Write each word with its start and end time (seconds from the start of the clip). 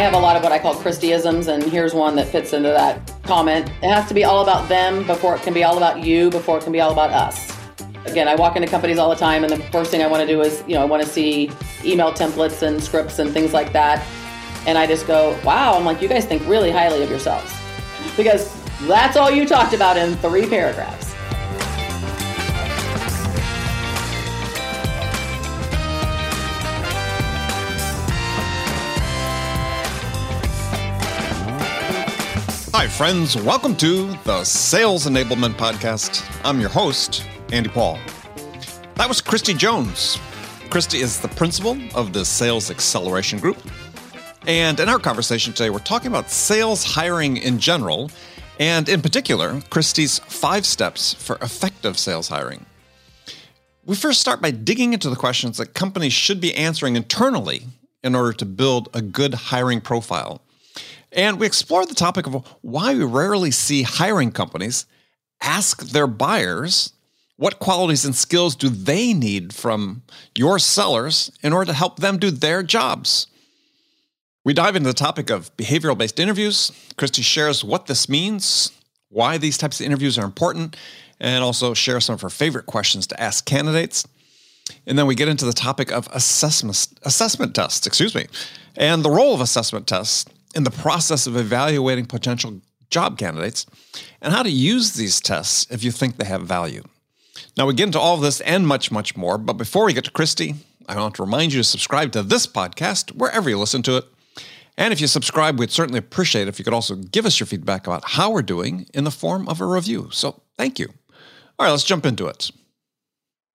I 0.00 0.04
have 0.04 0.14
a 0.14 0.18
lot 0.18 0.34
of 0.34 0.42
what 0.42 0.50
I 0.50 0.58
call 0.58 0.74
Christyisms, 0.76 1.48
and 1.48 1.62
here's 1.62 1.92
one 1.92 2.16
that 2.16 2.26
fits 2.28 2.54
into 2.54 2.70
that 2.70 3.12
comment. 3.22 3.68
It 3.82 3.90
has 3.90 4.08
to 4.08 4.14
be 4.14 4.24
all 4.24 4.42
about 4.42 4.66
them 4.66 5.06
before 5.06 5.36
it 5.36 5.42
can 5.42 5.52
be 5.52 5.62
all 5.62 5.76
about 5.76 6.02
you, 6.02 6.30
before 6.30 6.56
it 6.56 6.64
can 6.64 6.72
be 6.72 6.80
all 6.80 6.90
about 6.90 7.10
us. 7.10 7.54
Again, 8.06 8.26
I 8.26 8.34
walk 8.34 8.56
into 8.56 8.66
companies 8.66 8.96
all 8.96 9.10
the 9.10 9.14
time, 9.14 9.44
and 9.44 9.52
the 9.52 9.62
first 9.64 9.90
thing 9.90 10.00
I 10.02 10.06
want 10.06 10.22
to 10.22 10.26
do 10.26 10.40
is, 10.40 10.64
you 10.66 10.72
know, 10.72 10.80
I 10.80 10.86
want 10.86 11.02
to 11.02 11.08
see 11.08 11.50
email 11.84 12.12
templates 12.12 12.62
and 12.62 12.82
scripts 12.82 13.18
and 13.18 13.30
things 13.30 13.52
like 13.52 13.74
that. 13.74 14.02
And 14.66 14.78
I 14.78 14.86
just 14.86 15.06
go, 15.06 15.38
wow, 15.44 15.74
I'm 15.74 15.84
like, 15.84 16.00
you 16.00 16.08
guys 16.08 16.24
think 16.24 16.48
really 16.48 16.70
highly 16.70 17.02
of 17.02 17.10
yourselves. 17.10 17.54
Because 18.16 18.50
that's 18.88 19.18
all 19.18 19.30
you 19.30 19.46
talked 19.46 19.74
about 19.74 19.98
in 19.98 20.16
three 20.16 20.48
paragraphs. 20.48 21.09
Hi, 32.72 32.86
friends. 32.86 33.36
Welcome 33.36 33.74
to 33.78 34.16
the 34.22 34.44
Sales 34.44 35.06
Enablement 35.06 35.54
Podcast. 35.54 36.24
I'm 36.44 36.60
your 36.60 36.68
host, 36.68 37.24
Andy 37.50 37.68
Paul. 37.68 37.98
That 38.94 39.08
was 39.08 39.20
Christy 39.20 39.54
Jones. 39.54 40.18
Christy 40.70 41.00
is 41.00 41.20
the 41.20 41.26
principal 41.26 41.76
of 41.96 42.12
the 42.12 42.24
Sales 42.24 42.70
Acceleration 42.70 43.40
Group. 43.40 43.58
And 44.46 44.78
in 44.78 44.88
our 44.88 45.00
conversation 45.00 45.52
today, 45.52 45.68
we're 45.68 45.80
talking 45.80 46.06
about 46.06 46.30
sales 46.30 46.84
hiring 46.84 47.38
in 47.38 47.58
general, 47.58 48.08
and 48.60 48.88
in 48.88 49.02
particular, 49.02 49.60
Christy's 49.70 50.20
five 50.20 50.64
steps 50.64 51.12
for 51.14 51.38
effective 51.42 51.98
sales 51.98 52.28
hiring. 52.28 52.64
We 53.84 53.96
first 53.96 54.20
start 54.20 54.40
by 54.40 54.52
digging 54.52 54.92
into 54.92 55.10
the 55.10 55.16
questions 55.16 55.56
that 55.56 55.74
companies 55.74 56.12
should 56.12 56.40
be 56.40 56.54
answering 56.54 56.94
internally 56.94 57.64
in 58.04 58.14
order 58.14 58.32
to 58.34 58.46
build 58.46 58.88
a 58.94 59.02
good 59.02 59.34
hiring 59.34 59.80
profile. 59.80 60.40
And 61.12 61.40
we 61.40 61.46
explore 61.46 61.86
the 61.86 61.94
topic 61.94 62.26
of 62.26 62.46
why 62.60 62.94
we 62.94 63.04
rarely 63.04 63.50
see 63.50 63.82
hiring 63.82 64.32
companies 64.32 64.86
ask 65.42 65.82
their 65.88 66.06
buyers 66.06 66.92
what 67.36 67.58
qualities 67.58 68.04
and 68.04 68.14
skills 68.14 68.54
do 68.54 68.68
they 68.68 69.14
need 69.14 69.54
from 69.54 70.02
your 70.36 70.58
sellers 70.58 71.32
in 71.42 71.54
order 71.54 71.66
to 71.66 71.72
help 71.72 71.98
them 71.98 72.18
do 72.18 72.30
their 72.30 72.62
jobs. 72.62 73.28
We 74.44 74.52
dive 74.52 74.76
into 74.76 74.88
the 74.88 74.94
topic 74.94 75.30
of 75.30 75.54
behavioral 75.56 75.96
based 75.96 76.20
interviews. 76.20 76.70
Christy 76.96 77.22
shares 77.22 77.64
what 77.64 77.86
this 77.86 78.08
means, 78.08 78.72
why 79.08 79.38
these 79.38 79.56
types 79.56 79.80
of 79.80 79.86
interviews 79.86 80.18
are 80.18 80.24
important, 80.24 80.76
and 81.18 81.42
also 81.42 81.72
share 81.72 82.00
some 82.00 82.14
of 82.14 82.20
her 82.20 82.30
favorite 82.30 82.66
questions 82.66 83.06
to 83.08 83.20
ask 83.20 83.46
candidates. 83.46 84.06
And 84.86 84.98
then 84.98 85.06
we 85.06 85.14
get 85.14 85.28
into 85.28 85.46
the 85.46 85.52
topic 85.52 85.90
of 85.90 86.08
assessment, 86.12 86.88
assessment 87.02 87.54
tests, 87.54 87.86
excuse 87.86 88.14
me, 88.14 88.26
and 88.76 89.02
the 89.02 89.10
role 89.10 89.34
of 89.34 89.40
assessment 89.40 89.86
tests 89.86 90.26
in 90.54 90.64
the 90.64 90.70
process 90.70 91.26
of 91.26 91.36
evaluating 91.36 92.06
potential 92.06 92.60
job 92.90 93.18
candidates 93.18 93.66
and 94.20 94.32
how 94.32 94.42
to 94.42 94.50
use 94.50 94.92
these 94.92 95.20
tests 95.20 95.66
if 95.70 95.84
you 95.84 95.90
think 95.90 96.16
they 96.16 96.26
have 96.26 96.42
value. 96.42 96.82
Now, 97.56 97.66
we 97.66 97.74
get 97.74 97.86
into 97.86 98.00
all 98.00 98.14
of 98.14 98.20
this 98.20 98.40
and 98.40 98.66
much, 98.66 98.90
much 98.90 99.16
more. 99.16 99.38
But 99.38 99.54
before 99.54 99.84
we 99.84 99.92
get 99.92 100.04
to 100.04 100.10
Christy, 100.10 100.54
I 100.88 100.96
want 100.96 101.14
to 101.16 101.22
remind 101.22 101.52
you 101.52 101.60
to 101.60 101.64
subscribe 101.64 102.12
to 102.12 102.22
this 102.22 102.46
podcast 102.46 103.12
wherever 103.12 103.48
you 103.48 103.58
listen 103.58 103.82
to 103.82 103.96
it. 103.98 104.04
And 104.76 104.92
if 104.92 105.00
you 105.00 105.06
subscribe, 105.06 105.58
we'd 105.58 105.70
certainly 105.70 105.98
appreciate 105.98 106.42
it 106.42 106.48
if 106.48 106.58
you 106.58 106.64
could 106.64 106.74
also 106.74 106.96
give 106.96 107.26
us 107.26 107.38
your 107.38 107.46
feedback 107.46 107.86
about 107.86 108.02
how 108.10 108.30
we're 108.30 108.42
doing 108.42 108.86
in 108.94 109.04
the 109.04 109.10
form 109.10 109.48
of 109.48 109.60
a 109.60 109.66
review. 109.66 110.08
So 110.10 110.40
thank 110.56 110.78
you. 110.78 110.88
All 111.58 111.66
right, 111.66 111.70
let's 111.70 111.84
jump 111.84 112.06
into 112.06 112.26
it. 112.26 112.50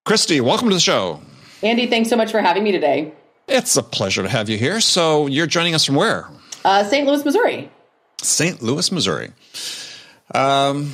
Christy, 0.05 0.39
welcome 0.39 0.69
to 0.69 0.75
the 0.75 0.79
show. 0.79 1.21
Andy, 1.63 1.87
thanks 1.87 2.09
so 2.09 2.15
much 2.15 2.31
for 2.31 2.41
having 2.41 2.63
me 2.63 2.71
today. 2.71 3.11
It's 3.47 3.75
a 3.75 3.83
pleasure 3.83 4.21
to 4.21 4.29
have 4.29 4.49
you 4.49 4.57
here. 4.57 4.79
So 4.79 5.25
you're 5.27 5.47
joining 5.47 5.73
us 5.73 5.85
from 5.85 5.95
where? 5.95 6.29
Uh, 6.65 6.83
St. 6.83 7.05
Louis, 7.07 7.23
Missouri. 7.23 7.69
St. 8.21 8.61
Louis, 8.63 8.91
Missouri. 8.91 9.31
Um, 10.33 10.93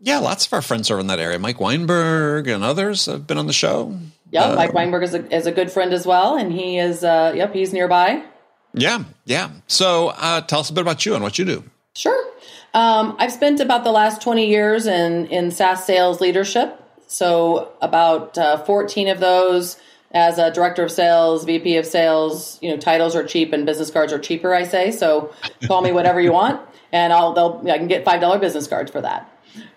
yeah, 0.00 0.18
lots 0.18 0.44
of 0.44 0.52
our 0.52 0.60
friends 0.60 0.90
are 0.90 0.98
in 0.98 1.06
that 1.06 1.20
area. 1.20 1.38
Mike 1.38 1.60
Weinberg 1.60 2.48
and 2.48 2.64
others 2.64 3.06
have 3.06 3.24
been 3.24 3.38
on 3.38 3.46
the 3.46 3.52
show. 3.52 3.96
Yeah, 4.30 4.46
uh, 4.46 4.56
Mike 4.56 4.72
Weinberg 4.72 5.04
is 5.04 5.14
a, 5.14 5.32
is 5.32 5.46
a 5.46 5.52
good 5.52 5.70
friend 5.70 5.92
as 5.92 6.04
well, 6.04 6.36
and 6.36 6.52
he 6.52 6.78
is. 6.78 7.04
Uh, 7.04 7.32
yep, 7.36 7.54
he's 7.54 7.72
nearby. 7.72 8.24
Yeah, 8.72 9.04
yeah. 9.24 9.50
So, 9.68 10.08
uh, 10.16 10.40
tell 10.40 10.58
us 10.58 10.70
a 10.70 10.72
bit 10.72 10.80
about 10.80 11.06
you 11.06 11.14
and 11.14 11.22
what 11.22 11.38
you 11.38 11.44
do. 11.44 11.62
Sure. 11.94 12.26
Um, 12.74 13.14
I've 13.20 13.30
spent 13.30 13.60
about 13.60 13.84
the 13.84 13.92
last 13.92 14.20
twenty 14.20 14.48
years 14.48 14.88
in 14.88 15.26
in 15.26 15.52
SaaS 15.52 15.86
sales 15.86 16.20
leadership. 16.20 16.82
So, 17.06 17.72
about 17.80 18.36
uh, 18.36 18.56
fourteen 18.64 19.06
of 19.06 19.20
those 19.20 19.76
as 20.14 20.38
a 20.38 20.50
director 20.52 20.84
of 20.84 20.92
sales, 20.92 21.44
VP 21.44 21.76
of 21.76 21.84
sales, 21.84 22.58
you 22.62 22.70
know, 22.70 22.76
titles 22.76 23.16
are 23.16 23.24
cheap 23.24 23.52
and 23.52 23.66
business 23.66 23.90
cards 23.90 24.12
are 24.12 24.18
cheaper. 24.18 24.54
I 24.54 24.62
say 24.62 24.92
so. 24.92 25.34
Call 25.66 25.82
me 25.82 25.92
whatever 25.92 26.20
you 26.20 26.32
want, 26.32 26.60
and 26.92 27.12
I'll 27.12 27.32
they'll 27.32 27.60
I 27.70 27.78
can 27.78 27.88
get 27.88 28.04
five 28.04 28.20
dollar 28.20 28.38
business 28.38 28.66
cards 28.68 28.90
for 28.90 29.00
that. 29.00 29.30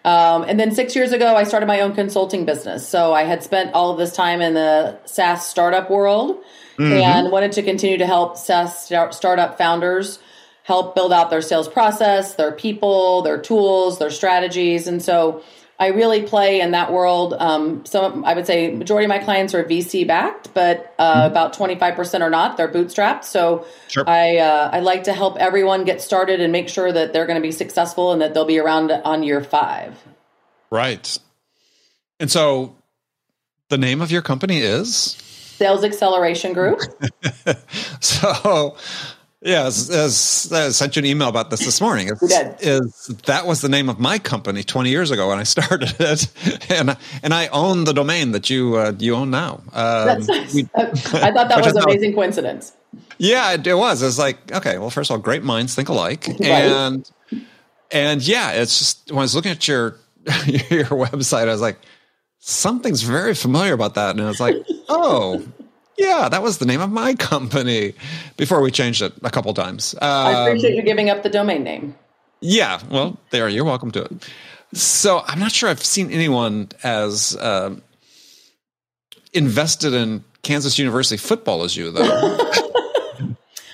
Um, 0.06 0.44
and 0.44 0.60
then 0.60 0.72
six 0.72 0.96
years 0.96 1.12
ago, 1.12 1.36
I 1.36 1.44
started 1.44 1.66
my 1.66 1.82
own 1.82 1.94
consulting 1.94 2.46
business. 2.46 2.88
So 2.88 3.14
I 3.14 3.24
had 3.24 3.44
spent 3.44 3.74
all 3.74 3.92
of 3.92 3.98
this 3.98 4.16
time 4.16 4.42
in 4.42 4.54
the 4.54 4.98
SaaS 5.06 5.46
startup 5.46 5.92
world 5.92 6.38
mm-hmm. 6.78 6.94
and 6.94 7.32
wanted 7.32 7.52
to 7.54 7.64
continue 7.64 7.98
to 7.98 8.06
help 8.06 8.38
SaaS 8.38 8.86
startup 9.12 9.58
founders 9.58 10.20
help 10.64 10.96
build 10.96 11.14
out 11.14 11.30
their 11.30 11.42
sales 11.42 11.70
process, 11.70 12.36
their 12.36 12.52
people, 12.52 13.22
their 13.22 13.38
tools, 13.38 14.00
their 14.00 14.10
strategies, 14.10 14.86
and 14.86 15.02
so 15.02 15.42
I 15.80 15.88
really 15.88 16.24
play 16.24 16.60
in 16.60 16.72
that 16.72 16.92
world. 16.92 17.36
Um, 17.38 17.86
some, 17.86 18.26
I 18.26 18.34
would 18.34 18.48
say, 18.48 18.72
majority 18.72 19.06
of 19.06 19.10
my 19.10 19.20
clients 19.20 19.54
are 19.54 19.64
VC 19.64 20.08
backed, 20.08 20.54
but 20.54 20.96
uh, 20.98 21.14
mm-hmm. 21.14 21.32
about 21.32 21.54
twenty 21.54 21.76
five 21.76 21.96
percent 21.96 22.24
are 22.24 22.30
not. 22.30 22.58
They're 22.58 22.72
bootstrapped. 22.72 23.24
So 23.26 23.66
sure. 23.88 24.04
I 24.08 24.38
uh, 24.38 24.70
I 24.74 24.80
like 24.80 25.04
to 25.04 25.14
help 25.14 25.38
everyone 25.38 25.84
get 25.84 26.02
started 26.02 26.42
and 26.42 26.52
make 26.52 26.68
sure 26.68 26.92
that 26.92 27.14
they're 27.14 27.28
going 27.28 27.40
to 27.40 27.48
be 27.48 27.52
successful 27.52 28.12
and 28.12 28.22
that 28.22 28.34
they'll 28.34 28.46
be 28.46 28.58
around 28.58 28.92
on 28.92 29.22
year 29.22 29.44
five. 29.44 29.96
Right. 30.72 31.18
And 32.20 32.32
so, 32.32 32.76
the 33.70 33.78
name 33.78 34.02
of 34.02 34.12
your 34.12 34.24
company 34.24 34.60
is 34.60 34.98
Sales 34.98 35.84
Acceleration 35.84 36.54
Group. 36.54 36.82
so 38.00 38.76
yeah, 39.48 39.66
as, 39.66 39.90
as, 39.90 40.52
I 40.52 40.70
sent 40.70 40.98
you 40.98 41.00
an 41.00 41.06
email 41.06 41.30
about 41.30 41.50
this 41.50 41.64
this 41.64 41.80
morning. 41.80 42.10
It's, 42.10 42.62
is 42.62 43.08
that 43.26 43.46
was 43.46 43.62
the 43.62 43.70
name 43.70 43.88
of 43.88 43.98
my 43.98 44.20
company 44.20 44.62
20 44.62 44.90
years 44.90 45.10
ago 45.10 45.30
when 45.30 45.40
I 45.40 45.44
started 45.56 45.96
it, 46.00 46.28
and 46.70 46.98
and 47.24 47.34
I 47.34 47.48
own 47.48 47.86
the 47.86 47.94
domain 47.94 48.32
that 48.32 48.50
you 48.50 48.76
uh, 48.76 48.92
you 49.00 49.16
own 49.16 49.30
now. 49.30 49.62
Um, 49.72 50.20
we, 50.54 50.68
I 50.76 51.32
thought 51.32 51.48
that 51.48 51.62
was 51.64 51.76
an 51.76 51.84
amazing 51.84 52.14
coincidence. 52.14 52.74
Yeah, 53.20 53.54
it, 53.54 53.66
it 53.66 53.76
was. 53.76 54.02
It's 54.02 54.20
like 54.20 54.52
okay, 54.52 54.78
well, 54.80 54.90
first 54.90 55.10
of 55.10 55.16
all, 55.16 55.22
great 55.22 55.44
minds 55.44 55.76
think 55.76 55.88
alike, 55.88 56.28
right. 56.40 56.42
and 56.42 57.10
and 57.90 58.28
yeah, 58.28 58.52
it's 58.52 58.78
just 58.78 59.12
when 59.12 59.20
I 59.20 59.22
was 59.22 59.36
looking 59.36 59.52
at 59.52 59.66
your 59.66 59.98
your 60.26 60.88
website, 60.88 61.48
I 61.48 61.54
was 61.54 61.62
like, 61.62 61.78
something's 62.40 63.04
very 63.04 63.34
familiar 63.34 63.72
about 63.72 63.96
that, 63.96 64.12
and 64.12 64.22
I 64.22 64.28
was 64.28 64.42
like, 64.42 64.58
oh 64.90 65.42
yeah, 65.98 66.30
that 66.30 66.42
was 66.42 66.60
the 66.60 66.66
name 66.66 66.82
of 66.82 66.92
my 66.92 67.14
company 67.20 67.94
before 68.38 68.62
we 68.62 68.72
changed 68.72 69.02
it 69.02 69.14
a 69.24 69.30
couple 69.30 69.54
times. 69.54 69.96
Um, 69.96 70.02
I 70.02 70.48
appreciate 70.48 70.76
you 70.76 70.84
giving 70.84 71.10
up 71.10 71.24
the 71.24 71.30
domain 71.30 71.64
name. 71.64 71.96
Yeah, 72.40 72.80
well, 72.90 73.18
there, 73.32 73.50
you're 73.50 73.66
welcome 73.66 73.92
to 73.92 74.04
it. 74.04 74.30
So 74.74 75.24
I'm 75.26 75.40
not 75.40 75.52
sure 75.52 75.70
I've 75.70 75.84
seen 75.84 76.12
anyone 76.12 76.70
as 76.84 77.36
uh, 77.38 77.76
invested 79.34 79.94
in 79.94 80.24
Kansas 80.44 80.78
University 80.78 81.18
football 81.18 81.64
as 81.64 81.76
you, 81.76 81.92
though. 81.92 82.38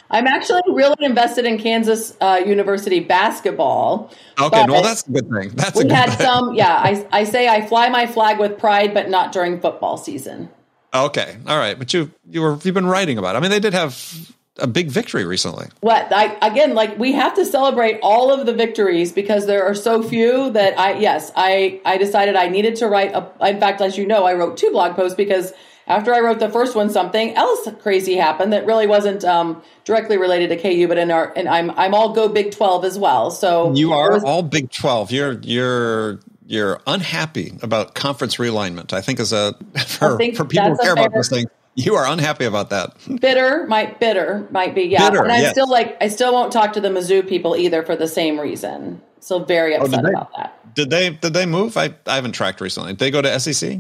I'm 0.10 0.28
actually 0.28 0.62
really 0.68 0.96
invested 1.00 1.46
in 1.46 1.58
Kansas 1.58 2.16
uh, 2.22 2.40
University 2.46 3.00
basketball. 3.00 4.12
Okay, 4.40 4.64
well, 4.68 4.84
that's 4.84 5.08
a 5.08 5.12
good 5.12 5.28
thing. 5.28 5.50
That's 5.56 5.84
we 5.84 5.90
had 5.90 6.10
thing. 6.12 6.28
some. 6.28 6.54
Yeah, 6.54 6.76
I, 6.76 7.08
I 7.12 7.24
say 7.24 7.50
I 7.50 7.66
fly 7.66 7.90
my 7.90 8.06
flag 8.06 8.38
with 8.40 8.60
pride, 8.60 8.94
but 8.94 9.10
not 9.10 9.32
during 9.32 9.60
football 9.60 9.98
season. 9.98 10.50
Okay, 10.94 11.38
all 11.48 11.58
right, 11.58 11.78
but 11.78 11.94
you 11.94 12.12
you 12.30 12.42
were 12.42 12.60
you've 12.64 12.74
been 12.74 12.88
writing 12.88 13.18
about. 13.18 13.36
It. 13.36 13.40
I 13.40 13.42
mean, 13.42 13.52
they 13.52 13.60
did 13.60 13.74
have 13.74 14.34
a 14.60 14.68
big 14.68 14.92
victory 14.92 15.26
recently. 15.26 15.68
What 15.82 16.14
I 16.14 16.38
again 16.46 16.76
like 16.76 16.98
we 17.00 17.14
have 17.14 17.34
to 17.36 17.46
celebrate 17.46 18.00
all 18.04 18.32
of 18.32 18.46
the 18.46 18.54
victories 18.54 19.12
because 19.12 19.48
there 19.48 19.64
are 19.64 19.74
so 19.74 20.04
few 20.04 20.52
that 20.52 20.78
I 20.78 21.00
yes 21.00 21.32
I 21.36 21.82
I 21.86 21.98
decided 21.98 22.36
I 22.36 22.50
needed 22.50 22.76
to 22.78 22.88
write 22.88 23.14
a. 23.14 23.32
In 23.48 23.60
fact, 23.60 23.82
as 23.82 23.98
you 23.98 24.06
know, 24.06 24.26
I 24.26 24.34
wrote 24.34 24.58
two 24.58 24.70
blog 24.70 24.96
posts 24.96 25.16
because 25.16 25.54
after 25.88 26.14
I 26.14 26.20
wrote 26.20 26.40
the 26.40 26.50
first 26.50 26.76
one, 26.76 26.90
something 26.90 27.36
else 27.36 27.68
crazy 27.82 28.16
happened 28.16 28.54
that 28.54 28.66
really 28.66 28.88
wasn't 28.88 29.26
um, 29.26 29.62
directly 29.84 30.18
related 30.18 30.50
to 30.50 30.58
KU, 30.58 30.88
but 30.88 30.98
in 30.98 31.12
our 31.12 31.34
and 31.36 31.50
I'm 31.50 31.72
I'm 31.72 31.94
all 31.96 32.14
go 32.14 32.30
Big 32.30 32.52
Twelve 32.52 32.86
as 32.86 33.00
well. 33.00 33.32
So 33.32 33.74
you 33.74 33.94
are 33.94 34.12
was, 34.12 34.24
all 34.24 34.44
Big 34.44 34.72
Twelve. 34.72 35.12
You're 35.12 35.34
you're 35.42 36.20
you're 36.54 36.80
unhappy 36.86 37.58
about 37.62 37.96
conference 37.96 38.36
realignment. 38.36 38.94
I 38.94 39.02
think 39.02 39.20
as 39.20 39.34
a 39.34 39.56
for, 39.88 40.20
for 40.36 40.46
people 40.46 40.70
who 40.70 40.78
care 40.78 40.94
about 40.94 41.14
this 41.14 41.30
thing, 41.30 41.48
you 41.76 41.96
are 41.96 42.06
unhappy 42.06 42.46
about 42.46 42.70
that. 42.70 42.96
Bitter 43.20 43.66
might 43.68 44.00
bitter 44.00 44.48
might 44.52 44.76
be 44.76 44.84
yeah. 44.84 45.10
Bitter, 45.10 45.24
and 45.24 45.32
I 45.32 45.42
yes. 45.42 45.52
still 45.52 45.70
like 45.70 45.98
I 46.00 46.08
still 46.08 46.32
won't 46.32 46.54
talk 46.54 46.74
to 46.74 46.82
the 46.82 46.90
Mizzou 46.90 47.28
people 47.28 47.56
either 47.56 47.84
for 47.84 47.96
the 47.96 48.08
same 48.08 48.40
reason. 48.40 49.02
So 49.20 49.40
very 49.40 49.76
oh, 49.76 49.84
upset 49.84 50.00
oh, 50.00 50.04
they, 50.04 50.10
about 50.10 50.32
that. 50.38 50.76
Did 50.76 50.90
they 50.92 51.10
did 51.10 51.34
they 51.34 51.48
move? 51.48 51.76
I, 51.76 51.96
I 52.06 52.16
haven't 52.16 52.34
tracked 52.34 52.62
recently. 52.62 52.92
Did 52.92 53.00
they 53.00 53.12
go 53.12 53.22
to 53.22 53.40
SEC? 53.40 53.80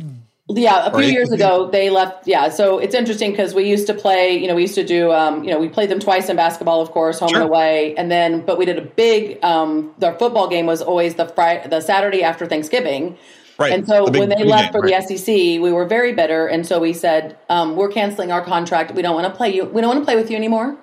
Yeah, 0.50 0.88
a 0.88 0.92
few 0.92 1.07
years 1.07 1.31
ago 1.31 1.69
they 1.72 1.90
left. 1.90 2.28
Yeah, 2.28 2.50
so 2.50 2.78
it's 2.78 2.94
interesting 2.94 3.31
because 3.31 3.54
we 3.54 3.63
used 3.69 3.88
to 3.88 3.94
play. 3.94 4.38
You 4.38 4.48
know, 4.50 4.56
we 4.56 4.63
used 4.63 4.75
to 4.75 4.84
do. 4.86 5.10
Um, 5.12 5.42
you 5.44 5.51
know, 5.51 5.57
we 5.60 5.69
played 5.69 5.90
them 5.90 6.00
twice 6.01 6.28
in 6.28 6.36
basketball, 6.36 6.81
of 6.81 6.92
course, 6.92 7.19
home 7.19 7.30
Sure. 7.30 7.40
and 7.42 7.50
away, 7.50 7.95
and 7.95 8.12
then 8.12 8.42
but 8.42 8.57
we 8.57 8.66
did 8.66 8.78
a 8.78 8.81
big. 8.81 9.42
Um, 9.44 9.94
their 10.00 10.13
football 10.16 10.50
game 10.50 10.66
was 10.66 10.81
always 10.81 11.16
the 11.16 11.28
Friday, 11.30 11.68
the 11.69 11.80
Saturday 11.80 12.24
after 12.24 12.45
Thanksgiving. 12.45 13.18
Right. 13.57 13.72
And 13.72 13.88
so 13.88 14.04
The 14.06 14.12
big- 14.12 14.19
when 14.19 14.30
they 14.30 14.44
left 14.44 14.63
game, 14.66 14.72
for 14.74 14.81
right. 14.81 15.07
the 15.07 15.18
SEC, 15.18 15.60
we 15.62 15.72
were 15.72 15.86
very 15.86 16.12
bitter, 16.12 16.48
and 16.48 16.66
so 16.68 16.78
we 16.80 16.92
said, 16.92 17.38
um, 17.50 17.78
"We're 17.78 17.90
canceling 17.90 18.31
our 18.34 18.42
contract. 18.44 18.94
We 18.95 19.01
don't 19.01 19.16
want 19.16 19.28
to 19.31 19.38
play 19.38 19.54
you. 19.56 19.63
We 19.63 19.80
don't 19.80 19.90
want 19.95 20.01
to 20.01 20.06
play 20.06 20.18
with 20.18 20.30
you 20.30 20.36
anymore." 20.36 20.75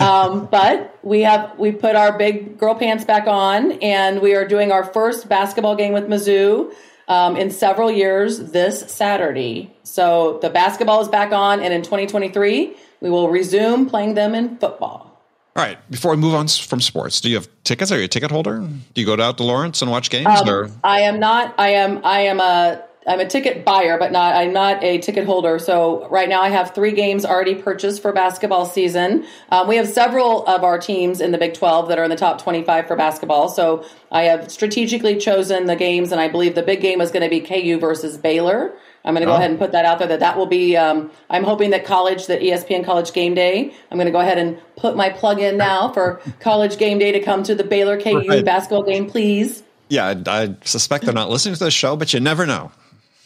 um, 0.00 0.46
but 0.50 0.98
we 1.02 1.22
have 1.22 1.52
we 1.58 1.72
put 1.72 1.96
our 1.96 2.18
big 2.18 2.58
girl 2.58 2.74
pants 2.74 3.06
back 3.06 3.26
on, 3.26 3.72
and 3.80 4.20
we 4.20 4.34
are 4.34 4.46
doing 4.46 4.70
our 4.70 4.84
first 4.84 5.30
basketball 5.30 5.76
game 5.76 5.94
with 5.94 6.08
Mizzou 6.08 6.72
um, 7.08 7.36
in 7.36 7.50
several 7.50 7.90
years 7.90 8.38
this 8.38 8.80
Saturday. 8.92 9.74
So 9.82 10.38
the 10.40 10.50
basketball 10.50 11.00
is 11.00 11.08
back 11.08 11.32
on, 11.32 11.60
and 11.60 11.74
in 11.74 11.82
2023 11.82 12.76
we 13.00 13.10
will 13.10 13.28
resume 13.28 13.88
playing 13.88 14.14
them 14.14 14.34
in 14.34 14.58
football. 14.58 15.08
All 15.56 15.64
right. 15.64 15.78
Before 15.90 16.12
we 16.12 16.18
move 16.18 16.34
on 16.34 16.46
from 16.46 16.80
sports, 16.80 17.20
do 17.20 17.28
you 17.28 17.34
have 17.34 17.48
tickets? 17.64 17.90
Are 17.90 17.98
you 17.98 18.04
a 18.04 18.08
ticket 18.08 18.30
holder? 18.30 18.60
Do 18.94 19.00
you 19.00 19.06
go 19.06 19.20
out 19.20 19.38
to 19.38 19.42
Lawrence 19.42 19.82
and 19.82 19.90
watch 19.90 20.08
games? 20.08 20.28
Um, 20.28 20.80
I 20.84 21.00
am 21.00 21.18
not. 21.18 21.54
I 21.58 21.70
am. 21.70 22.04
I 22.04 22.20
am 22.20 22.38
a. 22.38 22.84
I'm 23.08 23.20
a 23.20 23.26
ticket 23.26 23.64
buyer, 23.64 23.98
but 23.98 24.12
not. 24.12 24.34
I'm 24.36 24.52
not 24.52 24.84
a 24.84 24.98
ticket 24.98 25.24
holder. 25.24 25.58
So 25.58 26.06
right 26.08 26.28
now, 26.28 26.42
I 26.42 26.50
have 26.50 26.74
three 26.74 26.92
games 26.92 27.24
already 27.24 27.54
purchased 27.54 28.02
for 28.02 28.12
basketball 28.12 28.66
season. 28.66 29.24
Um, 29.50 29.66
we 29.66 29.76
have 29.76 29.88
several 29.88 30.44
of 30.46 30.62
our 30.62 30.78
teams 30.78 31.20
in 31.22 31.32
the 31.32 31.38
Big 31.38 31.54
12 31.54 31.88
that 31.88 31.98
are 31.98 32.04
in 32.04 32.10
the 32.10 32.16
top 32.16 32.40
25 32.42 32.86
for 32.86 32.96
basketball. 32.96 33.48
So 33.48 33.84
I 34.12 34.24
have 34.24 34.50
strategically 34.50 35.16
chosen 35.16 35.64
the 35.66 35.74
games, 35.76 36.12
and 36.12 36.20
I 36.20 36.28
believe 36.28 36.54
the 36.54 36.62
big 36.62 36.80
game 36.82 37.00
is 37.00 37.10
going 37.10 37.22
to 37.22 37.30
be 37.30 37.40
KU 37.40 37.78
versus 37.80 38.18
Baylor. 38.18 38.72
I'm 39.04 39.14
going 39.14 39.22
to 39.22 39.26
go 39.26 39.32
Oh. 39.32 39.36
ahead 39.36 39.48
and 39.50 39.58
put 39.58 39.72
that 39.72 39.86
out 39.86 39.98
there. 40.00 40.08
That 40.08 40.20
that 40.20 40.36
will 40.36 40.44
be. 40.46 40.76
Um, 40.76 41.10
I'm 41.30 41.44
hoping 41.44 41.70
that 41.70 41.86
college, 41.86 42.26
that 42.26 42.40
ESPN 42.42 42.84
College 42.84 43.12
Game 43.14 43.32
Day. 43.32 43.72
I'm 43.90 43.96
going 43.96 44.06
to 44.06 44.12
go 44.12 44.20
ahead 44.20 44.36
and 44.36 44.58
put 44.76 44.96
my 44.96 45.08
plug 45.08 45.40
in 45.40 45.56
now 45.56 45.90
for 45.92 46.20
College 46.40 46.76
Game 46.76 46.98
Day 46.98 47.12
to 47.12 47.20
come 47.20 47.42
to 47.44 47.54
the 47.54 47.64
Baylor 47.64 47.98
KU 47.98 48.28
Right. 48.28 48.44
basketball 48.44 48.82
game, 48.82 49.08
please. 49.08 49.62
yeah, 49.88 50.14
I, 50.26 50.42
I 50.42 50.56
suspect 50.64 51.04
they're 51.06 51.14
not 51.14 51.30
listening 51.30 51.54
to 51.54 51.64
the 51.64 51.70
show, 51.70 51.96
but 51.96 52.12
you 52.12 52.20
never 52.20 52.44
know. 52.44 52.70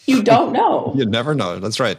You 0.06 0.22
don't 0.32 0.52
know. 0.52 0.92
You 0.96 1.06
never 1.06 1.34
know. 1.34 1.58
That's 1.58 1.80
right. 1.80 1.98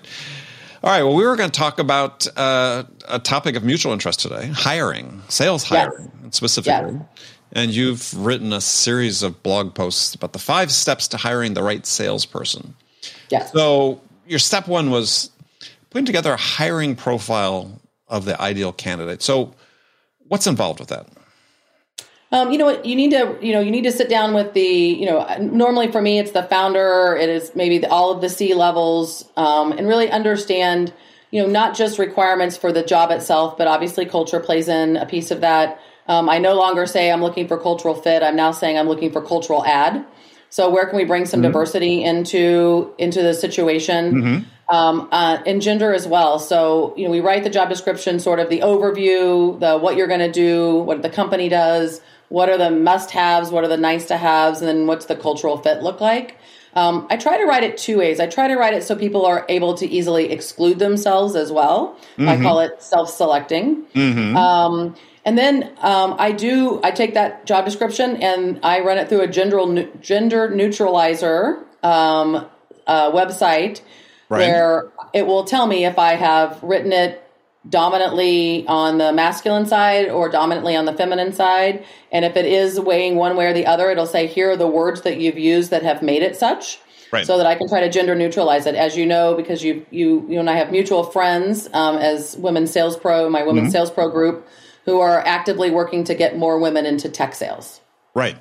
All 0.84 0.90
right. 0.90 1.04
Well, 1.04 1.16
we 1.16 1.26
were 1.26 1.36
going 1.36 1.50
to 1.50 1.58
talk 1.58 1.80
about 1.80 2.28
uh, 2.38 2.84
a 3.08 3.20
topic 3.20 3.56
of 3.56 3.64
mutual 3.64 3.94
interest 3.94 4.20
today: 4.20 4.48
hiring, 4.54 5.22
sales 5.30 5.64
Yes. 5.72 5.88
hiring, 5.94 6.12
specifically. 6.32 6.94
Yes. 7.00 7.30
And 7.56 7.72
you've 7.72 8.14
written 8.18 8.52
a 8.52 8.60
series 8.62 9.22
of 9.22 9.44
blog 9.44 9.76
posts 9.76 10.16
about 10.16 10.34
the 10.34 10.40
five 10.40 10.72
steps 10.72 11.08
to 11.10 11.18
hiring 11.18 11.54
the 11.54 11.62
right 11.62 11.86
salesperson. 11.86 12.74
Yes. 13.30 13.52
So 13.54 14.02
your 14.28 14.40
step 14.40 14.68
one 14.68 14.90
was 14.90 15.30
putting 15.92 16.06
together 16.06 16.34
a 16.34 16.38
hiring 16.38 16.96
profile 16.96 17.80
of 18.08 18.26
the 18.26 18.42
ideal 18.42 18.72
candidate. 18.74 19.22
So 19.22 19.54
what's 20.28 20.48
involved 20.48 20.80
with 20.80 20.90
that? 20.90 21.08
Um, 22.34 22.52
you 22.52 22.58
know 22.58 22.66
what? 22.66 22.84
You 22.84 22.96
need 22.96 23.12
to, 23.12 23.38
you 23.42 23.54
know, 23.54 23.60
you 23.60 23.70
need 23.70 23.84
to 23.84 23.92
sit 23.92 24.10
down 24.10 24.34
with 24.34 24.54
the, 24.54 24.60
you 24.60 25.06
know, 25.06 25.24
normally 25.40 25.92
for 25.92 26.02
me, 26.02 26.18
it's 26.18 26.32
the 26.32 26.42
founder. 26.42 27.16
It 27.16 27.30
is 27.30 27.52
maybe 27.54 27.78
the, 27.78 27.90
all 27.90 28.12
of 28.12 28.22
the 28.22 28.30
C 28.30 28.56
levels, 28.56 29.30
um, 29.38 29.72
and 29.72 29.88
really 29.88 30.10
understand, 30.10 30.92
you 31.30 31.44
know, 31.44 31.48
not 31.48 31.76
just 31.76 32.00
requirements 32.00 32.58
for 32.58 32.72
the 32.72 32.82
job 32.82 33.12
itself, 33.12 33.56
but 33.56 33.68
obviously 33.68 34.08
culture 34.08 34.40
plays 34.40 34.68
in 34.68 34.98
a 34.98 35.06
piece 35.06 35.30
of 35.30 35.42
that. 35.42 35.80
Um, 36.08 36.28
I 36.28 36.40
no 36.40 36.56
longer 36.56 36.88
say 36.88 37.12
I'm 37.12 37.22
looking 37.22 37.48
for 37.48 37.58
cultural 37.58 37.94
fit. 37.94 38.24
I'm 38.24 38.36
now 38.36 38.52
saying 38.52 38.80
I'm 38.80 38.88
looking 38.88 39.12
for 39.12 39.22
cultural 39.22 39.64
add. 39.64 40.04
So 40.50 40.72
where 40.72 40.88
can 40.88 40.98
we 40.98 41.06
bring 41.06 41.26
some 41.28 41.42
diversity 41.42 42.04
into 42.04 42.94
into 42.98 43.22
the 43.22 43.36
situation? 43.36 44.22
um, 44.70 45.08
uh, 45.12 45.40
and 45.46 45.62
gender 45.62 45.94
as 45.94 46.08
well. 46.08 46.40
So 46.40 46.94
you 46.98 47.06
know, 47.06 47.12
we 47.12 47.20
write 47.20 47.44
the 47.44 47.50
job 47.50 47.70
description, 47.70 48.20
sort 48.20 48.40
of 48.40 48.50
the 48.50 48.62
overview, 48.62 49.60
the 49.60 49.78
what 49.78 49.98
you're 49.98 50.08
going 50.08 50.20
to 50.20 50.32
do, 50.32 50.78
what 50.78 51.02
the 51.02 51.10
company 51.10 51.50
does, 51.50 52.02
what 52.34 52.50
are 52.50 52.58
the 52.58 52.72
must-haves, 52.72 53.52
what 53.52 53.64
are 53.64 53.68
the 53.68 53.78
nice-to-haves, 53.78 54.60
and 54.60 54.68
then 54.68 54.88
what's 54.88 55.06
the 55.06 55.16
cultural 55.16 55.56
fit 55.56 55.84
look 55.84 56.02
like. 56.02 56.36
Um, 56.74 57.06
I 57.12 57.16
try 57.18 57.38
to 57.38 57.44
write 57.46 57.64
it 57.64 57.78
two 57.78 58.00
ways. 58.00 58.20
I 58.20 58.26
try 58.26 58.48
to 58.48 58.56
write 58.56 58.74
it 58.74 58.84
so 58.84 58.96
people 58.96 59.24
are 59.28 59.46
able 59.50 59.76
to 59.76 59.86
easily 59.88 60.32
exclude 60.32 60.80
themselves 60.80 61.36
as 61.36 61.52
well. 61.52 61.96
I 62.18 62.42
call 62.42 62.60
it 62.62 62.82
self-selecting. 62.82 63.86
Um, 64.36 64.96
and 65.24 65.38
then 65.38 65.72
um, 65.84 66.16
I 66.18 66.32
do 66.32 66.82
I 66.84 66.90
take 66.90 67.14
that 67.14 67.46
job 67.46 67.66
description 67.66 68.16
and 68.18 68.60
I 68.64 68.80
run 68.80 68.98
it 68.98 69.10
through 69.10 69.22
a 69.22 69.28
gender 69.28 69.88
gender 70.02 70.50
neutralizer 70.50 71.64
um, 71.84 72.48
uh, 72.88 73.12
website 73.12 73.82
Right. 74.30 74.48
where 74.48 74.86
it 75.14 75.28
will 75.28 75.44
tell 75.44 75.68
me 75.68 75.86
if 75.86 76.00
I 76.00 76.14
have 76.16 76.64
written 76.64 76.92
it 76.92 77.23
dominantly 77.68 78.66
on 78.68 78.98
the 78.98 79.14
masculine 79.14 79.66
side 79.66 80.10
or 80.10 80.30
dominantly 80.30 80.76
on 80.76 80.86
the 80.86 80.94
feminine 80.94 81.32
side. 81.32 81.86
And 82.12 82.26
if 82.26 82.36
it 82.36 82.46
is 82.46 82.80
weighing 82.80 83.16
one 83.16 83.38
way 83.38 83.46
or 83.46 83.54
the 83.54 83.66
other, 83.66 83.90
it'll 83.90 84.06
say, 84.06 84.28
here 84.28 84.52
are 84.52 84.58
the 84.58 84.68
words 84.68 85.02
that 85.04 85.20
you've 85.20 85.38
used 85.38 85.72
that 85.72 85.84
have 85.84 86.02
made 86.02 86.22
it 86.22 86.36
such. 86.36 86.80
Right. 87.12 87.28
So 87.28 87.38
that 87.38 87.46
I 87.46 87.54
can 87.54 87.70
try 87.70 87.82
to 87.82 87.90
gender 87.90 88.16
neutralize 88.16 88.66
it. 88.66 88.74
As 88.74 88.98
you 88.98 89.06
know, 89.06 89.36
because 89.36 89.64
you 89.64 89.86
you 89.92 90.26
you 90.28 90.40
and 90.40 90.50
I 90.50 90.56
have 90.56 90.72
mutual 90.72 91.04
friends 91.04 91.70
um, 91.72 91.98
as 91.98 92.36
women 92.38 92.66
Sales 92.66 92.98
Pro, 92.98 93.30
my 93.30 93.44
Women's 93.44 93.72
Sales 93.72 93.92
Pro 93.92 94.10
group, 94.10 94.48
who 94.86 95.00
are 95.00 95.20
actively 95.20 95.70
working 95.70 96.06
to 96.06 96.16
get 96.16 96.40
more 96.40 96.58
women 96.58 96.88
into 96.88 97.10
tech 97.10 97.36
sales. 97.36 97.82
Right. 98.16 98.38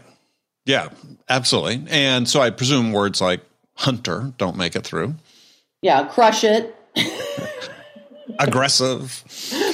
Yeah, 0.65 0.89
absolutely. 1.29 1.85
And 1.91 2.27
so 2.27 2.41
I 2.41 2.49
presume 2.49 2.93
words 2.93 3.21
like 3.21 3.43
hunter 3.75 4.33
don't 4.39 4.57
make 4.57 4.75
it 4.75 4.85
through. 4.85 5.17
Yeah, 5.83 6.07
crush 6.07 6.43
it. 6.43 6.75
Aggressive. 8.39 9.25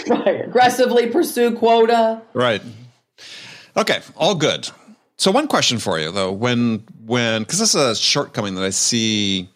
Right. 0.09 0.47
Aggressively 0.47 1.09
pursue 1.09 1.57
quota. 1.57 2.23
Right. 2.33 2.63
Okay, 3.77 4.01
all 4.17 4.35
good. 4.35 4.69
So 5.19 5.31
one 5.31 5.49
question 5.49 5.79
for 5.79 5.99
you 5.99 6.11
though, 6.11 6.33
when 6.33 6.85
when 7.05 7.43
because 7.43 7.59
this 7.59 7.75
is 7.75 7.83
a 7.83 7.95
shortcoming 7.95 8.55
that 8.55 8.65
I 8.65 8.71
see 8.71 9.49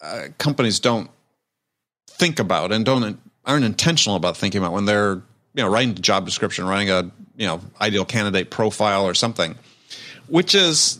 uh, 0.00 0.28
companies 0.38 0.80
don't 0.80 1.10
think 2.08 2.38
about 2.38 2.72
and 2.72 2.84
don't 2.84 3.20
aren't 3.44 3.64
intentional 3.64 4.16
about 4.16 4.36
thinking 4.36 4.60
about 4.60 4.72
when 4.72 4.84
they're 4.84 5.22
you 5.54 5.62
know 5.62 5.68
writing 5.68 5.94
the 5.94 6.00
job 6.00 6.24
description, 6.24 6.66
writing 6.66 6.90
a 6.90 7.10
you 7.36 7.46
know 7.46 7.60
ideal 7.80 8.04
candidate 8.04 8.50
profile 8.50 9.06
or 9.06 9.14
something, 9.14 9.54
which 10.26 10.54
is 10.54 10.98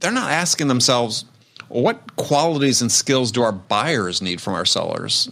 they're 0.00 0.12
not 0.12 0.30
asking 0.30 0.68
themselves 0.68 1.24
what 1.68 2.16
qualities 2.16 2.82
and 2.82 2.90
skills 2.90 3.32
do 3.32 3.42
our 3.42 3.52
buyers 3.52 4.20
need 4.20 4.40
from 4.40 4.54
our 4.54 4.64
sellers 4.64 5.28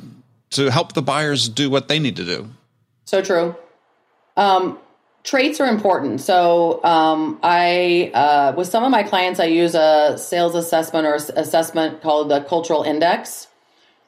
to 0.50 0.70
help 0.70 0.92
the 0.94 1.02
buyers 1.02 1.48
do 1.48 1.70
what 1.70 1.88
they 1.88 1.98
need 1.98 2.16
to 2.16 2.24
do. 2.24 2.48
So 3.04 3.22
true. 3.22 3.56
Um, 4.36 4.78
traits 5.24 5.60
are 5.60 5.66
important. 5.66 6.20
So 6.20 6.82
um, 6.84 7.38
I, 7.42 8.10
uh, 8.14 8.54
with 8.56 8.68
some 8.68 8.84
of 8.84 8.90
my 8.90 9.02
clients, 9.02 9.40
I 9.40 9.44
use 9.46 9.74
a 9.74 10.16
sales 10.18 10.54
assessment 10.54 11.06
or 11.06 11.14
assessment 11.14 12.02
called 12.02 12.30
the 12.30 12.40
Cultural 12.42 12.82
Index, 12.82 13.48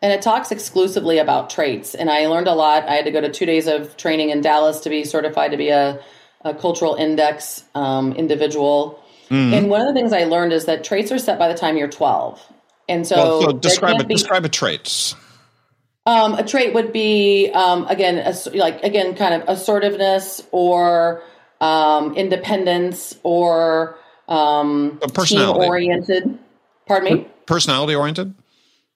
and 0.02 0.12
it 0.12 0.22
talks 0.22 0.50
exclusively 0.50 1.18
about 1.18 1.50
traits. 1.50 1.94
And 1.94 2.08
I 2.10 2.26
learned 2.26 2.48
a 2.48 2.54
lot. 2.54 2.88
I 2.88 2.94
had 2.94 3.04
to 3.04 3.10
go 3.10 3.20
to 3.20 3.30
two 3.30 3.44
days 3.44 3.66
of 3.66 3.96
training 3.96 4.30
in 4.30 4.40
Dallas 4.40 4.80
to 4.80 4.90
be 4.90 5.04
certified 5.04 5.50
to 5.50 5.56
be 5.58 5.68
a, 5.68 6.00
a 6.42 6.54
Cultural 6.54 6.94
Index 6.94 7.64
um, 7.74 8.12
individual. 8.12 9.02
And 9.32 9.70
one 9.70 9.80
of 9.80 9.86
the 9.86 9.92
things 9.94 10.12
I 10.12 10.24
learned 10.24 10.52
is 10.52 10.64
that 10.64 10.82
traits 10.82 11.12
are 11.12 11.18
set 11.18 11.38
by 11.38 11.46
the 11.46 11.54
time 11.54 11.76
you're 11.76 11.86
12. 11.86 12.42
And 12.88 13.06
so, 13.06 13.14
Well, 13.16 13.42
so 13.42 13.52
describe 13.52 14.08
be- 14.08 14.14
Describe 14.14 14.44
a 14.44 14.48
trait. 14.48 15.14
Um, 16.10 16.34
a 16.34 16.42
trait 16.42 16.74
would 16.74 16.92
be 16.92 17.50
um, 17.54 17.86
again, 17.86 18.18
ass- 18.18 18.52
like 18.52 18.82
again, 18.82 19.14
kind 19.14 19.32
of 19.32 19.48
assertiveness 19.48 20.42
or 20.50 21.22
um, 21.60 22.16
independence 22.16 23.16
or 23.22 23.96
um, 24.26 24.98
personality. 25.14 25.66
oriented. 25.66 26.36
Pardon 26.86 27.14
me. 27.14 27.28
Personality 27.46 27.94
oriented. 27.94 28.34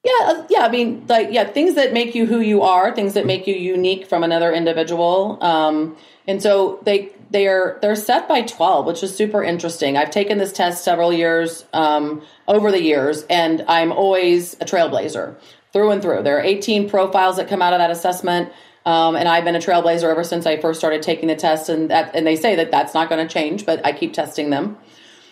Yeah, 0.04 0.12
uh, 0.24 0.46
yeah. 0.50 0.66
I 0.66 0.70
mean, 0.70 1.06
like, 1.08 1.28
yeah, 1.30 1.44
things 1.44 1.76
that 1.76 1.92
make 1.92 2.16
you 2.16 2.26
who 2.26 2.40
you 2.40 2.62
are, 2.62 2.92
things 2.92 3.14
that 3.14 3.26
make 3.26 3.46
you 3.46 3.54
unique 3.54 4.08
from 4.08 4.24
another 4.24 4.52
individual. 4.52 5.38
Um, 5.40 5.96
and 6.26 6.42
so 6.42 6.80
they 6.82 7.12
they 7.30 7.46
are 7.46 7.78
they're 7.80 7.94
set 7.94 8.26
by 8.26 8.42
twelve, 8.42 8.86
which 8.86 9.04
is 9.04 9.14
super 9.14 9.44
interesting. 9.44 9.96
I've 9.96 10.10
taken 10.10 10.38
this 10.38 10.52
test 10.52 10.82
several 10.82 11.12
years 11.12 11.64
um, 11.72 12.22
over 12.48 12.72
the 12.72 12.82
years, 12.82 13.22
and 13.30 13.64
I'm 13.68 13.92
always 13.92 14.54
a 14.54 14.64
trailblazer 14.64 15.36
through 15.74 15.90
and 15.90 16.00
through. 16.00 16.22
There 16.22 16.38
are 16.38 16.42
18 16.42 16.88
profiles 16.88 17.36
that 17.36 17.48
come 17.48 17.60
out 17.60 17.72
of 17.72 17.80
that 17.80 17.90
assessment. 17.90 18.50
Um, 18.86 19.16
and 19.16 19.26
I've 19.28 19.44
been 19.44 19.56
a 19.56 19.58
trailblazer 19.58 20.04
ever 20.04 20.22
since 20.22 20.46
I 20.46 20.58
first 20.58 20.78
started 20.78 21.02
taking 21.02 21.28
the 21.28 21.34
test, 21.34 21.68
and 21.68 21.90
that, 21.90 22.14
and 22.14 22.26
they 22.26 22.36
say 22.36 22.54
that 22.56 22.70
that's 22.70 22.94
not 22.94 23.08
going 23.08 23.26
to 23.26 23.32
change, 23.32 23.66
but 23.66 23.84
I 23.84 23.92
keep 23.92 24.12
testing 24.12 24.50
them. 24.50 24.78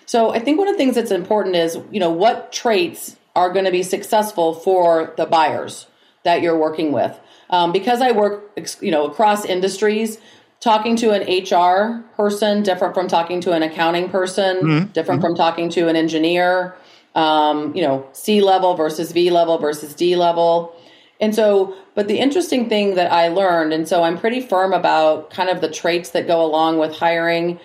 So 0.05 0.31
I 0.35 0.41
think 0.41 0.59
one 0.59 0.69
of 0.69 0.75
the 0.75 0.79
things 0.79 0.97
that's 0.97 1.13
important 1.13 1.55
is, 1.55 1.79
you 1.93 2.01
know, 2.01 2.11
what 2.11 2.53
traits 2.53 3.17
are 3.37 3.53
going 3.53 3.67
to 3.67 3.71
be 3.71 3.85
successful 3.85 4.53
for 4.53 5.15
the 5.17 5.27
buyers 5.27 5.87
that 6.25 6.43
you're 6.43 6.59
working 6.59 6.93
with. 6.93 7.19
Um, 7.49 7.71
because 7.71 8.01
I 8.01 8.11
work, 8.11 8.59
you 8.81 8.91
know, 8.91 9.07
across 9.07 9.45
industries, 9.45 10.19
talking 10.59 10.97
to 10.97 11.11
an 11.11 11.23
HR 11.23 12.03
person 12.17 12.63
different 12.63 12.95
from 12.95 13.07
talking 13.07 13.41
to 13.43 13.53
an 13.53 13.63
accounting 13.63 14.09
person, 14.09 14.91
different 14.93 15.21
from 15.21 15.35
talking 15.35 15.69
to 15.71 15.89
an 15.89 15.95
engineer. 15.95 16.75
Um, 17.15 17.75
you 17.75 17.83
know, 17.83 18.07
C 18.13 18.41
level 18.41 18.75
versus 18.75 19.13
V 19.13 19.31
level 19.31 19.59
versus 19.59 19.95
D 19.95 20.17
level. 20.17 20.75
And 21.21 21.35
so, 21.35 21.77
but 21.95 22.09
the 22.09 22.19
interesting 22.19 22.69
thing 22.69 22.97
that 22.97 23.13
I 23.13 23.29
learned, 23.29 23.73
and 23.73 23.87
so 23.87 24.03
I'm 24.03 24.19
pretty 24.19 24.41
firm 24.41 24.73
about 24.73 25.31
kind 25.31 25.49
of 25.49 25.61
the 25.61 25.71
traits 25.71 26.11
that 26.11 26.27
go 26.27 26.45
along 26.45 26.79
with 26.79 26.95
hiring, 26.95 27.61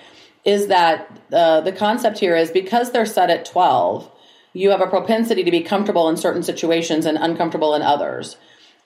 is 0.46 0.68
that 0.68 1.20
uh, 1.34 1.62
the 1.62 1.72
concept 1.72 2.20
here 2.20 2.36
is 2.36 2.52
because 2.52 2.92
they're 2.92 3.06
set 3.06 3.30
at 3.30 3.46
12, 3.46 4.12
you 4.54 4.70
have 4.70 4.82
a 4.82 4.88
propensity 4.88 5.44
to 5.44 5.52
be 5.52 5.62
comfortable 5.62 6.08
in 6.08 6.18
certain 6.18 6.44
situations 6.44 7.06
and 7.06 7.18
uncomfortable 7.18 7.74
in 7.74 7.82
others. 7.82 8.38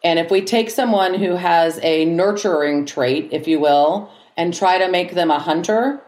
And 0.04 0.20
if 0.20 0.32
we 0.32 0.42
take 0.42 0.70
someone 0.70 1.14
who 1.14 1.36
has 1.36 1.80
a 1.84 2.06
nurturing 2.06 2.86
trait, 2.86 3.30
if 3.32 3.48
you 3.48 3.60
will, 3.60 4.10
and 4.36 4.54
try 4.54 4.80
to 4.80 4.90
make 4.90 5.14
them 5.14 5.30
a 5.30 5.40
hunter, 5.40 6.02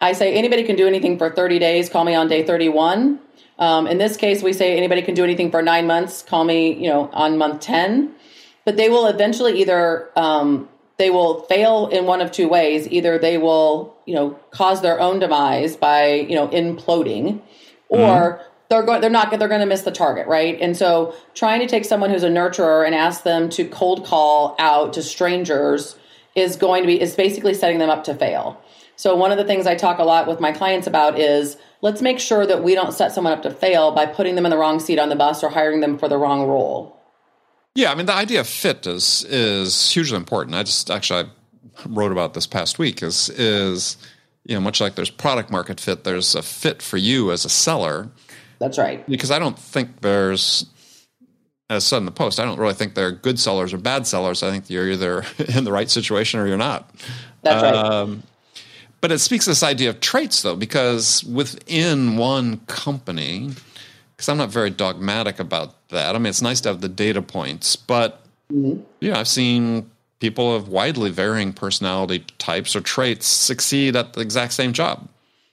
I 0.00 0.12
say 0.12 0.34
anybody 0.34 0.64
can 0.64 0.76
do 0.76 0.86
anything 0.86 1.18
for 1.18 1.30
30 1.30 1.58
days, 1.58 1.88
call 1.88 2.04
me 2.04 2.14
on 2.14 2.28
day 2.28 2.44
31. 2.46 3.20
Um, 3.58 3.86
in 3.86 3.98
this 3.98 4.16
case, 4.16 4.42
we 4.42 4.52
say 4.52 4.76
anybody 4.76 5.02
can 5.02 5.14
do 5.14 5.24
anything 5.24 5.50
for 5.50 5.62
nine 5.62 5.86
months, 5.86 6.22
call 6.22 6.44
me, 6.44 6.74
you 6.74 6.90
know, 6.90 7.08
on 7.12 7.38
month 7.38 7.60
10. 7.60 8.14
But 8.64 8.76
they 8.76 8.88
will 8.88 9.06
eventually 9.06 9.60
either, 9.60 10.10
um, 10.16 10.68
they 10.98 11.10
will 11.10 11.42
fail 11.42 11.86
in 11.86 12.04
one 12.04 12.20
of 12.20 12.32
two 12.32 12.48
ways. 12.48 12.88
Either 12.90 13.18
they 13.18 13.38
will, 13.38 13.96
you 14.04 14.14
know, 14.14 14.38
cause 14.50 14.82
their 14.82 15.00
own 15.00 15.20
demise 15.20 15.76
by, 15.76 16.14
you 16.14 16.34
know, 16.34 16.48
imploding, 16.48 17.40
or 17.88 17.98
mm-hmm 17.98 18.42
they're 18.68 18.82
going 18.82 19.00
they're 19.00 19.10
not 19.10 19.30
they're 19.38 19.48
going 19.48 19.60
to 19.60 19.66
miss 19.66 19.82
the 19.82 19.90
target 19.90 20.26
right 20.26 20.60
and 20.60 20.76
so 20.76 21.14
trying 21.34 21.60
to 21.60 21.66
take 21.66 21.84
someone 21.84 22.10
who's 22.10 22.22
a 22.22 22.28
nurturer 22.28 22.84
and 22.84 22.94
ask 22.94 23.22
them 23.22 23.48
to 23.48 23.66
cold 23.68 24.04
call 24.04 24.56
out 24.58 24.92
to 24.92 25.02
strangers 25.02 25.96
is 26.34 26.56
going 26.56 26.82
to 26.82 26.86
be 26.86 27.00
is 27.00 27.14
basically 27.14 27.54
setting 27.54 27.78
them 27.78 27.90
up 27.90 28.04
to 28.04 28.14
fail 28.14 28.60
so 28.96 29.14
one 29.14 29.30
of 29.30 29.38
the 29.38 29.44
things 29.44 29.66
i 29.66 29.74
talk 29.74 29.98
a 29.98 30.04
lot 30.04 30.26
with 30.26 30.40
my 30.40 30.52
clients 30.52 30.86
about 30.86 31.18
is 31.18 31.56
let's 31.82 32.02
make 32.02 32.18
sure 32.18 32.46
that 32.46 32.62
we 32.62 32.74
don't 32.74 32.92
set 32.92 33.12
someone 33.12 33.32
up 33.32 33.42
to 33.42 33.50
fail 33.50 33.92
by 33.92 34.06
putting 34.06 34.34
them 34.34 34.46
in 34.46 34.50
the 34.50 34.58
wrong 34.58 34.80
seat 34.80 34.98
on 34.98 35.08
the 35.08 35.16
bus 35.16 35.42
or 35.42 35.50
hiring 35.50 35.80
them 35.80 35.98
for 35.98 36.08
the 36.08 36.18
wrong 36.18 36.46
role 36.46 37.00
yeah 37.74 37.90
i 37.90 37.94
mean 37.94 38.06
the 38.06 38.14
idea 38.14 38.40
of 38.40 38.46
fit 38.46 38.86
is 38.86 39.24
is 39.28 39.92
hugely 39.92 40.16
important 40.16 40.54
i 40.54 40.62
just 40.62 40.90
actually 40.90 41.20
I 41.20 41.26
wrote 41.88 42.12
about 42.12 42.34
this 42.34 42.46
past 42.46 42.78
week 42.78 43.02
is 43.02 43.28
is 43.30 43.96
you 44.44 44.54
know 44.54 44.60
much 44.60 44.80
like 44.80 44.94
there's 44.94 45.10
product 45.10 45.50
market 45.50 45.80
fit 45.80 46.04
there's 46.04 46.34
a 46.34 46.42
fit 46.42 46.80
for 46.80 46.96
you 46.96 47.32
as 47.32 47.44
a 47.44 47.50
seller 47.50 48.10
that's 48.58 48.78
right. 48.78 49.06
Because 49.08 49.30
I 49.30 49.38
don't 49.38 49.58
think 49.58 50.00
there's, 50.00 50.66
as 51.68 51.84
said 51.84 51.98
in 51.98 52.04
the 52.04 52.10
post, 52.10 52.40
I 52.40 52.44
don't 52.44 52.58
really 52.58 52.74
think 52.74 52.94
they're 52.94 53.12
good 53.12 53.38
sellers 53.38 53.72
or 53.72 53.78
bad 53.78 54.06
sellers. 54.06 54.42
I 54.42 54.50
think 54.50 54.70
you're 54.70 54.90
either 54.90 55.24
in 55.56 55.64
the 55.64 55.72
right 55.72 55.90
situation 55.90 56.40
or 56.40 56.46
you're 56.46 56.56
not. 56.56 56.90
That's 57.42 57.62
um, 57.62 58.10
right. 58.10 58.22
But 59.06 59.12
it 59.12 59.20
speaks 59.20 59.44
to 59.44 59.52
this 59.52 59.62
idea 59.62 59.90
of 59.90 60.00
traits, 60.00 60.42
though, 60.42 60.56
because 60.56 61.22
within 61.22 62.16
one 62.16 62.56
company, 62.66 63.52
because 64.16 64.28
I'm 64.28 64.36
not 64.36 64.50
very 64.50 64.68
dogmatic 64.68 65.38
about 65.38 65.76
that. 65.90 66.16
I 66.16 66.18
mean, 66.18 66.26
it's 66.26 66.42
nice 66.42 66.60
to 66.62 66.70
have 66.70 66.80
the 66.80 66.88
data 66.88 67.22
points, 67.22 67.76
but 67.76 68.20
mm-hmm. 68.52 68.82
yeah, 68.98 69.20
I've 69.20 69.28
seen 69.28 69.88
people 70.18 70.52
of 70.52 70.66
widely 70.66 71.10
varying 71.10 71.52
personality 71.52 72.24
types 72.38 72.74
or 72.74 72.80
traits 72.80 73.28
succeed 73.28 73.94
at 73.94 74.14
the 74.14 74.22
exact 74.22 74.54
same 74.54 74.72
job. 74.72 75.08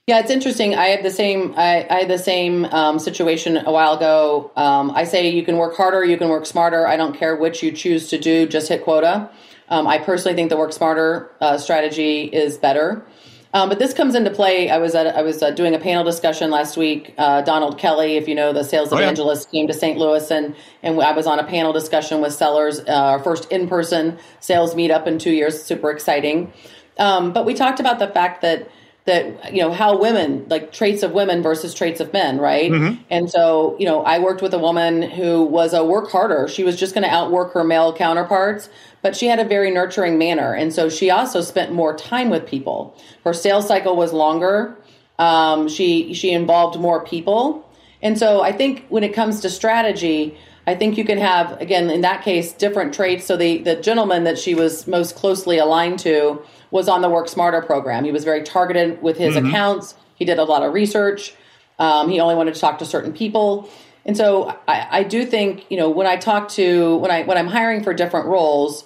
Yeah, 0.07 0.17
it's 0.17 0.31
interesting. 0.31 0.73
I 0.73 0.87
had 0.87 1.03
the 1.05 1.11
same. 1.11 1.53
I, 1.55 1.85
I 1.91 1.99
had 1.99 2.09
the 2.09 2.17
same 2.17 2.65
um, 2.65 2.97
situation 2.97 3.57
a 3.57 3.71
while 3.71 3.93
ago. 3.93 4.49
Um, 4.55 4.89
I 4.89 5.03
say 5.03 5.29
you 5.29 5.43
can 5.43 5.57
work 5.57 5.77
harder, 5.77 6.03
you 6.03 6.17
can 6.17 6.29
work 6.29 6.47
smarter. 6.47 6.87
I 6.87 6.97
don't 6.97 7.15
care 7.15 7.35
which 7.35 7.61
you 7.61 7.71
choose 7.71 8.09
to 8.09 8.17
do. 8.17 8.47
Just 8.47 8.69
hit 8.69 8.83
quota. 8.83 9.29
Um, 9.69 9.85
I 9.85 9.99
personally 9.99 10.35
think 10.35 10.49
the 10.49 10.57
work 10.57 10.73
smarter 10.73 11.29
uh, 11.39 11.59
strategy 11.59 12.23
is 12.23 12.57
better. 12.57 13.05
Um, 13.53 13.69
but 13.69 13.77
this 13.77 13.93
comes 13.93 14.15
into 14.15 14.31
play. 14.31 14.69
I 14.69 14.79
was 14.79 14.95
at, 14.95 15.15
I 15.15 15.21
was 15.21 15.43
uh, 15.43 15.51
doing 15.51 15.75
a 15.75 15.79
panel 15.79 16.03
discussion 16.03 16.49
last 16.49 16.75
week. 16.75 17.13
Uh, 17.17 17.41
Donald 17.41 17.77
Kelly, 17.77 18.17
if 18.17 18.27
you 18.27 18.33
know 18.33 18.51
the 18.51 18.63
sales 18.63 18.91
evangelist, 18.91 19.47
oh, 19.47 19.49
yeah. 19.51 19.59
came 19.59 19.67
to 19.67 19.73
St. 19.73 19.97
Louis, 19.97 20.29
and 20.31 20.55
and 20.81 20.99
I 20.99 21.11
was 21.11 21.27
on 21.27 21.37
a 21.37 21.43
panel 21.43 21.71
discussion 21.71 22.19
with 22.19 22.33
sellers. 22.33 22.79
Uh, 22.79 22.91
our 22.91 23.19
first 23.19 23.51
in 23.51 23.67
person 23.67 24.17
sales 24.39 24.73
meetup 24.73 25.05
in 25.05 25.19
two 25.19 25.31
years. 25.31 25.61
Super 25.61 25.91
exciting. 25.91 26.51
Um, 26.97 27.31
but 27.31 27.45
we 27.45 27.53
talked 27.53 27.79
about 27.79 27.99
the 27.99 28.07
fact 28.07 28.41
that 28.41 28.69
that 29.05 29.53
you 29.53 29.61
know 29.61 29.71
how 29.71 29.97
women 29.97 30.45
like 30.49 30.71
traits 30.71 31.03
of 31.03 31.11
women 31.11 31.41
versus 31.41 31.73
traits 31.73 31.99
of 31.99 32.13
men 32.13 32.37
right? 32.37 32.71
Mm-hmm. 32.71 33.01
and 33.09 33.29
so 33.29 33.75
you 33.79 33.85
know 33.85 34.01
i 34.03 34.19
worked 34.19 34.41
with 34.41 34.53
a 34.53 34.59
woman 34.59 35.01
who 35.01 35.43
was 35.43 35.73
a 35.73 35.83
work 35.83 36.09
harder. 36.09 36.47
She 36.47 36.63
was 36.63 36.77
just 36.77 36.93
going 36.93 37.03
to 37.03 37.09
outwork 37.09 37.53
her 37.53 37.63
male 37.63 37.93
counterparts 37.93 38.69
but 39.01 39.15
she 39.15 39.27
had 39.27 39.39
a 39.39 39.45
very 39.45 39.69
nurturing 39.69 40.17
manner. 40.17 40.53
And 40.53 40.73
so 40.73 40.87
she 40.87 41.09
also 41.09 41.41
spent 41.41 41.73
more 41.73 41.93
time 41.95 42.29
with 42.29 42.47
people. 42.47 42.95
Her 43.25 43.33
sales 43.33 43.67
cycle 43.67 43.97
was 43.97 44.13
longer. 44.13 44.77
Um, 45.19 45.67
she 45.67 46.13
she 46.13 46.31
involved 46.31 46.79
more 46.79 47.03
people. 47.03 47.69
And 48.01 48.17
so 48.17 48.41
i 48.41 48.51
think 48.51 48.85
when 48.89 49.03
it 49.03 49.13
comes 49.13 49.41
to 49.41 49.49
strategy 49.49 50.37
I 50.65 50.75
think 50.75 50.97
you 50.97 51.03
can 51.03 51.17
have, 51.17 51.59
again, 51.59 51.89
in 51.89 52.01
that 52.01 52.23
case, 52.23 52.53
different 52.53 52.93
traits. 52.93 53.25
So 53.25 53.35
the, 53.35 53.57
the 53.57 53.75
gentleman 53.75 54.23
that 54.23 54.37
she 54.37 54.55
was 54.55 54.87
most 54.87 55.15
closely 55.15 55.57
aligned 55.57 55.99
to 55.99 56.41
was 56.73 56.89
on 56.89 57.01
the 57.01 57.09
Work 57.09 57.29
Smarter 57.29 57.61
program. 57.61 58.03
He 58.03 58.11
was 58.11 58.23
very 58.23 58.41
targeted 58.41 58.99
with 59.03 59.15
his 59.15 59.35
mm-hmm. 59.35 59.45
accounts. 59.45 59.93
He 60.15 60.25
did 60.25 60.39
a 60.39 60.43
lot 60.43 60.63
of 60.63 60.73
research. 60.73 61.35
Um, 61.77 62.09
he 62.09 62.19
only 62.19 62.33
wanted 62.33 62.55
to 62.55 62.59
talk 62.59 62.79
to 62.79 62.85
certain 62.85 63.13
people. 63.13 63.69
And 64.05 64.17
so 64.17 64.49
I, 64.67 64.87
I, 64.89 65.03
do 65.03 65.23
think, 65.23 65.69
you 65.69 65.77
know, 65.77 65.91
when 65.91 66.07
I 66.07 66.17
talk 66.17 66.49
to, 66.49 66.97
when 66.97 67.11
I, 67.11 67.23
when 67.23 67.37
I'm 67.37 67.45
hiring 67.45 67.83
for 67.83 67.93
different 67.93 68.25
roles, 68.25 68.85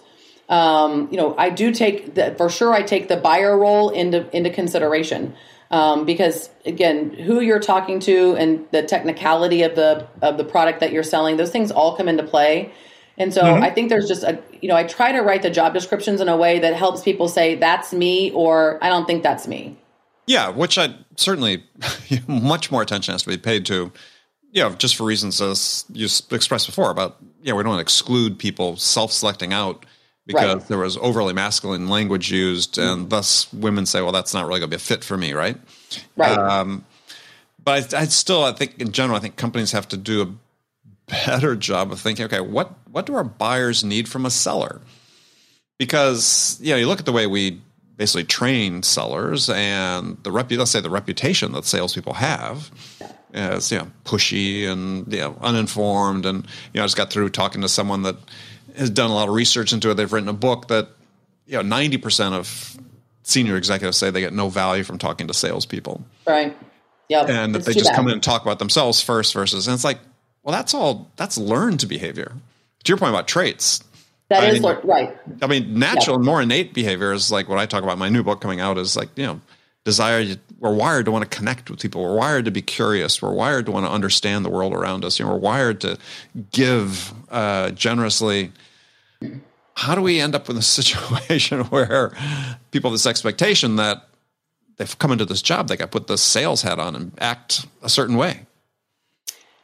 um, 0.50 1.08
you 1.12 1.18
know, 1.18 1.34
I 1.38 1.50
do 1.50 1.72
take 1.72 2.14
the, 2.14 2.36
for 2.38 2.50
sure, 2.50 2.74
I 2.74 2.82
take 2.82 3.08
the 3.08 3.16
buyer 3.16 3.58
role 3.58 3.90
into, 3.90 4.30
into 4.36 4.50
consideration 4.50 5.34
um, 5.72 6.06
because 6.06 6.50
again, 6.66 7.12
who 7.12 7.40
you're 7.40 7.60
talking 7.60 8.02
to 8.02 8.36
and 8.36 8.68
the 8.72 8.84
technicality 8.84 9.64
of 9.64 9.76
the 9.76 10.08
of 10.22 10.38
the 10.38 10.44
product 10.44 10.82
that 10.82 10.92
you're 10.92 11.04
selling, 11.04 11.38
those 11.38 11.52
things 11.52 11.72
all 11.72 11.96
come 11.96 12.08
into 12.08 12.24
play. 12.24 12.74
And 13.18 13.34
so 13.34 13.42
mm-hmm. 13.42 13.64
I 13.64 13.72
think 13.72 13.90
there's 13.90 14.08
just 14.08 14.24
a 14.24 14.40
you 14.62 14.70
know 14.70 14.76
I 14.76 14.84
try 14.84 15.12
to 15.12 15.22
write 15.22 15.42
the 15.42 15.50
job 15.50 15.74
descriptions 15.74 16.22
in 16.22 16.30
a 16.30 16.38
way 16.38 16.60
that 16.60 16.76
helps 16.76 17.02
people 17.02 17.28
say 17.28 17.56
that's 17.56 17.94
me 17.94 18.32
or 18.32 18.78
I 18.84 18.90
don't 18.90 19.06
think 19.06 19.24
that's 19.24 19.48
me. 19.48 19.76
Yeah, 20.28 20.50
which 20.50 20.78
I 20.78 20.96
certainly 21.16 21.64
much 22.28 22.72
more 22.72 22.82
attention 22.82 23.14
has 23.14 23.24
to 23.24 23.30
be 23.30 23.38
paid 23.38 23.66
to. 23.68 23.92
You 24.52 24.64
know, 24.64 24.70
just 24.76 24.96
for 24.96 25.04
reasons 25.06 25.42
as 25.42 25.86
you 25.92 26.06
expressed 26.32 26.68
before 26.68 26.90
about 26.90 27.18
yeah, 27.42 27.54
we 27.54 27.64
don't 27.64 27.72
want 27.72 27.80
to 27.80 27.82
exclude 27.82 28.40
people 28.40 28.76
self-selecting 28.78 29.54
out 29.54 29.86
because 30.26 30.56
right. 30.56 30.68
there 30.68 30.78
was 30.78 30.98
overly 30.98 31.34
masculine 31.34 31.88
language 31.88 32.32
used, 32.32 32.76
mm-hmm. 32.76 33.02
and 33.02 33.10
thus 33.10 33.52
women 33.54 33.86
say, 33.86 34.02
"Well, 34.02 34.12
that's 34.12 34.34
not 34.34 34.48
really 34.48 34.60
going 34.60 34.70
to 34.70 34.78
be 34.78 34.82
a 34.82 34.84
fit 34.84 35.04
for 35.04 35.18
me," 35.18 35.34
right? 35.34 35.58
Right. 36.16 36.38
Um, 36.38 36.86
but 37.64 37.94
I, 37.94 38.02
I, 38.02 38.06
still, 38.06 38.44
I 38.44 38.52
think 38.52 38.80
in 38.82 38.92
general, 38.92 39.18
I 39.18 39.20
think 39.22 39.36
companies 39.36 39.72
have 39.72 39.88
to 39.90 39.98
do 39.98 40.22
a 40.22 40.28
better 41.08 41.56
job 41.56 41.92
of 41.92 42.00
thinking, 42.00 42.26
okay, 42.26 42.42
what 42.42 42.74
what 42.90 43.06
do 43.06 43.16
our 43.16 43.24
buyers 43.24 43.84
need 43.84 44.08
from 44.08 44.26
a 44.26 44.30
seller? 44.30 44.82
Because 45.78 46.58
you 46.62 46.72
know, 46.72 46.78
you 46.78 46.88
look 46.88 47.00
at 47.00 47.06
the 47.06 47.12
way 47.12 47.28
we 47.28 47.62
basically 47.96 48.24
train 48.24 48.84
sellers, 48.84 49.50
and 49.50 50.18
the 50.24 50.32
rep, 50.32 50.52
let's 50.52 50.72
say 50.72 50.82
the 50.82 50.90
reputation 50.90 51.52
that 51.54 51.66
salespeople 51.66 52.14
have 52.14 52.72
as 53.34 53.72
you 53.72 53.78
know 53.78 53.92
pushy 54.06 54.68
and 54.68 55.12
you 55.12 55.20
know 55.20 55.38
uninformed, 55.42 56.26
and 56.26 56.46
you 56.74 56.80
know, 56.80 56.84
I 56.84 56.86
just 56.86 56.98
got 56.98 57.12
through 57.12 57.30
talking 57.30 57.62
to 57.62 57.70
someone 57.70 58.04
that 58.04 58.16
has 58.76 58.90
done 58.90 59.10
a 59.10 59.14
lot 59.14 59.28
of 59.28 59.34
research 59.34 59.74
into 59.74 59.90
it. 59.90 59.96
They've 59.96 60.12
written 60.12 60.30
a 60.30 60.34
book 60.34 60.68
that 60.68 60.90
you 61.46 61.58
know 61.58 61.62
ninety 61.62 61.98
percent 61.98 62.36
of 62.36 62.78
senior 63.28 63.58
executives 63.58 63.98
say 63.98 64.10
they 64.10 64.22
get 64.22 64.34
no 64.34 64.48
value 64.48 64.84
from 64.84 64.98
talking 64.98 65.28
to 65.28 65.34
salespeople. 65.34 66.02
Right. 66.26 66.56
Yep. 67.10 67.30
And 67.30 67.54
that 67.54 67.60
it's 67.60 67.68
they 67.68 67.74
just 67.74 67.90
bad. 67.92 67.96
come 67.96 68.08
in 68.08 68.14
and 68.14 68.24
talk 68.24 68.42
about 68.42 68.60
themselves 68.60 69.02
first 69.02 69.34
versus 69.34 69.68
and 69.68 69.74
it's 69.74 69.84
like, 69.84 70.00
well, 70.48 70.56
that's 70.56 70.74
all 70.74 71.12
that's 71.18 71.38
learned 71.38 71.86
behavior. 71.90 72.32
To 72.86 72.90
your 72.90 72.98
point 72.98 73.10
about 73.10 73.28
traits. 73.28 73.84
That 74.30 74.44
I 74.44 74.48
is 74.48 74.62
mean, 74.62 74.78
right. 74.86 75.18
I 75.42 75.48
mean, 75.48 75.78
natural 75.78 76.16
and 76.16 76.26
more 76.26 76.42
innate 76.42 76.74
behavior 76.74 77.12
is 77.12 77.30
like 77.32 77.50
what 77.50 77.58
I 77.58 77.66
talk 77.66 77.84
about. 77.84 77.98
My 77.98 78.08
new 78.08 78.24
book 78.24 78.40
coming 78.40 78.62
out 78.62 78.78
is 78.78 78.96
like, 78.96 79.10
you 79.18 79.26
know, 79.26 79.42
desire 79.84 80.38
we're 80.60 80.74
wired 80.74 81.06
to 81.06 81.12
want 81.12 81.30
to 81.30 81.38
connect 81.38 81.70
with 81.70 81.82
people 81.82 82.04
we're 82.04 82.18
wired 82.18 82.44
to 82.44 82.52
be 82.52 82.62
curious 82.62 83.22
we're 83.22 83.32
wired 83.32 83.66
to 83.66 83.72
want 83.72 83.86
to 83.86 83.90
understand 83.90 84.44
the 84.44 84.50
world 84.50 84.74
around 84.74 85.06
us 85.06 85.18
you 85.18 85.24
know 85.24 85.32
we're 85.32 85.38
wired 85.38 85.80
to 85.80 85.98
give 86.52 87.14
uh, 87.32 87.72
generously 87.72 88.52
how 89.76 89.96
do 89.96 90.02
we 90.02 90.20
end 90.20 90.36
up 90.36 90.50
in 90.50 90.58
a 90.58 90.62
situation 90.80 91.64
where 91.66 92.12
people 92.72 92.90
have 92.90 92.96
this 92.96 93.06
expectation 93.06 93.78
that 93.78 94.10
they've 94.76 95.00
come 95.00 95.14
into 95.14 95.24
this 95.24 95.42
job 95.42 95.70
they 95.70 95.78
got 95.78 95.90
put 95.90 96.08
the 96.08 96.18
sales 96.18 96.64
hat 96.64 96.80
on 96.80 96.94
and 96.94 97.14
act 97.20 97.66
a 97.82 97.88
certain 97.88 98.18
way 98.18 98.47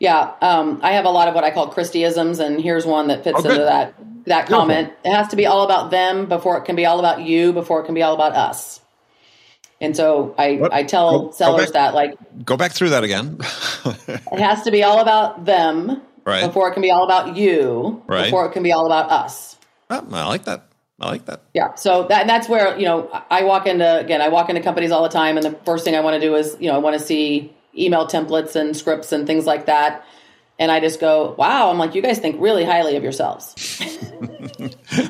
yeah 0.03 0.33
um, 0.41 0.79
i 0.83 0.91
have 0.91 1.05
a 1.05 1.09
lot 1.09 1.27
of 1.27 1.33
what 1.33 1.43
i 1.43 1.49
call 1.49 1.73
christyisms 1.73 2.39
and 2.39 2.61
here's 2.61 2.85
one 2.85 3.07
that 3.07 3.23
fits 3.23 3.39
oh, 3.43 3.49
into 3.49 3.63
that 3.63 3.95
that 4.25 4.47
comment 4.47 4.91
it 5.03 5.11
has 5.11 5.29
to 5.29 5.35
be 5.35 5.45
all 5.45 5.63
about 5.63 5.89
them 5.89 6.27
before 6.27 6.57
it 6.57 6.65
can 6.65 6.75
be 6.75 6.85
all 6.85 6.99
about 6.99 7.21
you 7.21 7.53
before 7.53 7.81
it 7.81 7.85
can 7.85 7.95
be 7.95 8.03
all 8.03 8.13
about 8.13 8.33
us 8.33 8.81
and 9.83 9.97
so 9.97 10.33
I, 10.37 10.55
what? 10.55 10.73
I 10.73 10.83
tell 10.83 11.23
go, 11.23 11.31
sellers 11.31 11.65
go 11.65 11.73
back, 11.73 11.73
that 11.73 11.93
like 11.93 12.45
go 12.45 12.55
back 12.55 12.71
through 12.71 12.91
that 12.91 13.03
again. 13.03 13.37
it 13.85 14.39
has 14.39 14.63
to 14.63 14.71
be 14.71 14.81
all 14.81 15.01
about 15.01 15.43
them 15.43 16.01
right. 16.25 16.45
before 16.45 16.69
it 16.69 16.73
can 16.73 16.81
be 16.81 16.89
all 16.89 17.03
about 17.03 17.35
you 17.35 18.01
right. 18.07 18.25
before 18.25 18.45
it 18.45 18.53
can 18.53 18.63
be 18.63 18.71
all 18.71 18.85
about 18.85 19.11
us. 19.11 19.57
Oh, 19.89 20.07
I 20.13 20.25
like 20.25 20.45
that. 20.45 20.67
I 21.01 21.07
like 21.07 21.25
that. 21.25 21.41
Yeah. 21.53 21.75
So 21.75 22.07
that 22.07 22.27
that's 22.27 22.47
where, 22.47 22.77
you 22.79 22.85
know, 22.85 23.09
I 23.29 23.43
walk 23.43 23.67
into 23.67 23.99
again, 23.99 24.21
I 24.21 24.29
walk 24.29 24.47
into 24.47 24.61
companies 24.61 24.91
all 24.91 25.03
the 25.03 25.09
time 25.09 25.35
and 25.35 25.45
the 25.45 25.51
first 25.65 25.83
thing 25.83 25.95
I 25.95 25.99
want 25.99 26.13
to 26.13 26.21
do 26.21 26.35
is, 26.35 26.55
you 26.61 26.69
know, 26.69 26.75
I 26.75 26.77
want 26.77 26.97
to 26.97 27.05
see 27.05 27.53
email 27.77 28.07
templates 28.07 28.55
and 28.55 28.75
scripts 28.75 29.11
and 29.11 29.25
things 29.27 29.45
like 29.45 29.65
that. 29.65 30.05
And 30.59 30.71
I 30.71 30.79
just 30.79 30.99
go, 30.99 31.35
wow, 31.37 31.69
I'm 31.71 31.77
like, 31.77 31.95
you 31.95 32.01
guys 32.01 32.19
think 32.19 32.39
really 32.39 32.63
highly 32.63 32.95
of 32.95 33.03
yourselves. 33.03 33.53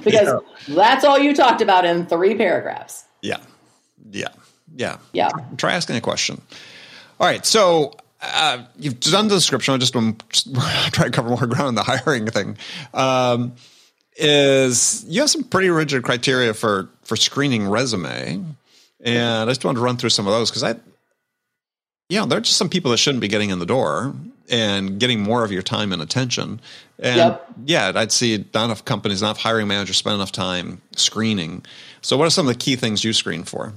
because 0.03 0.05
yeah. 0.05 0.39
that's 0.69 1.03
all 1.03 1.19
you 1.19 1.35
talked 1.35 1.61
about 1.61 1.85
in 1.85 2.05
three 2.05 2.35
paragraphs. 2.35 3.03
Yeah. 3.21 3.37
Yeah. 4.09 4.29
Yeah. 4.75 4.97
Yeah. 5.11 5.29
Try 5.57 5.73
asking 5.73 5.97
a 5.97 6.01
question. 6.01 6.41
All 7.19 7.27
right. 7.27 7.45
So 7.45 7.93
uh, 8.21 8.63
you've 8.77 8.99
done 8.99 9.27
the 9.27 9.35
description. 9.35 9.73
I 9.73 9.77
just 9.77 9.95
want 9.95 10.27
to 10.31 10.53
try 10.91 11.05
to 11.05 11.11
cover 11.11 11.29
more 11.29 11.45
ground 11.45 11.67
on 11.67 11.75
the 11.75 11.83
hiring 11.83 12.27
thing. 12.27 12.57
Um, 12.93 13.53
is 14.15 15.03
you 15.07 15.21
have 15.21 15.29
some 15.29 15.43
pretty 15.43 15.69
rigid 15.69 16.03
criteria 16.03 16.53
for 16.53 16.89
for 17.01 17.15
screening 17.15 17.67
resume, 17.67 18.45
and 19.03 19.49
I 19.49 19.51
just 19.51 19.65
wanted 19.65 19.79
to 19.79 19.83
run 19.83 19.97
through 19.97 20.11
some 20.11 20.27
of 20.27 20.33
those 20.33 20.51
because 20.51 20.63
I, 20.63 20.75
you 22.13 22.19
know, 22.19 22.27
there 22.27 22.37
are 22.37 22.41
just 22.41 22.57
some 22.57 22.69
people 22.69 22.91
that 22.91 22.97
shouldn't 22.97 23.21
be 23.21 23.27
getting 23.27 23.49
in 23.49 23.57
the 23.57 23.65
door 23.65 24.13
and 24.47 24.99
getting 24.99 25.23
more 25.23 25.43
of 25.43 25.51
your 25.51 25.63
time 25.63 25.91
and 25.91 25.99
attention. 25.99 26.61
And 26.99 27.17
yep. 27.17 27.47
yeah, 27.65 27.91
I'd 27.95 28.11
see 28.11 28.45
not 28.53 28.65
enough 28.65 28.85
companies, 28.85 29.23
not 29.23 29.29
enough 29.29 29.39
hiring 29.39 29.67
managers 29.67 29.97
spend 29.97 30.13
enough 30.13 30.31
time 30.31 30.79
screening. 30.95 31.65
So, 32.01 32.15
what 32.15 32.27
are 32.27 32.29
some 32.29 32.47
of 32.47 32.53
the 32.53 32.59
key 32.59 32.75
things 32.75 33.03
you 33.03 33.13
screen 33.13 33.43
for? 33.43 33.73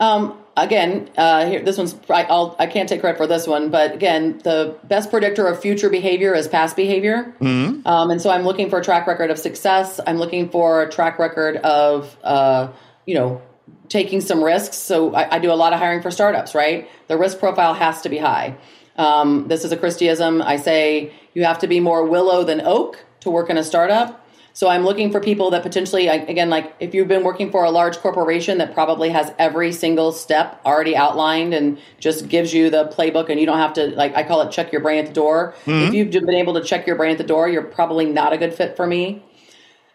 Um, 0.00 0.36
again, 0.56 1.10
uh, 1.16 1.46
here 1.46 1.62
this 1.62 1.78
one's 1.78 1.94
I, 2.08 2.24
I'll, 2.24 2.56
I 2.58 2.66
can 2.66 2.82
not 2.82 2.88
take 2.88 3.02
credit 3.02 3.18
for 3.18 3.28
this 3.28 3.46
one, 3.46 3.70
but 3.70 3.94
again, 3.94 4.38
the 4.42 4.76
best 4.82 5.10
predictor 5.10 5.46
of 5.46 5.60
future 5.60 5.90
behavior 5.90 6.34
is 6.34 6.48
past 6.48 6.74
behavior, 6.74 7.32
mm-hmm. 7.40 7.86
um, 7.86 8.10
and 8.10 8.20
so 8.20 8.30
I'm 8.30 8.42
looking 8.42 8.68
for 8.68 8.80
a 8.80 8.84
track 8.84 9.06
record 9.06 9.30
of 9.30 9.38
success. 9.38 10.00
I'm 10.04 10.16
looking 10.16 10.48
for 10.48 10.82
a 10.82 10.90
track 10.90 11.20
record 11.20 11.58
of 11.58 12.16
uh, 12.24 12.72
you 13.06 13.14
know 13.14 13.42
taking 13.88 14.20
some 14.20 14.42
risks. 14.42 14.76
So 14.76 15.14
I, 15.14 15.36
I, 15.36 15.38
do 15.38 15.50
a 15.50 15.54
lot 15.54 15.72
of 15.72 15.78
hiring 15.78 16.00
for 16.02 16.10
startups. 16.10 16.54
Right, 16.54 16.88
the 17.08 17.18
risk 17.18 17.38
profile 17.38 17.74
has 17.74 18.02
to 18.02 18.08
be 18.08 18.18
high. 18.18 18.56
Um, 18.96 19.48
this 19.48 19.64
is 19.64 19.72
a 19.72 19.76
Christyism. 19.76 20.42
I 20.42 20.56
say 20.56 21.12
you 21.34 21.44
have 21.44 21.58
to 21.60 21.66
be 21.66 21.80
more 21.80 22.04
willow 22.04 22.44
than 22.44 22.60
oak 22.60 23.04
to 23.20 23.30
work 23.30 23.50
in 23.50 23.56
a 23.56 23.64
startup. 23.64 24.20
So 24.52 24.68
I'm 24.68 24.84
looking 24.84 25.12
for 25.12 25.20
people 25.20 25.50
that 25.50 25.62
potentially, 25.62 26.08
again, 26.08 26.50
like 26.50 26.74
if 26.80 26.92
you've 26.92 27.08
been 27.08 27.22
working 27.22 27.50
for 27.50 27.64
a 27.64 27.70
large 27.70 27.96
corporation 27.98 28.58
that 28.58 28.74
probably 28.74 29.10
has 29.10 29.32
every 29.38 29.72
single 29.72 30.12
step 30.12 30.60
already 30.64 30.96
outlined 30.96 31.54
and 31.54 31.78
just 31.98 32.28
gives 32.28 32.52
you 32.52 32.68
the 32.68 32.88
playbook 32.88 33.30
and 33.30 33.38
you 33.38 33.46
don't 33.46 33.58
have 33.58 33.72
to, 33.74 33.86
like, 33.96 34.14
I 34.16 34.24
call 34.24 34.42
it 34.42 34.50
check 34.50 34.72
your 34.72 34.80
brain 34.80 34.98
at 34.98 35.06
the 35.06 35.12
door. 35.12 35.54
Mm-hmm. 35.64 35.94
If 35.94 35.94
you've 35.94 36.10
been 36.10 36.34
able 36.34 36.54
to 36.54 36.62
check 36.62 36.86
your 36.86 36.96
brain 36.96 37.12
at 37.12 37.18
the 37.18 37.24
door, 37.24 37.48
you're 37.48 37.62
probably 37.62 38.06
not 38.06 38.32
a 38.32 38.38
good 38.38 38.52
fit 38.52 38.76
for 38.76 38.86
me. 38.86 39.22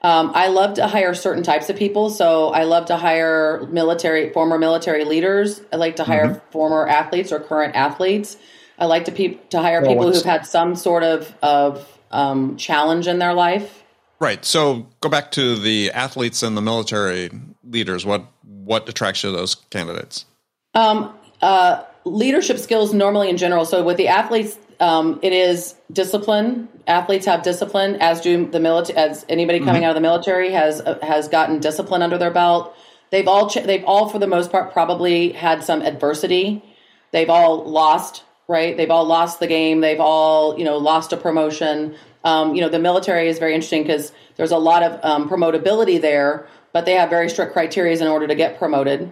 Um, 0.01 0.31
I 0.35 0.47
love 0.49 0.75
to 0.75 0.87
hire 0.87 1.13
certain 1.13 1.43
types 1.43 1.69
of 1.69 1.77
people. 1.77 2.09
So 2.09 2.49
I 2.49 2.63
love 2.63 2.85
to 2.87 2.97
hire 2.97 3.65
military, 3.71 4.31
former 4.31 4.57
military 4.57 5.03
leaders. 5.03 5.61
I 5.73 5.77
like 5.77 5.95
to 5.95 6.03
hire 6.03 6.27
mm-hmm. 6.27 6.51
former 6.51 6.87
athletes 6.87 7.31
or 7.31 7.39
current 7.39 7.75
athletes. 7.75 8.37
I 8.77 8.85
like 8.85 9.05
to 9.05 9.11
pe- 9.11 9.39
to 9.49 9.59
hire 9.59 9.81
well, 9.81 9.89
people 9.89 10.11
who've 10.11 10.23
had 10.23 10.45
some 10.45 10.75
sort 10.75 11.03
of 11.03 11.33
of 11.41 11.99
um, 12.11 12.57
challenge 12.57 13.07
in 13.07 13.19
their 13.19 13.33
life. 13.33 13.83
Right. 14.19 14.43
So 14.45 14.87
go 15.01 15.09
back 15.09 15.31
to 15.31 15.55
the 15.55 15.91
athletes 15.91 16.43
and 16.43 16.55
the 16.55 16.61
military 16.61 17.31
leaders. 17.63 18.05
What 18.05 18.25
what 18.43 18.87
attracts 18.87 19.23
you 19.23 19.31
to 19.31 19.37
those 19.37 19.55
candidates? 19.55 20.25
Um, 20.73 21.17
uh, 21.41 21.83
leadership 22.05 22.59
skills 22.59 22.93
normally 22.93 23.29
in 23.29 23.37
general. 23.37 23.65
So 23.65 23.83
with 23.83 23.97
the 23.97 24.07
athletes, 24.07 24.57
um, 24.79 25.19
it 25.21 25.33
is 25.33 25.75
discipline. 25.91 26.69
Athletes 26.87 27.25
have 27.25 27.43
discipline, 27.43 27.97
as 27.99 28.21
do 28.21 28.47
the 28.47 28.59
military. 28.59 28.97
As 28.97 29.25
anybody 29.29 29.59
coming 29.59 29.75
mm-hmm. 29.75 29.83
out 29.83 29.89
of 29.89 29.95
the 29.95 30.01
military 30.01 30.51
has 30.51 30.81
uh, 30.81 30.99
has 31.01 31.27
gotten 31.27 31.59
discipline 31.59 32.01
under 32.01 32.17
their 32.17 32.31
belt. 32.31 32.75
They've 33.11 33.27
all 33.27 33.49
ch- 33.49 33.63
they've 33.63 33.83
all 33.85 34.09
for 34.09 34.19
the 34.19 34.27
most 34.27 34.51
part 34.51 34.73
probably 34.73 35.31
had 35.31 35.63
some 35.63 35.81
adversity. 35.81 36.63
They've 37.11 37.29
all 37.29 37.63
lost 37.69 38.23
right? 38.47 38.77
They've 38.77 38.91
all 38.91 39.05
lost 39.05 39.39
the 39.39 39.47
game. 39.47 39.81
They've 39.81 39.99
all, 39.99 40.57
you 40.57 40.65
know, 40.65 40.77
lost 40.77 41.13
a 41.13 41.17
promotion. 41.17 41.95
Um, 42.23 42.55
you 42.55 42.61
know, 42.61 42.69
the 42.69 42.79
military 42.79 43.27
is 43.27 43.39
very 43.39 43.53
interesting 43.53 43.83
because 43.83 44.11
there's 44.35 44.51
a 44.51 44.57
lot 44.57 44.83
of 44.83 45.03
um, 45.03 45.29
promotability 45.29 45.99
there, 45.99 46.47
but 46.73 46.85
they 46.85 46.93
have 46.93 47.09
very 47.09 47.29
strict 47.29 47.53
criteria 47.53 47.95
in 47.95 48.07
order 48.07 48.27
to 48.27 48.35
get 48.35 48.57
promoted. 48.57 49.11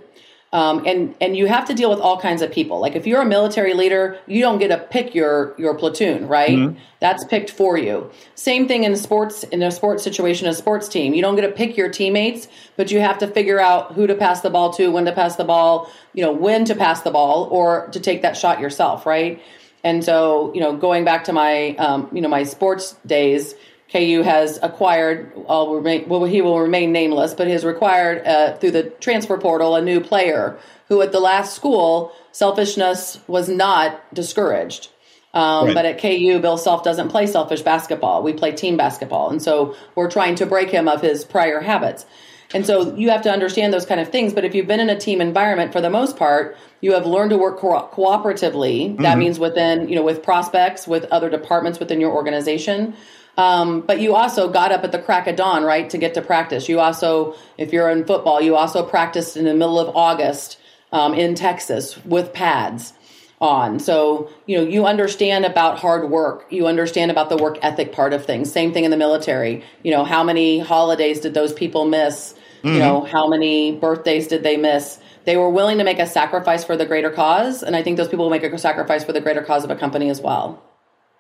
Um, 0.54 0.86
and 0.86 1.16
and 1.20 1.36
you 1.36 1.48
have 1.48 1.66
to 1.66 1.74
deal 1.74 1.90
with 1.90 2.00
all 2.00 2.22
kinds 2.22 2.44
of 2.44 2.52
people. 2.52 2.80
Like 2.80 2.96
if 2.96 3.08
you're 3.08 3.24
a 3.24 3.26
military 3.26 3.74
leader, 3.74 4.20
you 4.28 4.40
don't 4.42 4.60
get 4.60 4.68
to 4.68 4.78
pick 4.78 5.16
your 5.16 5.56
your 5.58 5.74
platoon, 5.74 6.28
right? 6.28 6.52
Mm-hmm. 6.52 6.80
That's 7.00 7.26
picked 7.26 7.50
for 7.50 7.76
you. 7.76 8.12
Same 8.36 8.68
thing 8.68 8.84
in 8.84 8.96
sports 8.96 9.44
in 9.46 9.64
a 9.64 9.72
sports 9.72 10.04
situation, 10.04 10.48
a 10.48 10.54
sports 10.54 10.88
team. 10.88 11.16
You 11.16 11.24
don't 11.24 11.36
get 11.36 11.42
to 11.42 11.52
pick 11.52 11.76
your 11.76 11.90
teammates, 11.90 12.48
but 12.78 12.92
you 12.92 13.00
have 13.00 13.18
to 13.18 13.28
figure 13.28 13.60
out 13.60 13.94
who 13.94 14.06
to 14.06 14.14
pass 14.14 14.42
the 14.42 14.52
ball 14.52 14.72
to, 14.74 14.92
when 14.92 15.06
to 15.06 15.12
pass 15.12 15.38
the 15.38 15.44
ball, 15.44 15.92
you 16.14 16.24
know, 16.24 16.32
when 16.32 16.66
to 16.66 16.76
pass 16.76 17.02
the 17.02 17.10
ball, 17.10 17.48
or 17.52 17.88
to 17.88 18.00
take 18.00 18.22
that 18.22 18.38
shot 18.38 18.60
yourself, 18.60 19.08
right? 19.08 19.42
And 19.84 20.04
so, 20.04 20.54
you 20.54 20.62
know, 20.62 20.78
going 20.78 21.04
back 21.04 21.24
to 21.24 21.34
my 21.34 21.76
um, 21.78 22.10
you 22.14 22.22
know 22.22 22.30
my 22.30 22.44
sports 22.44 22.96
days, 23.08 23.56
KU 23.94 24.24
has 24.24 24.58
acquired, 24.64 25.32
remain, 25.48 26.10
well, 26.10 26.24
he 26.24 26.42
will 26.42 26.60
remain 26.60 26.92
nameless, 26.92 27.36
but 27.36 27.46
he 27.46 27.54
has 27.54 27.64
required 27.64 28.26
uh, 28.26 28.58
through 28.58 28.72
the 28.72 28.84
transfer 28.84 29.38
portal 29.38 29.76
a 29.76 29.82
new 29.82 30.02
player 30.02 30.58
who 30.88 31.00
at 31.04 31.12
the 31.12 31.20
last 31.20 31.56
school, 31.56 32.12
selfishness 32.32 33.20
was 33.28 33.48
not 33.48 34.02
discouraged. 34.14 34.90
Um, 35.36 35.68
right. 35.68 35.76
But 35.76 35.86
at 35.86 36.02
KU, 36.02 36.40
Bill 36.40 36.58
Self 36.58 36.84
doesn't 36.84 37.10
play 37.10 37.28
selfish 37.28 37.62
basketball. 37.62 38.24
We 38.24 38.34
play 38.34 38.52
team 38.52 38.78
basketball. 38.78 39.30
And 39.30 39.42
so 39.42 39.76
we're 39.96 40.10
trying 40.10 40.36
to 40.36 40.46
break 40.46 40.70
him 40.70 40.88
of 40.88 41.02
his 41.02 41.24
prior 41.24 41.60
habits. 41.60 42.06
And 42.54 42.66
so 42.66 42.96
you 42.96 43.10
have 43.10 43.24
to 43.24 43.32
understand 43.32 43.74
those 43.74 43.86
kind 43.86 44.00
of 44.00 44.10
things. 44.10 44.34
But 44.34 44.46
if 44.46 44.54
you've 44.54 44.68
been 44.68 44.80
in 44.80 44.90
a 44.90 45.00
team 45.00 45.22
environment 45.22 45.72
for 45.72 45.82
the 45.82 45.90
most 45.90 46.18
part, 46.18 46.58
you 46.82 46.94
have 46.94 47.06
learned 47.06 47.32
to 47.32 47.38
work 47.38 47.60
co- 47.60 47.90
cooperatively. 47.92 48.90
Mm-hmm. 48.90 49.02
That 49.04 49.18
means 49.18 49.40
within, 49.40 49.88
you 49.88 49.96
know, 49.96 50.04
with 50.04 50.22
prospects, 50.22 50.88
with 50.88 51.06
other 51.06 51.30
departments 51.30 51.80
within 51.80 52.00
your 52.00 52.12
organization. 52.12 52.96
Um, 53.38 53.82
but 53.82 54.00
you 54.00 54.16
also 54.16 54.50
got 54.50 54.72
up 54.72 54.84
at 54.84 54.92
the 54.92 55.00
crack 55.00 55.28
of 55.28 55.36
dawn, 55.36 55.64
right, 55.64 55.90
to 55.90 55.98
get 55.98 56.14
to 56.14 56.22
practice. 56.22 56.70
You 56.70 56.80
also, 56.80 57.36
if 57.58 57.74
you're 57.74 57.90
in 57.90 58.06
football, 58.06 58.42
you 58.42 58.56
also 58.56 58.84
practiced 58.84 59.36
in 59.38 59.46
the 59.46 59.54
middle 59.54 59.80
of 59.80 59.96
August 59.96 60.60
um, 60.92 61.14
in 61.14 61.34
Texas 61.34 61.98
with 62.06 62.32
pads 62.34 62.94
on. 63.42 63.80
So, 63.80 64.30
you 64.46 64.58
know, 64.58 64.64
you 64.64 64.86
understand 64.86 65.46
about 65.46 65.80
hard 65.80 66.10
work. 66.10 66.46
You 66.50 66.68
understand 66.68 67.12
about 67.12 67.30
the 67.30 67.38
work 67.38 67.58
ethic 67.62 67.92
part 67.92 68.14
of 68.14 68.26
things. 68.26 68.52
Same 68.52 68.72
thing 68.72 68.86
in 68.86 68.92
the 68.92 68.98
military. 68.98 69.64
You 69.84 69.92
know, 69.92 70.04
how 70.04 70.24
many 70.24 70.60
holidays 70.60 71.20
did 71.20 71.34
those 71.34 71.54
people 71.54 71.86
miss? 71.86 72.36
Mm-hmm. 72.60 72.68
You 72.70 72.80
know, 72.80 73.02
how 73.02 73.28
many 73.28 73.76
birthdays 73.76 74.28
did 74.28 74.44
they 74.44 74.56
miss? 74.56 75.00
They 75.26 75.38
were 75.38 75.50
willing 75.50 75.80
to 75.80 75.84
make 75.84 76.00
a 76.00 76.06
sacrifice 76.06 76.64
for 76.64 76.78
the 76.78 76.86
greater 76.86 77.10
cause. 77.10 77.64
And 77.64 77.76
I 77.76 77.84
think 77.84 77.98
those 77.98 78.08
people 78.08 78.26
will 78.26 78.32
make 78.32 78.44
a 78.44 78.58
sacrifice 78.58 79.04
for 79.04 79.12
the 79.12 79.22
greater 79.22 79.42
cause 79.42 79.64
of 79.64 79.72
a 79.72 79.76
company 79.76 80.10
as 80.10 80.22
well. 80.22 80.64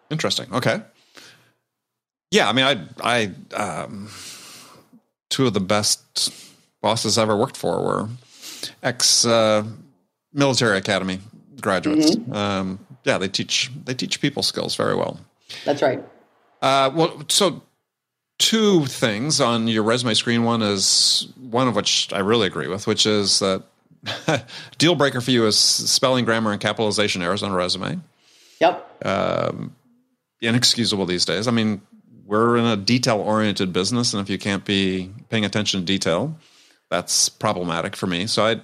Interesting. 0.10 0.54
Okay. 0.54 0.82
Yeah, 2.34 2.50
I 2.50 2.54
mean, 2.54 2.66
I, 2.66 3.32
I, 3.54 3.56
um, 3.56 4.10
two 5.30 5.46
of 5.46 5.54
the 5.54 5.60
best 5.60 6.34
bosses 6.82 7.20
I 7.20 7.22
ever 7.22 7.38
worked 7.38 7.56
for 7.56 7.80
were 7.80 8.10
ex 8.82 9.24
uh, 9.24 9.64
military 10.34 10.80
academy 10.80 11.20
graduates. 11.62 12.16
Mm-hmm. 12.16 12.34
Um, 12.34 12.80
yeah, 13.04 13.20
they 13.20 13.28
teach 13.28 13.70
they 13.86 13.94
teach 13.94 14.20
people 14.20 14.42
skills 14.42 14.76
very 14.76 14.96
well. 14.96 15.20
That's 15.64 15.84
right. 15.84 16.04
Uh, 16.60 16.90
well, 16.96 17.22
so 17.30 17.62
two 18.40 18.88
things 18.88 19.40
on 19.40 19.68
your 19.68 19.84
resume 19.84 20.16
screen. 20.16 20.44
One 20.44 20.64
is 20.64 21.28
one 21.38 21.68
of 21.68 21.76
which 21.76 22.12
I 22.12 22.20
really 22.20 22.48
agree 22.48 22.68
with, 22.68 22.88
which 22.88 23.06
is 23.06 23.42
that 23.42 23.62
deal 24.80 24.96
breaker 24.96 25.22
for 25.22 25.30
you 25.30 25.46
is 25.46 25.60
spelling, 25.60 26.26
grammar, 26.26 26.52
and 26.52 26.60
capitalization 26.60 27.22
errors 27.22 27.44
on 27.44 27.52
a 27.52 27.56
resume. 27.56 28.02
Yep. 28.60 29.06
Um, 29.06 29.76
inexcusable 30.42 31.06
these 31.06 31.26
days. 31.26 31.48
I 31.48 31.52
mean, 31.52 31.80
we're 32.26 32.58
in 32.58 32.66
a 32.66 32.78
detail 32.78 33.20
oriented 33.20 33.74
business, 33.74 34.14
and 34.14 34.22
if 34.22 34.30
you 34.30 34.38
can't 34.38 34.66
be 34.66 35.12
paying 35.30 35.46
attention 35.46 35.82
to 35.82 35.86
detail, 35.86 36.38
that's 36.90 37.30
problematic 37.30 37.96
for 37.96 38.08
me. 38.08 38.28
So 38.28 38.46
I 38.46 38.62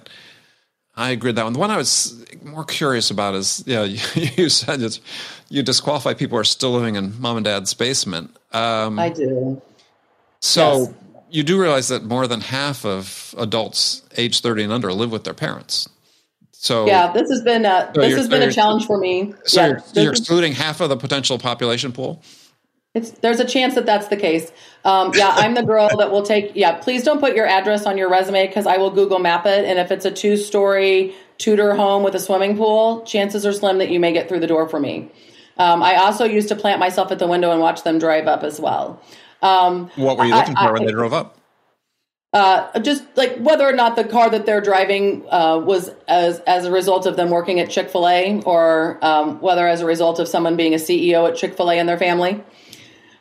I 0.96 1.10
agree 1.10 1.28
with 1.28 1.36
that 1.36 1.44
one. 1.44 1.52
The 1.52 1.58
one 1.58 1.70
I 1.70 1.76
was 1.76 2.24
more 2.42 2.64
curious 2.64 3.10
about 3.10 3.34
is 3.34 3.62
yeah, 3.66 3.84
you, 3.84 4.00
you 4.36 4.48
said 4.48 4.82
it's, 4.82 5.00
you 5.48 5.62
disqualify 5.62 6.14
people 6.14 6.36
who 6.36 6.40
are 6.40 6.44
still 6.44 6.72
living 6.72 6.96
in 6.96 7.20
mom 7.20 7.38
and 7.38 7.44
dad's 7.44 7.74
basement. 7.74 8.36
Um, 8.52 8.98
I 8.98 9.08
do. 9.08 9.60
So 10.40 10.78
yes. 10.78 10.94
you 11.30 11.42
do 11.42 11.60
realize 11.60 11.88
that 11.88 12.04
more 12.04 12.26
than 12.26 12.40
half 12.40 12.84
of 12.84 13.34
adults 13.38 14.02
age 14.16 14.40
thirty 14.40 14.62
and 14.62 14.72
under 14.72 14.92
live 14.92 15.12
with 15.12 15.24
their 15.24 15.34
parents. 15.34 15.88
So 16.52 16.86
yeah, 16.86 17.12
this 17.12 17.30
has 17.30 17.40
been 17.42 17.64
a, 17.64 17.90
so 17.94 18.00
this 18.02 18.16
has 18.16 18.28
been 18.28 18.42
a 18.42 18.52
challenge 18.52 18.86
for 18.86 18.98
me. 18.98 19.32
So 19.44 19.60
yeah, 19.60 19.68
you're, 19.94 20.04
you're 20.04 20.12
excluding 20.12 20.52
half 20.52 20.80
of 20.80 20.90
the 20.90 20.96
potential 20.96 21.38
population 21.38 21.92
pool. 21.92 22.22
It's, 22.92 23.10
there's 23.12 23.38
a 23.38 23.44
chance 23.44 23.76
that 23.76 23.86
that's 23.86 24.08
the 24.08 24.16
case. 24.16 24.50
Um, 24.84 25.12
yeah, 25.14 25.32
I'm 25.36 25.54
the 25.54 25.62
girl 25.62 25.88
that 25.96 26.10
will 26.10 26.24
take. 26.24 26.56
Yeah, 26.56 26.72
please 26.78 27.04
don't 27.04 27.20
put 27.20 27.36
your 27.36 27.46
address 27.46 27.86
on 27.86 27.96
your 27.96 28.10
resume 28.10 28.48
because 28.48 28.66
I 28.66 28.78
will 28.78 28.90
Google 28.90 29.20
map 29.20 29.46
it. 29.46 29.64
And 29.64 29.78
if 29.78 29.92
it's 29.92 30.04
a 30.04 30.10
two 30.10 30.36
story 30.36 31.14
Tudor 31.38 31.74
home 31.74 32.02
with 32.02 32.16
a 32.16 32.18
swimming 32.18 32.56
pool, 32.56 33.02
chances 33.02 33.46
are 33.46 33.52
slim 33.52 33.78
that 33.78 33.90
you 33.90 34.00
may 34.00 34.12
get 34.12 34.28
through 34.28 34.40
the 34.40 34.48
door 34.48 34.68
for 34.68 34.80
me. 34.80 35.08
Um, 35.56 35.84
I 35.84 35.96
also 35.96 36.24
used 36.24 36.48
to 36.48 36.56
plant 36.56 36.80
myself 36.80 37.12
at 37.12 37.20
the 37.20 37.28
window 37.28 37.52
and 37.52 37.60
watch 37.60 37.84
them 37.84 38.00
drive 38.00 38.26
up 38.26 38.42
as 38.42 38.58
well. 38.58 39.00
Um, 39.40 39.88
what 39.94 40.18
were 40.18 40.24
you 40.24 40.34
looking 40.34 40.56
I, 40.56 40.64
for 40.64 40.70
I, 40.70 40.72
when 40.72 40.86
they 40.86 40.92
drove 40.92 41.12
up? 41.12 41.38
Uh, 42.32 42.78
just 42.80 43.04
like 43.16 43.36
whether 43.38 43.68
or 43.68 43.72
not 43.72 43.94
the 43.94 44.04
car 44.04 44.30
that 44.30 44.46
they're 44.46 44.60
driving 44.60 45.24
uh, 45.30 45.58
was 45.58 45.90
as 46.08 46.40
as 46.40 46.64
a 46.64 46.70
result 46.70 47.06
of 47.06 47.16
them 47.16 47.30
working 47.30 47.60
at 47.60 47.70
Chick 47.70 47.90
Fil 47.90 48.08
A, 48.08 48.40
or 48.42 48.98
um, 49.02 49.40
whether 49.40 49.66
as 49.66 49.80
a 49.80 49.86
result 49.86 50.18
of 50.18 50.28
someone 50.28 50.56
being 50.56 50.74
a 50.74 50.76
CEO 50.76 51.28
at 51.28 51.36
Chick 51.36 51.56
Fil 51.56 51.70
A 51.70 51.78
in 51.78 51.86
their 51.86 51.98
family. 51.98 52.42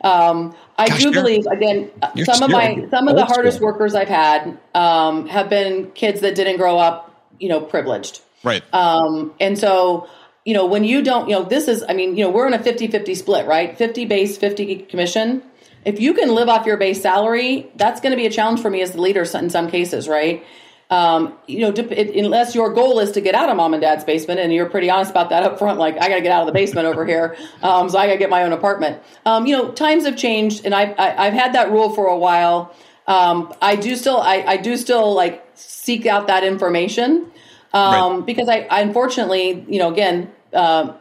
Um, 0.01 0.55
I 0.77 0.87
Gosh, 0.87 1.03
do 1.03 1.11
believe 1.11 1.45
again 1.47 1.91
some 2.23 2.43
of 2.43 2.51
my 2.51 2.87
some 2.89 3.07
of 3.07 3.15
the 3.15 3.25
hardest 3.25 3.57
school. 3.57 3.67
workers 3.67 3.95
I've 3.95 4.07
had 4.07 4.57
um, 4.73 5.27
have 5.27 5.49
been 5.49 5.91
kids 5.91 6.21
that 6.21 6.35
didn't 6.35 6.57
grow 6.57 6.77
up, 6.77 7.13
you 7.39 7.49
know, 7.49 7.59
privileged. 7.59 8.21
Right. 8.43 8.63
Um, 8.73 9.33
and 9.39 9.57
so, 9.57 10.09
you 10.45 10.53
know, 10.53 10.65
when 10.65 10.85
you 10.85 11.01
don't, 11.01 11.27
you 11.27 11.35
know, 11.35 11.43
this 11.43 11.67
is, 11.67 11.83
I 11.87 11.93
mean, 11.93 12.15
you 12.15 12.23
know, 12.23 12.31
we're 12.31 12.47
in 12.47 12.53
a 12.53 12.63
50 12.63 12.87
50 12.87 13.15
split, 13.15 13.45
right? 13.45 13.77
50 13.77 14.05
base, 14.05 14.37
50 14.37 14.83
commission. 14.83 15.43
If 15.85 15.99
you 15.99 16.13
can 16.13 16.33
live 16.33 16.49
off 16.49 16.65
your 16.65 16.77
base 16.77 17.01
salary, 17.01 17.69
that's 17.75 18.01
going 18.01 18.11
to 18.11 18.17
be 18.17 18.25
a 18.25 18.29
challenge 18.29 18.61
for 18.61 18.69
me 18.69 18.81
as 18.81 18.91
the 18.91 19.01
leader 19.01 19.23
in 19.33 19.49
some 19.49 19.69
cases, 19.69 20.07
right? 20.07 20.45
Um, 20.89 21.37
you 21.45 21.59
know, 21.59 21.69
it, 21.69 22.15
unless 22.15 22.55
your 22.55 22.73
goal 22.73 22.99
is 22.99 23.11
to 23.11 23.21
get 23.21 23.35
out 23.35 23.47
of 23.49 23.57
mom 23.57 23.75
and 23.75 23.81
dad's 23.81 24.03
basement, 24.03 24.39
and 24.39 24.51
you're 24.51 24.69
pretty 24.69 24.89
honest 24.89 25.11
about 25.11 25.29
that 25.29 25.43
up 25.43 25.59
front, 25.59 25.77
like 25.77 25.95
I 26.01 26.09
got 26.09 26.15
to 26.15 26.21
get 26.21 26.31
out 26.31 26.41
of 26.41 26.47
the 26.47 26.51
basement 26.53 26.87
over 26.87 27.05
here, 27.05 27.37
um, 27.61 27.89
so 27.89 27.97
I 27.99 28.07
got 28.07 28.13
to 28.13 28.17
get 28.19 28.29
my 28.31 28.43
own 28.43 28.53
apartment. 28.53 29.01
Um, 29.25 29.45
you 29.45 29.55
know, 29.55 29.71
times 29.71 30.05
have 30.05 30.17
changed, 30.17 30.65
and 30.65 30.73
I've 30.73 30.99
I, 30.99 31.27
I've 31.27 31.33
had 31.33 31.53
that 31.53 31.71
rule 31.71 31.91
for 31.93 32.07
a 32.07 32.17
while. 32.17 32.73
Um, 33.05 33.53
I 33.61 33.75
do 33.75 33.95
still 33.95 34.17
I, 34.17 34.43
I 34.47 34.57
do 34.57 34.77
still 34.77 35.13
like 35.13 35.45
seek 35.53 36.05
out 36.05 36.27
that 36.27 36.43
information 36.43 37.31
um, 37.73 38.17
Right. 38.17 38.25
because 38.25 38.49
I, 38.49 38.61
I 38.69 38.81
unfortunately, 38.81 39.65
you 39.67 39.79
know, 39.79 39.91
again, 39.91 40.31
uh, 40.53 40.93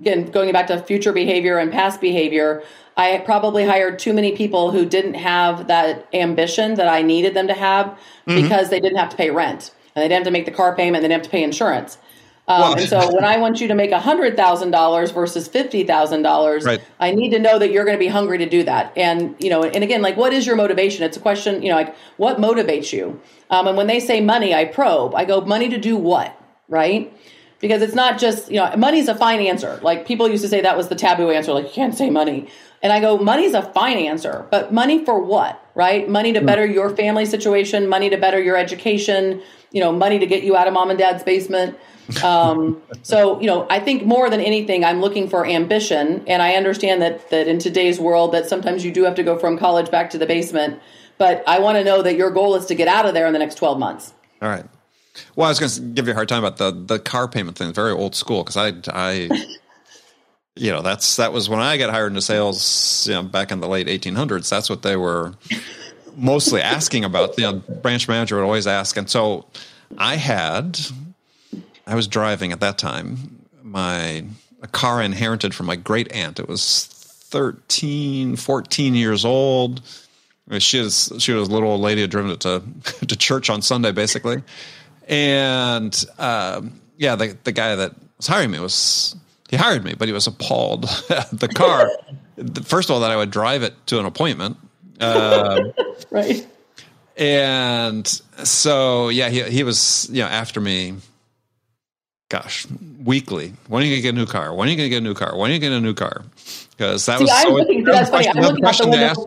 again, 0.00 0.26
going 0.26 0.52
back 0.52 0.66
to 0.68 0.82
future 0.82 1.12
behavior 1.12 1.58
and 1.58 1.70
past 1.72 2.00
behavior, 2.00 2.62
I 2.96 3.18
probably 3.18 3.64
hired 3.66 3.98
too 3.98 4.12
many 4.14 4.32
people 4.36 4.70
who 4.70 4.86
didn't 4.86 5.14
have 5.14 5.66
that 5.68 6.06
ambition 6.14 6.74
that 6.76 6.88
I 6.88 7.02
needed 7.02 7.34
them 7.34 7.46
to 7.48 7.54
have 7.54 7.98
because 8.26 8.70
they 8.70 8.80
didn't 8.80 8.98
have 8.98 9.10
to 9.10 9.16
pay 9.16 9.30
rent 9.30 9.70
and 9.94 10.02
they 10.02 10.08
didn't 10.08 10.18
have 10.18 10.24
to 10.24 10.30
make 10.30 10.46
the 10.46 10.50
car 10.50 10.74
payment, 10.74 11.02
they 11.02 11.08
didn't 11.08 11.20
have 11.20 11.30
to 11.30 11.30
pay 11.30 11.42
insurance. 11.42 11.98
Um, 12.48 12.60
Well- 12.60 12.72
and 12.78 12.88
so 12.88 12.98
when 13.14 13.24
I 13.24 13.36
want 13.38 13.60
you 13.60 13.68
to 13.68 13.74
make 13.74 13.92
hundred 13.92 14.36
thousand 14.36 14.70
dollars 14.70 15.10
versus 15.10 15.46
fifty 15.48 15.84
thousand 15.84 16.22
dollars, 16.22 16.64
Right. 16.64 16.80
I 17.00 17.10
need 17.10 17.30
to 17.30 17.38
know 17.38 17.58
that 17.58 17.70
you're 17.70 17.84
going 17.84 17.96
to 17.96 18.04
be 18.04 18.06
hungry 18.08 18.38
to 18.38 18.48
do 18.48 18.62
that. 18.64 18.92
And 18.96 19.34
you 19.38 19.50
know, 19.50 19.62
and 19.64 19.82
again, 19.84 20.00
like, 20.00 20.16
what 20.16 20.32
is 20.32 20.46
your 20.46 20.56
motivation? 20.56 21.04
It's 21.04 21.16
a 21.16 21.20
question. 21.20 21.62
You 21.62 21.70
know, 21.70 21.76
like, 21.76 21.94
what 22.16 22.38
motivates 22.38 22.92
you? 22.92 23.20
Um, 23.50 23.66
and 23.66 23.76
when 23.76 23.88
they 23.88 24.00
say 24.00 24.20
money, 24.20 24.54
I 24.54 24.64
probe. 24.64 25.14
I 25.14 25.24
go, 25.24 25.40
money 25.42 25.68
to 25.68 25.78
do 25.78 25.96
what? 25.96 26.38
Right? 26.68 27.12
Because 27.60 27.80
it's 27.82 27.94
not 27.94 28.18
just 28.18 28.50
you 28.50 28.58
know, 28.58 28.74
money's 28.76 29.08
a 29.08 29.14
fine 29.14 29.40
answer. 29.40 29.78
Like 29.82 30.06
people 30.06 30.28
used 30.28 30.42
to 30.42 30.48
say 30.48 30.60
that 30.60 30.76
was 30.76 30.88
the 30.88 30.94
taboo 30.94 31.30
answer. 31.30 31.52
Like 31.52 31.64
you 31.64 31.72
can't 31.72 31.94
say 31.94 32.10
money. 32.10 32.48
And 32.82 32.92
I 32.92 33.00
go, 33.00 33.16
money's 33.16 33.54
a 33.54 33.62
fine 33.62 33.96
answer, 33.96 34.46
but 34.50 34.72
money 34.72 35.04
for 35.04 35.18
what? 35.18 35.60
Right? 35.74 36.08
Money 36.08 36.34
to 36.34 36.40
better 36.40 36.64
your 36.64 36.94
family 36.94 37.24
situation, 37.24 37.88
money 37.88 38.10
to 38.10 38.16
better 38.16 38.40
your 38.40 38.56
education. 38.56 39.42
You 39.72 39.80
know, 39.80 39.92
money 39.92 40.18
to 40.18 40.26
get 40.26 40.44
you 40.44 40.56
out 40.56 40.68
of 40.68 40.74
mom 40.74 40.90
and 40.90 40.98
dad's 40.98 41.22
basement. 41.22 41.78
Um, 42.22 42.82
so 43.02 43.40
you 43.40 43.46
know, 43.46 43.66
I 43.70 43.80
think 43.80 44.04
more 44.04 44.28
than 44.30 44.40
anything, 44.40 44.84
I'm 44.84 45.00
looking 45.00 45.28
for 45.28 45.46
ambition, 45.46 46.24
and 46.26 46.42
I 46.42 46.54
understand 46.54 47.02
that 47.02 47.30
that 47.30 47.48
in 47.48 47.58
today's 47.58 47.98
world, 47.98 48.32
that 48.32 48.48
sometimes 48.48 48.84
you 48.84 48.92
do 48.92 49.04
have 49.04 49.14
to 49.16 49.22
go 49.22 49.38
from 49.38 49.58
college 49.58 49.90
back 49.90 50.10
to 50.10 50.18
the 50.18 50.26
basement. 50.26 50.80
But 51.18 51.42
I 51.46 51.60
want 51.60 51.78
to 51.78 51.84
know 51.84 52.02
that 52.02 52.16
your 52.16 52.30
goal 52.30 52.54
is 52.56 52.66
to 52.66 52.74
get 52.74 52.88
out 52.88 53.06
of 53.06 53.14
there 53.14 53.26
in 53.26 53.32
the 53.32 53.38
next 53.38 53.54
12 53.54 53.78
months. 53.78 54.12
All 54.42 54.48
right. 54.48 54.66
Well, 55.34 55.46
I 55.46 55.50
was 55.50 55.58
going 55.58 55.70
to 55.70 55.80
give 55.80 56.06
you 56.06 56.12
a 56.12 56.14
hard 56.14 56.28
time 56.28 56.44
about 56.44 56.58
the 56.58 56.70
the 56.70 56.98
car 56.98 57.28
payment 57.28 57.58
thing. 57.58 57.72
Very 57.72 57.92
old 57.92 58.14
school 58.14 58.44
because 58.44 58.56
I 58.56 58.72
I 58.88 59.28
you 60.56 60.72
know 60.72 60.82
that's 60.82 61.16
that 61.16 61.32
was 61.32 61.48
when 61.48 61.60
I 61.60 61.76
got 61.76 61.90
hired 61.90 62.12
into 62.12 62.22
sales. 62.22 63.06
You 63.08 63.14
know, 63.14 63.22
back 63.22 63.52
in 63.52 63.60
the 63.60 63.68
late 63.68 63.86
1800s. 63.86 64.48
That's 64.48 64.70
what 64.70 64.82
they 64.82 64.96
were 64.96 65.34
mostly 66.16 66.60
asking 66.60 67.04
about. 67.04 67.38
You 67.38 67.44
know, 67.44 67.52
branch 67.54 68.08
manager 68.08 68.36
would 68.36 68.44
always 68.44 68.66
ask, 68.66 68.96
and 68.96 69.08
so 69.08 69.46
I 69.98 70.16
had 70.16 70.78
I 71.86 71.94
was 71.94 72.08
driving 72.08 72.52
at 72.52 72.60
that 72.60 72.78
time 72.78 73.36
my 73.62 74.24
a 74.62 74.66
car 74.66 75.02
inherited 75.02 75.54
from 75.54 75.66
my 75.66 75.76
great 75.76 76.10
aunt. 76.12 76.38
It 76.40 76.48
was 76.48 76.86
13, 76.86 78.36
14 78.36 78.94
years 78.94 79.24
old. 79.24 79.82
She 80.58 80.80
was 80.80 81.12
she 81.18 81.32
was 81.32 81.48
a 81.48 81.52
little 81.52 81.70
old 81.70 81.80
lady 81.80 82.00
who 82.00 82.06
driven 82.06 82.30
it 82.30 82.40
to 82.40 82.62
to 83.06 83.16
church 83.16 83.50
on 83.50 83.62
Sunday, 83.62 83.92
basically. 83.92 84.42
And 85.06 86.04
um, 86.18 86.80
yeah, 86.96 87.16
the 87.16 87.36
the 87.44 87.52
guy 87.52 87.76
that 87.76 87.92
was 88.16 88.26
hiring 88.26 88.50
me 88.50 88.58
was 88.58 89.14
he 89.48 89.56
hired 89.56 89.84
me, 89.84 89.94
but 89.96 90.08
he 90.08 90.12
was 90.12 90.26
appalled 90.26 90.84
at 91.10 91.30
the 91.38 91.48
car. 91.48 91.90
First 92.64 92.90
of 92.90 92.94
all, 92.94 93.00
that 93.00 93.10
I 93.10 93.16
would 93.16 93.30
drive 93.30 93.62
it 93.62 93.74
to 93.86 93.98
an 93.98 94.04
appointment. 94.06 94.56
Um, 95.00 95.72
Right. 96.10 96.46
and 97.16 98.06
so 98.44 99.08
yeah, 99.08 99.28
he 99.28 99.42
he 99.44 99.62
was 99.62 100.08
you 100.10 100.22
know 100.22 100.28
after 100.28 100.60
me. 100.60 100.94
Gosh, 102.28 102.66
weekly. 103.04 103.52
When 103.68 103.82
are 103.84 103.86
you 103.86 103.92
gonna 103.94 104.02
get 104.02 104.14
a 104.14 104.18
new 104.18 104.26
car? 104.26 104.52
When 104.52 104.66
are 104.66 104.70
you 104.72 104.76
gonna 104.76 104.88
get 104.88 104.96
a 104.98 105.00
new 105.00 105.14
car? 105.14 105.36
When 105.38 105.48
are 105.48 105.54
you 105.54 105.60
gonna 105.60 105.76
get 105.76 105.78
a 105.78 105.80
new 105.80 105.94
car? 105.94 106.24
Because 106.70 107.06
that 107.06 107.18
See, 107.18 107.24
was 107.24 107.30
I'm 107.32 107.46
always- 107.46 107.66
looking- 107.66 107.84
that 107.84 107.92
that's 107.92 108.10
funny. 108.10 108.24
the 108.24 108.30
I'm 108.30 108.34
question- 108.34 108.44
out 108.44 108.54
the 108.56 108.60
question 108.60 108.90
they 108.90 109.04
asked 109.04 109.26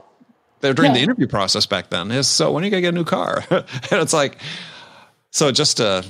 during 0.75 0.93
the 0.93 0.99
interview 0.99 1.25
process 1.27 1.65
back 1.65 1.89
then 1.91 2.11
is 2.11 2.27
so 2.27 2.51
when 2.51 2.61
are 2.61 2.65
you 2.65 2.71
gonna 2.71 2.81
get 2.81 2.89
a 2.89 2.97
new 2.97 3.05
car? 3.05 3.45
and 3.49 3.63
it's 4.01 4.11
like 4.11 4.37
so 5.31 5.51
just 5.51 5.79
uh 5.81 6.01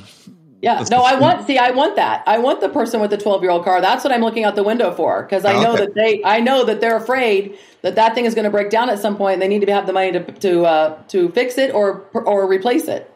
Yeah. 0.61 0.83
No, 0.91 1.01
I 1.03 1.15
want, 1.17 1.47
see, 1.47 1.57
I 1.57 1.71
want 1.71 1.95
that. 1.95 2.23
I 2.27 2.37
want 2.39 2.59
the 2.61 2.67
person 2.69 2.99
with 2.99 3.11
the 3.11 3.17
12 3.17 3.41
year 3.43 3.51
old 3.51 3.63
car. 3.63 3.79
That's 3.81 4.03
what 4.03 4.11
I'm 4.13 4.21
looking 4.21 4.43
out 4.43 4.55
the 4.55 4.63
window 4.63 4.91
for. 4.93 5.25
Cause 5.27 5.45
I 5.45 5.53
know 5.53 5.73
Okay. 5.73 5.85
that 5.85 5.93
they, 5.95 6.21
I 6.25 6.39
know 6.41 6.65
that 6.65 6.81
they're 6.81 6.97
afraid 6.97 7.57
that 7.81 7.95
that 7.95 8.13
thing 8.13 8.25
is 8.25 8.35
going 8.35 8.43
to 8.43 8.51
break 8.51 8.69
down 8.69 8.89
at 8.89 8.99
some 8.99 9.15
point 9.15 9.33
and 9.35 9.41
they 9.41 9.47
need 9.47 9.65
to 9.65 9.71
have 9.73 9.87
the 9.87 9.93
money 9.93 10.11
to, 10.11 10.19
to, 10.39 10.65
uh, 10.65 11.01
to 11.09 11.29
fix 11.29 11.57
it 11.57 11.73
or, 11.73 12.03
or 12.13 12.45
replace 12.47 12.87
it. 12.89 13.09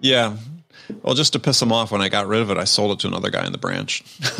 yeah. 0.00 0.36
Well, 1.02 1.16
just 1.16 1.32
to 1.32 1.40
piss 1.40 1.60
him 1.60 1.72
off, 1.72 1.90
when 1.90 2.00
I 2.00 2.08
got 2.08 2.28
rid 2.28 2.40
of 2.42 2.50
it, 2.52 2.58
I 2.58 2.62
sold 2.64 2.92
it 2.92 3.00
to 3.00 3.08
another 3.08 3.28
guy 3.28 3.44
in 3.44 3.50
the 3.50 3.58
branch. 3.58 4.04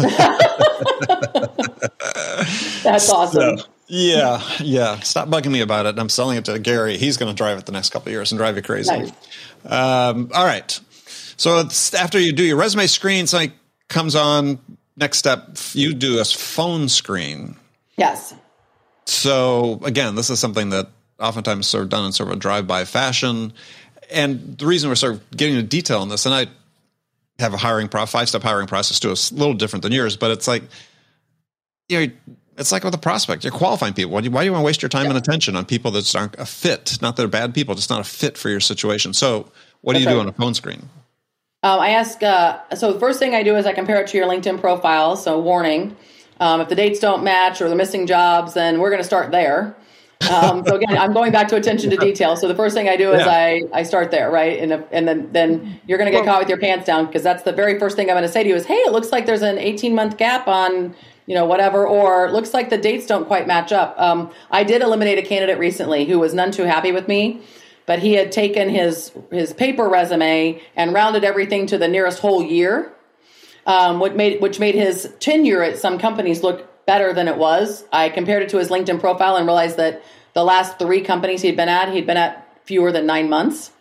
That's 2.84 3.10
awesome. 3.10 3.58
Yeah, 3.88 4.40
yeah. 4.60 5.00
Stop 5.00 5.28
bugging 5.28 5.50
me 5.50 5.60
about 5.60 5.86
it. 5.86 5.98
I'm 5.98 6.08
selling 6.08 6.36
it 6.38 6.44
to 6.46 6.58
Gary. 6.58 6.96
He's 6.98 7.16
going 7.16 7.32
to 7.32 7.36
drive 7.36 7.58
it 7.58 7.66
the 7.66 7.72
next 7.72 7.90
couple 7.90 8.08
of 8.08 8.12
years 8.12 8.30
and 8.30 8.38
drive 8.38 8.54
you 8.56 8.62
crazy. 8.62 8.90
Nice. 8.96 9.10
Um, 9.64 10.30
all 10.34 10.44
right. 10.44 10.78
So 11.36 11.60
it's 11.60 11.94
after 11.94 12.18
you 12.18 12.32
do 12.32 12.42
your 12.42 12.56
resume 12.56 12.86
screen, 12.86 13.26
something 13.26 13.52
comes 13.88 14.14
on. 14.14 14.58
Next 14.96 15.18
step, 15.18 15.56
you 15.72 15.92
do 15.92 16.18
a 16.20 16.24
phone 16.24 16.88
screen. 16.88 17.56
Yes. 17.96 18.34
So 19.04 19.80
again, 19.84 20.14
this 20.14 20.30
is 20.30 20.40
something 20.40 20.70
that 20.70 20.88
oftentimes 21.20 21.66
sort 21.66 21.84
of 21.84 21.90
done 21.90 22.06
in 22.06 22.12
sort 22.12 22.30
of 22.30 22.36
a 22.36 22.38
drive-by 22.38 22.84
fashion. 22.86 23.52
And 24.10 24.56
the 24.56 24.66
reason 24.66 24.88
we're 24.88 24.94
sort 24.94 25.14
of 25.14 25.30
getting 25.30 25.56
into 25.56 25.66
detail 25.66 26.00
on 26.00 26.08
this, 26.08 26.26
and 26.26 26.34
I 26.34 26.46
have 27.38 27.52
a 27.52 27.58
hiring 27.58 27.88
pro 27.88 28.06
five-step 28.06 28.42
hiring 28.42 28.66
process 28.66 28.98
too, 28.98 29.10
it's 29.12 29.30
a 29.30 29.34
little 29.34 29.54
different 29.54 29.82
than 29.82 29.92
yours, 29.92 30.16
but 30.16 30.30
it's 30.30 30.48
like 30.48 30.62
you 31.88 32.06
know, 32.06 32.12
it's 32.58 32.72
like 32.72 32.84
with 32.84 32.94
a 32.94 32.98
prospect. 32.98 33.44
You're 33.44 33.52
qualifying 33.52 33.92
people. 33.92 34.12
Why 34.12 34.20
do 34.20 34.26
you, 34.26 34.30
why 34.30 34.40
do 34.40 34.46
you 34.46 34.52
want 34.52 34.62
to 34.62 34.66
waste 34.66 34.82
your 34.82 34.88
time 34.88 35.06
and 35.06 35.16
attention 35.16 35.56
on 35.56 35.66
people 35.66 35.90
that 35.92 36.16
aren't 36.16 36.36
a 36.38 36.46
fit? 36.46 36.98
Not 37.02 37.16
that 37.16 37.22
they're 37.22 37.28
bad 37.28 37.54
people, 37.54 37.74
just 37.74 37.90
not 37.90 38.00
a 38.00 38.04
fit 38.04 38.38
for 38.38 38.48
your 38.48 38.60
situation. 38.60 39.12
So 39.12 39.50
what 39.82 39.92
do 39.92 39.98
That's 39.98 40.10
you 40.10 40.16
do 40.16 40.20
on 40.20 40.28
a 40.28 40.32
phone 40.32 40.54
screen? 40.54 40.88
Um, 41.66 41.80
I 41.80 41.88
ask, 41.90 42.22
uh, 42.22 42.60
so 42.76 42.92
the 42.92 43.00
first 43.00 43.18
thing 43.18 43.34
I 43.34 43.42
do 43.42 43.56
is 43.56 43.66
I 43.66 43.72
compare 43.72 44.00
it 44.00 44.06
to 44.08 44.16
your 44.16 44.28
LinkedIn 44.28 44.60
profile. 44.60 45.16
So, 45.16 45.40
warning 45.40 45.96
um, 46.38 46.60
if 46.60 46.68
the 46.68 46.76
dates 46.76 47.00
don't 47.00 47.24
match 47.24 47.60
or 47.60 47.68
the 47.68 47.74
missing 47.74 48.06
jobs, 48.06 48.54
then 48.54 48.78
we're 48.78 48.90
going 48.90 49.02
to 49.02 49.06
start 49.06 49.32
there. 49.32 49.74
Um, 50.30 50.64
so 50.66 50.76
again, 50.76 50.96
I'm 50.96 51.12
going 51.12 51.32
back 51.32 51.48
to 51.48 51.56
attention 51.56 51.90
to 51.90 51.96
detail. 51.96 52.36
So 52.36 52.46
the 52.46 52.54
first 52.54 52.74
thing 52.74 52.88
I 52.88 52.96
do 52.96 53.12
is 53.12 53.20
Yeah. 53.20 53.32
I, 53.32 53.62
I 53.72 53.82
start 53.82 54.10
there, 54.10 54.30
right? 54.30 54.58
And, 54.60 54.72
if, 54.72 54.84
and 54.92 55.08
then, 55.08 55.30
then 55.32 55.80
you're 55.86 55.98
going 55.98 56.10
to 56.10 56.16
get 56.16 56.24
caught 56.24 56.38
with 56.38 56.48
your 56.48 56.58
pants 56.58 56.86
down 56.86 57.06
because 57.06 57.22
that's 57.22 57.42
the 57.42 57.52
very 57.52 57.78
first 57.78 57.96
thing 57.96 58.08
I'm 58.08 58.14
going 58.14 58.26
to 58.26 58.32
say 58.32 58.42
to 58.42 58.48
you 58.48 58.54
is, 58.54 58.64
hey, 58.64 58.76
it 58.76 58.92
looks 58.92 59.12
like 59.12 59.26
there's 59.26 59.42
an 59.42 59.58
18 59.58 59.94
month 59.94 60.16
gap 60.16 60.48
on, 60.48 60.94
you 61.26 61.34
know, 61.34 61.44
whatever, 61.44 61.86
or 61.86 62.26
it 62.26 62.32
looks 62.32 62.54
like 62.54 62.70
the 62.70 62.78
dates 62.78 63.06
don't 63.06 63.26
quite 63.26 63.46
match 63.46 63.72
up. 63.72 63.94
Um, 63.98 64.30
I 64.50 64.64
did 64.64 64.82
eliminate 64.82 65.18
a 65.18 65.22
candidate 65.22 65.58
recently 65.58 66.06
who 66.06 66.18
was 66.18 66.32
none 66.32 66.50
too 66.50 66.64
happy 66.64 66.92
with 66.92 67.08
me 67.08 67.42
but 67.86 68.00
he 68.00 68.14
had 68.14 68.32
taken 68.32 68.68
his 68.68 69.12
his 69.30 69.52
paper 69.52 69.88
resume 69.88 70.60
and 70.74 70.92
rounded 70.92 71.24
everything 71.24 71.66
to 71.68 71.78
the 71.78 71.88
nearest 71.88 72.18
whole 72.18 72.42
year, 72.42 72.92
um, 73.64 74.00
what 74.00 74.16
made 74.16 74.40
which 74.42 74.58
made 74.58 74.74
his 74.74 75.12
tenure 75.20 75.62
at 75.62 75.78
some 75.78 75.98
companies 75.98 76.42
look 76.42 76.86
better 76.86 77.12
than 77.12 77.28
it 77.28 77.36
was. 77.36 77.84
I 77.92 78.08
compared 78.08 78.42
it 78.42 78.50
to 78.50 78.58
his 78.58 78.68
LinkedIn 78.68 79.00
profile 79.00 79.36
and 79.36 79.46
realized 79.46 79.76
that 79.76 80.02
the 80.34 80.44
last 80.44 80.78
three 80.78 81.00
companies 81.00 81.42
he'd 81.42 81.56
been 81.56 81.68
at, 81.68 81.92
he'd 81.92 82.06
been 82.06 82.16
at 82.16 82.46
fewer 82.64 82.92
than 82.92 83.06
nine 83.06 83.30
months. 83.30 83.72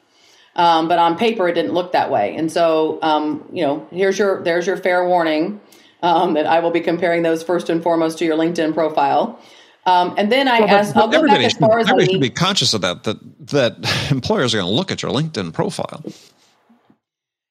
Um, 0.56 0.88
but 0.88 1.00
on 1.00 1.18
paper, 1.18 1.50
it 1.50 1.54
didn't 1.54 1.74
look 1.74 1.92
that 1.92 2.10
way. 2.10 2.36
And 2.36 2.50
so, 2.50 3.00
um, 3.02 3.44
you 3.52 3.66
know, 3.66 3.88
here's 3.92 4.18
your 4.18 4.42
there's 4.44 4.66
your 4.66 4.78
fair 4.78 5.06
warning 5.06 5.60
um, 6.02 6.36
that 6.36 6.46
I 6.46 6.60
will 6.60 6.72
be 6.72 6.82
comparing 6.82 7.24
those 7.24 7.44
first 7.44 7.70
and 7.70 7.84
foremost 7.84 8.20
to 8.20 8.26
your 8.26 8.38
LinkedIn 8.38 8.74
profile. 8.74 9.40
Um, 9.86 10.16
and 10.18 10.32
then 10.32 10.48
I 10.48 10.58
asked, 10.60 10.96
I'll 10.96 11.08
go 11.08 11.12
back 11.12 11.18
everybody 11.20 11.46
as 11.46 11.52
should, 11.52 11.62
far 11.62 11.80
as 11.80 11.88
I 11.88 12.06
should 12.06 12.22
be 12.22 12.30
conscious 12.30 12.74
of 12.74 12.82
that, 12.82 13.04
that, 13.04 13.18
that 13.48 14.08
employers 14.12 14.54
are 14.54 14.58
going 14.58 14.70
to 14.70 14.76
look 14.76 14.92
at 14.92 15.04
your 15.04 15.12
LinkedIn 15.12 15.54
profile. 15.54 16.04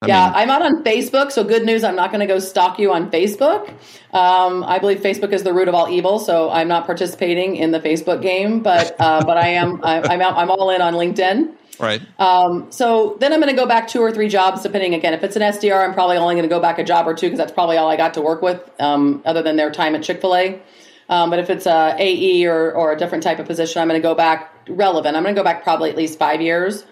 I 0.02 0.08
yeah, 0.08 0.26
mean, 0.26 0.34
I'm 0.36 0.48
not 0.48 0.62
on 0.62 0.84
Facebook, 0.84 1.32
so 1.32 1.44
good 1.44 1.64
news. 1.64 1.82
I'm 1.82 1.96
not 1.96 2.10
going 2.10 2.20
to 2.20 2.26
go 2.26 2.38
stalk 2.38 2.78
you 2.78 2.92
on 2.92 3.10
Facebook. 3.10 3.68
Um, 4.12 4.62
I 4.64 4.78
believe 4.78 5.00
Facebook 5.00 5.32
is 5.32 5.44
the 5.44 5.52
root 5.54 5.68
of 5.68 5.74
all 5.74 5.88
evil, 5.88 6.18
so 6.18 6.50
I'm 6.50 6.68
not 6.68 6.84
participating 6.84 7.56
in 7.56 7.70
the 7.70 7.80
Facebook 7.80 8.20
game. 8.20 8.60
But 8.60 8.94
uh, 9.00 9.24
but 9.26 9.38
I 9.38 9.48
am 9.48 9.82
I, 9.82 10.02
I'm 10.02 10.20
out, 10.20 10.36
I'm 10.36 10.50
all 10.50 10.70
in 10.70 10.82
on 10.82 10.94
LinkedIn. 10.94 11.54
right. 11.78 12.02
Um, 12.18 12.70
so 12.70 13.16
then 13.20 13.32
I'm 13.32 13.40
going 13.40 13.54
to 13.54 13.58
go 13.60 13.66
back 13.66 13.88
two 13.88 14.00
or 14.00 14.12
three 14.12 14.28
jobs, 14.28 14.62
depending. 14.62 14.94
Again, 14.94 15.14
if 15.14 15.24
it's 15.24 15.36
an 15.36 15.42
SDR, 15.42 15.82
I'm 15.82 15.94
probably 15.94 16.18
only 16.18 16.34
going 16.34 16.48
to 16.48 16.54
go 16.54 16.60
back 16.60 16.78
a 16.78 16.84
job 16.84 17.06
or 17.08 17.14
two 17.14 17.26
because 17.26 17.38
that's 17.38 17.52
probably 17.52 17.78
all 17.78 17.88
I 17.88 17.96
got 17.96 18.14
to 18.14 18.20
work 18.20 18.42
with, 18.42 18.60
um, 18.80 19.22
other 19.24 19.42
than 19.42 19.56
their 19.56 19.70
time 19.70 19.94
at 19.94 20.02
Chick 20.02 20.20
Fil 20.20 20.36
A. 20.36 20.60
Um, 21.08 21.30
but 21.30 21.38
if 21.38 21.50
it's 21.50 21.66
a 21.66 21.94
AE 21.98 22.46
or 22.46 22.72
or 22.72 22.92
a 22.92 22.96
different 22.96 23.24
type 23.24 23.38
of 23.38 23.46
position, 23.46 23.80
I'm 23.80 23.88
going 23.88 24.00
to 24.00 24.06
go 24.06 24.14
back 24.14 24.52
relevant. 24.68 25.16
I'm 25.16 25.22
going 25.22 25.34
to 25.34 25.38
go 25.38 25.44
back 25.44 25.62
probably 25.62 25.90
at 25.90 25.96
least 25.96 26.18
five 26.18 26.40
years. 26.40 26.84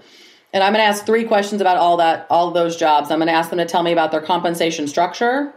And 0.52 0.62
I'm 0.62 0.72
going 0.72 0.84
to 0.84 0.88
ask 0.88 1.06
three 1.06 1.24
questions 1.24 1.60
about 1.60 1.78
all 1.78 1.96
that, 1.96 2.26
all 2.28 2.48
of 2.48 2.54
those 2.54 2.76
jobs. 2.76 3.10
I'm 3.10 3.18
going 3.18 3.28
to 3.28 3.32
ask 3.32 3.48
them 3.48 3.58
to 3.58 3.64
tell 3.64 3.82
me 3.82 3.92
about 3.92 4.10
their 4.10 4.20
compensation 4.20 4.86
structure. 4.86 5.54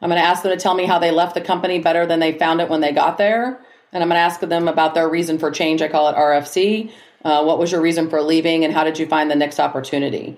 I'm 0.00 0.08
going 0.08 0.20
to 0.20 0.26
ask 0.26 0.42
them 0.42 0.52
to 0.52 0.58
tell 0.58 0.74
me 0.74 0.86
how 0.86 0.98
they 0.98 1.10
left 1.10 1.34
the 1.34 1.40
company 1.40 1.80
better 1.80 2.06
than 2.06 2.20
they 2.20 2.38
found 2.38 2.60
it 2.60 2.70
when 2.70 2.80
they 2.80 2.92
got 2.92 3.18
there. 3.18 3.60
And 3.92 4.02
I'm 4.02 4.08
going 4.08 4.18
to 4.18 4.22
ask 4.22 4.40
them 4.40 4.68
about 4.68 4.94
their 4.94 5.08
reason 5.08 5.38
for 5.38 5.50
change. 5.50 5.82
I 5.82 5.88
call 5.88 6.08
it 6.08 6.16
RFC. 6.16 6.90
Uh, 7.24 7.44
what 7.44 7.58
was 7.58 7.72
your 7.72 7.80
reason 7.80 8.08
for 8.08 8.22
leaving, 8.22 8.64
and 8.64 8.72
how 8.72 8.84
did 8.84 8.98
you 8.98 9.06
find 9.06 9.30
the 9.30 9.34
next 9.34 9.58
opportunity? 9.58 10.36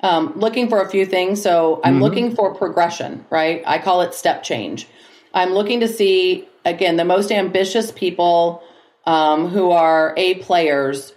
Um, 0.00 0.32
looking 0.34 0.68
for 0.68 0.80
a 0.80 0.88
few 0.88 1.04
things. 1.04 1.42
So 1.42 1.80
I'm 1.84 2.00
looking 2.00 2.34
for 2.34 2.54
progression, 2.54 3.24
right? 3.30 3.62
I 3.66 3.78
call 3.78 4.00
it 4.00 4.14
step 4.14 4.42
change. 4.42 4.88
I'm 5.34 5.50
looking 5.50 5.80
to 5.80 5.88
see 5.88 6.48
again 6.64 6.96
the 6.96 7.04
most 7.04 7.32
ambitious 7.32 7.90
people 7.92 8.62
um, 9.04 9.48
who 9.48 9.70
are 9.70 10.14
A 10.16 10.36
players 10.36 11.12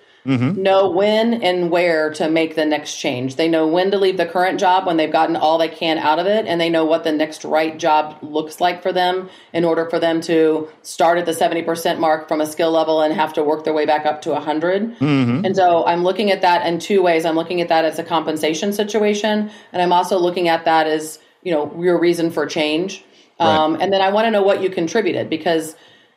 know 0.64 0.90
when 0.90 1.44
and 1.44 1.70
where 1.70 2.12
to 2.12 2.28
make 2.30 2.56
the 2.56 2.66
next 2.66 2.96
change. 2.96 3.36
They 3.36 3.48
know 3.48 3.68
when 3.68 3.92
to 3.92 4.00
leave 4.00 4.18
the 4.18 4.26
current 4.26 4.60
job 4.60 4.88
when 4.88 4.98
they've 4.98 5.12
gotten 5.12 5.36
all 5.36 5.60
they 5.60 5.68
can 5.68 6.00
out 6.00 6.18
of 6.18 6.26
it, 6.26 6.48
and 6.48 6.60
they 6.60 6.70
know 6.70 6.84
what 6.84 7.04
the 7.04 7.12
next 7.12 7.46
right 7.46 7.78
job 7.78 8.18
looks 8.24 8.60
like 8.60 8.82
for 8.82 8.92
them 8.92 9.30
in 9.54 9.64
order 9.64 9.88
for 9.88 10.00
them 10.00 10.22
to 10.22 10.68
start 10.82 11.20
at 11.20 11.28
the 11.28 11.32
70% 11.32 12.00
mark 12.00 12.28
from 12.28 12.42
a 12.42 12.46
skill 12.48 12.72
level 12.72 13.02
and 13.02 13.14
have 13.14 13.34
to 13.34 13.44
work 13.44 13.66
their 13.66 13.74
way 13.74 13.86
back 13.86 14.08
up 14.08 14.24
to 14.24 14.32
100. 14.32 14.98
And 15.46 15.56
so 15.56 15.86
I'm 15.86 16.04
looking 16.04 16.32
at 16.32 16.42
that 16.42 16.66
in 16.66 16.80
two 16.80 17.04
ways. 17.04 17.24
I'm 17.24 17.36
looking 17.36 17.62
at 17.62 17.70
that 17.70 17.86
as 17.86 18.00
a 18.00 18.04
compensation 18.04 18.74
situation, 18.74 19.52
and 19.72 19.82
I'm 19.82 19.94
also 19.94 20.18
looking 20.18 20.48
at 20.48 20.66
that 20.66 20.88
as, 20.88 21.20
you 21.44 21.52
know, 21.52 21.72
your 21.80 22.00
reason 22.00 22.32
for 22.32 22.48
change. 22.48 23.06
Um, 23.40 23.78
and 23.82 23.92
then 23.92 24.02
I 24.02 24.10
want 24.10 24.26
to 24.26 24.32
know 24.32 24.44
what 24.44 24.62
you 24.62 24.70
contributed 24.70 25.30
because 25.30 25.76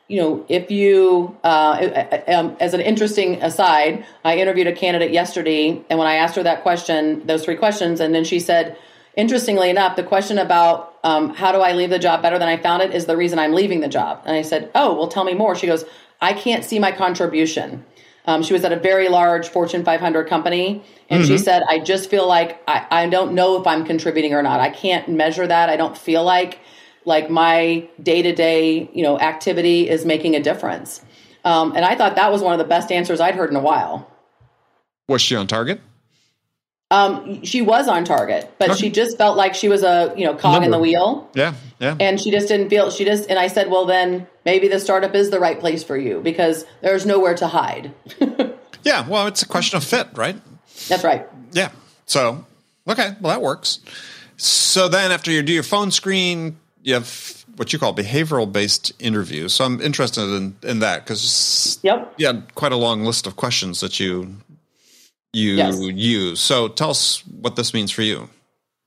you 0.08 0.18
know, 0.18 0.46
if 0.48 0.70
you, 0.70 1.36
uh, 1.44 2.06
um, 2.28 2.56
as 2.60 2.72
an 2.72 2.80
interesting 2.80 3.42
aside, 3.42 4.06
I 4.24 4.38
interviewed 4.38 4.66
a 4.66 4.72
candidate 4.72 5.12
yesterday, 5.12 5.84
and 5.90 5.98
when 5.98 6.08
I 6.08 6.14
asked 6.14 6.34
her 6.36 6.42
that 6.42 6.62
question, 6.62 7.26
those 7.26 7.44
three 7.44 7.56
questions, 7.56 8.00
and 8.00 8.14
then 8.14 8.24
she 8.24 8.40
said, 8.40 8.78
interestingly 9.16 9.68
enough, 9.68 9.96
the 9.96 10.02
question 10.02 10.38
about 10.38 10.94
um, 11.04 11.34
how 11.34 11.52
do 11.52 11.58
I 11.58 11.74
leave 11.74 11.90
the 11.90 11.98
job 11.98 12.22
better 12.22 12.38
than 12.38 12.48
I 12.48 12.56
found 12.56 12.82
it 12.82 12.94
is 12.94 13.04
the 13.04 13.18
reason 13.18 13.38
I'm 13.38 13.52
leaving 13.52 13.80
the 13.80 13.88
job. 13.88 14.22
And 14.24 14.34
I 14.34 14.42
said, 14.42 14.70
oh, 14.74 14.94
well, 14.94 15.08
tell 15.08 15.24
me 15.24 15.34
more. 15.34 15.54
She 15.54 15.66
goes, 15.66 15.84
I 16.22 16.32
can't 16.32 16.64
see 16.64 16.78
my 16.78 16.90
contribution. 16.90 17.84
Um, 18.24 18.42
she 18.42 18.52
was 18.54 18.64
at 18.64 18.72
a 18.72 18.78
very 18.78 19.08
large 19.08 19.48
Fortune 19.48 19.84
500 19.84 20.26
company, 20.26 20.82
and 21.10 21.24
she 21.24 21.38
said, 21.38 21.62
I 21.68 21.78
just 21.78 22.10
feel 22.10 22.26
like 22.26 22.62
I, 22.66 22.86
I 22.90 23.08
don't 23.08 23.32
know 23.32 23.60
if 23.60 23.66
I'm 23.66 23.84
contributing 23.84 24.34
or 24.34 24.42
not. 24.42 24.60
I 24.60 24.70
can't 24.70 25.08
measure 25.08 25.46
that. 25.46 25.68
I 25.68 25.76
don't 25.76 25.96
feel 25.96 26.24
like 26.24 26.60
like 27.08 27.28
my 27.30 27.88
day 28.00 28.22
to 28.22 28.32
day, 28.34 28.88
you 28.92 29.02
know, 29.02 29.18
activity 29.18 29.88
is 29.88 30.04
making 30.04 30.36
a 30.36 30.40
difference. 30.40 31.02
Um, 31.44 31.72
and 31.74 31.84
I 31.84 31.96
thought 31.96 32.16
that 32.16 32.30
was 32.30 32.42
one 32.42 32.52
of 32.52 32.58
the 32.58 32.64
best 32.64 32.92
answers 32.92 33.18
I'd 33.20 33.34
heard 33.34 33.50
in 33.50 33.56
a 33.56 33.60
while. 33.60 34.08
Was 35.08 35.22
she 35.22 35.34
on 35.34 35.46
target? 35.46 35.80
Um, 36.90 37.44
she 37.44 37.60
was 37.60 37.86
on 37.88 38.04
target, 38.04 38.50
but 38.58 38.70
Okay. 38.70 38.78
she 38.78 38.90
just 38.90 39.18
felt 39.18 39.36
like 39.36 39.54
she 39.54 39.68
was 39.68 39.82
a 39.82 40.14
you 40.16 40.24
know 40.24 40.34
cog 40.34 40.62
in 40.64 40.70
the 40.70 40.78
wheel, 40.78 41.28
Yeah, 41.34 41.52
yeah. 41.78 41.96
and 42.00 42.18
she 42.18 42.30
just 42.30 42.48
didn't 42.48 42.70
feel. 42.70 42.90
She 42.90 43.04
just 43.04 43.28
and 43.28 43.38
I 43.38 43.48
said, 43.48 43.70
well, 43.70 43.84
then 43.84 44.26
maybe 44.46 44.68
the 44.68 44.80
startup 44.80 45.14
is 45.14 45.28
the 45.30 45.38
right 45.38 45.60
place 45.60 45.84
for 45.84 45.98
you 45.98 46.20
because 46.22 46.64
there's 46.80 47.04
nowhere 47.04 47.34
to 47.36 47.46
hide. 47.46 47.92
yeah, 48.84 49.06
well, 49.06 49.26
it's 49.26 49.42
a 49.42 49.46
question 49.46 49.76
of 49.76 49.84
fit, 49.84 50.08
right? 50.14 50.36
That's 50.88 51.04
right. 51.04 51.26
Yeah. 51.52 51.70
So, 52.06 52.46
okay, 52.88 53.14
well, 53.20 53.34
that 53.34 53.42
works. 53.42 53.80
So 54.38 54.88
then 54.88 55.12
after 55.12 55.30
you 55.30 55.42
do 55.42 55.52
your 55.52 55.62
phone 55.64 55.90
screen, 55.90 56.56
you 56.88 56.94
have 56.94 57.44
what 57.56 57.72
you 57.72 57.78
call 57.78 57.94
behavioral 57.94 58.50
based 58.50 58.92
interviews. 58.98 59.52
So 59.52 59.64
I'm 59.64 59.80
interested 59.80 60.22
in, 60.22 60.56
in 60.62 60.78
that 60.78 61.04
because 61.04 61.78
Yep. 61.82 62.14
you 62.16 62.26
had 62.26 62.54
quite 62.54 62.72
a 62.72 62.76
long 62.76 63.04
list 63.04 63.26
of 63.26 63.36
questions 63.36 63.80
that 63.80 64.00
you 64.00 64.36
you 65.34 65.56
Yes. 65.56 65.78
use. 65.78 66.40
So 66.40 66.68
tell 66.68 66.88
us 66.90 67.22
what 67.26 67.56
this 67.56 67.74
means 67.74 67.90
for 67.90 68.00
you. 68.00 68.30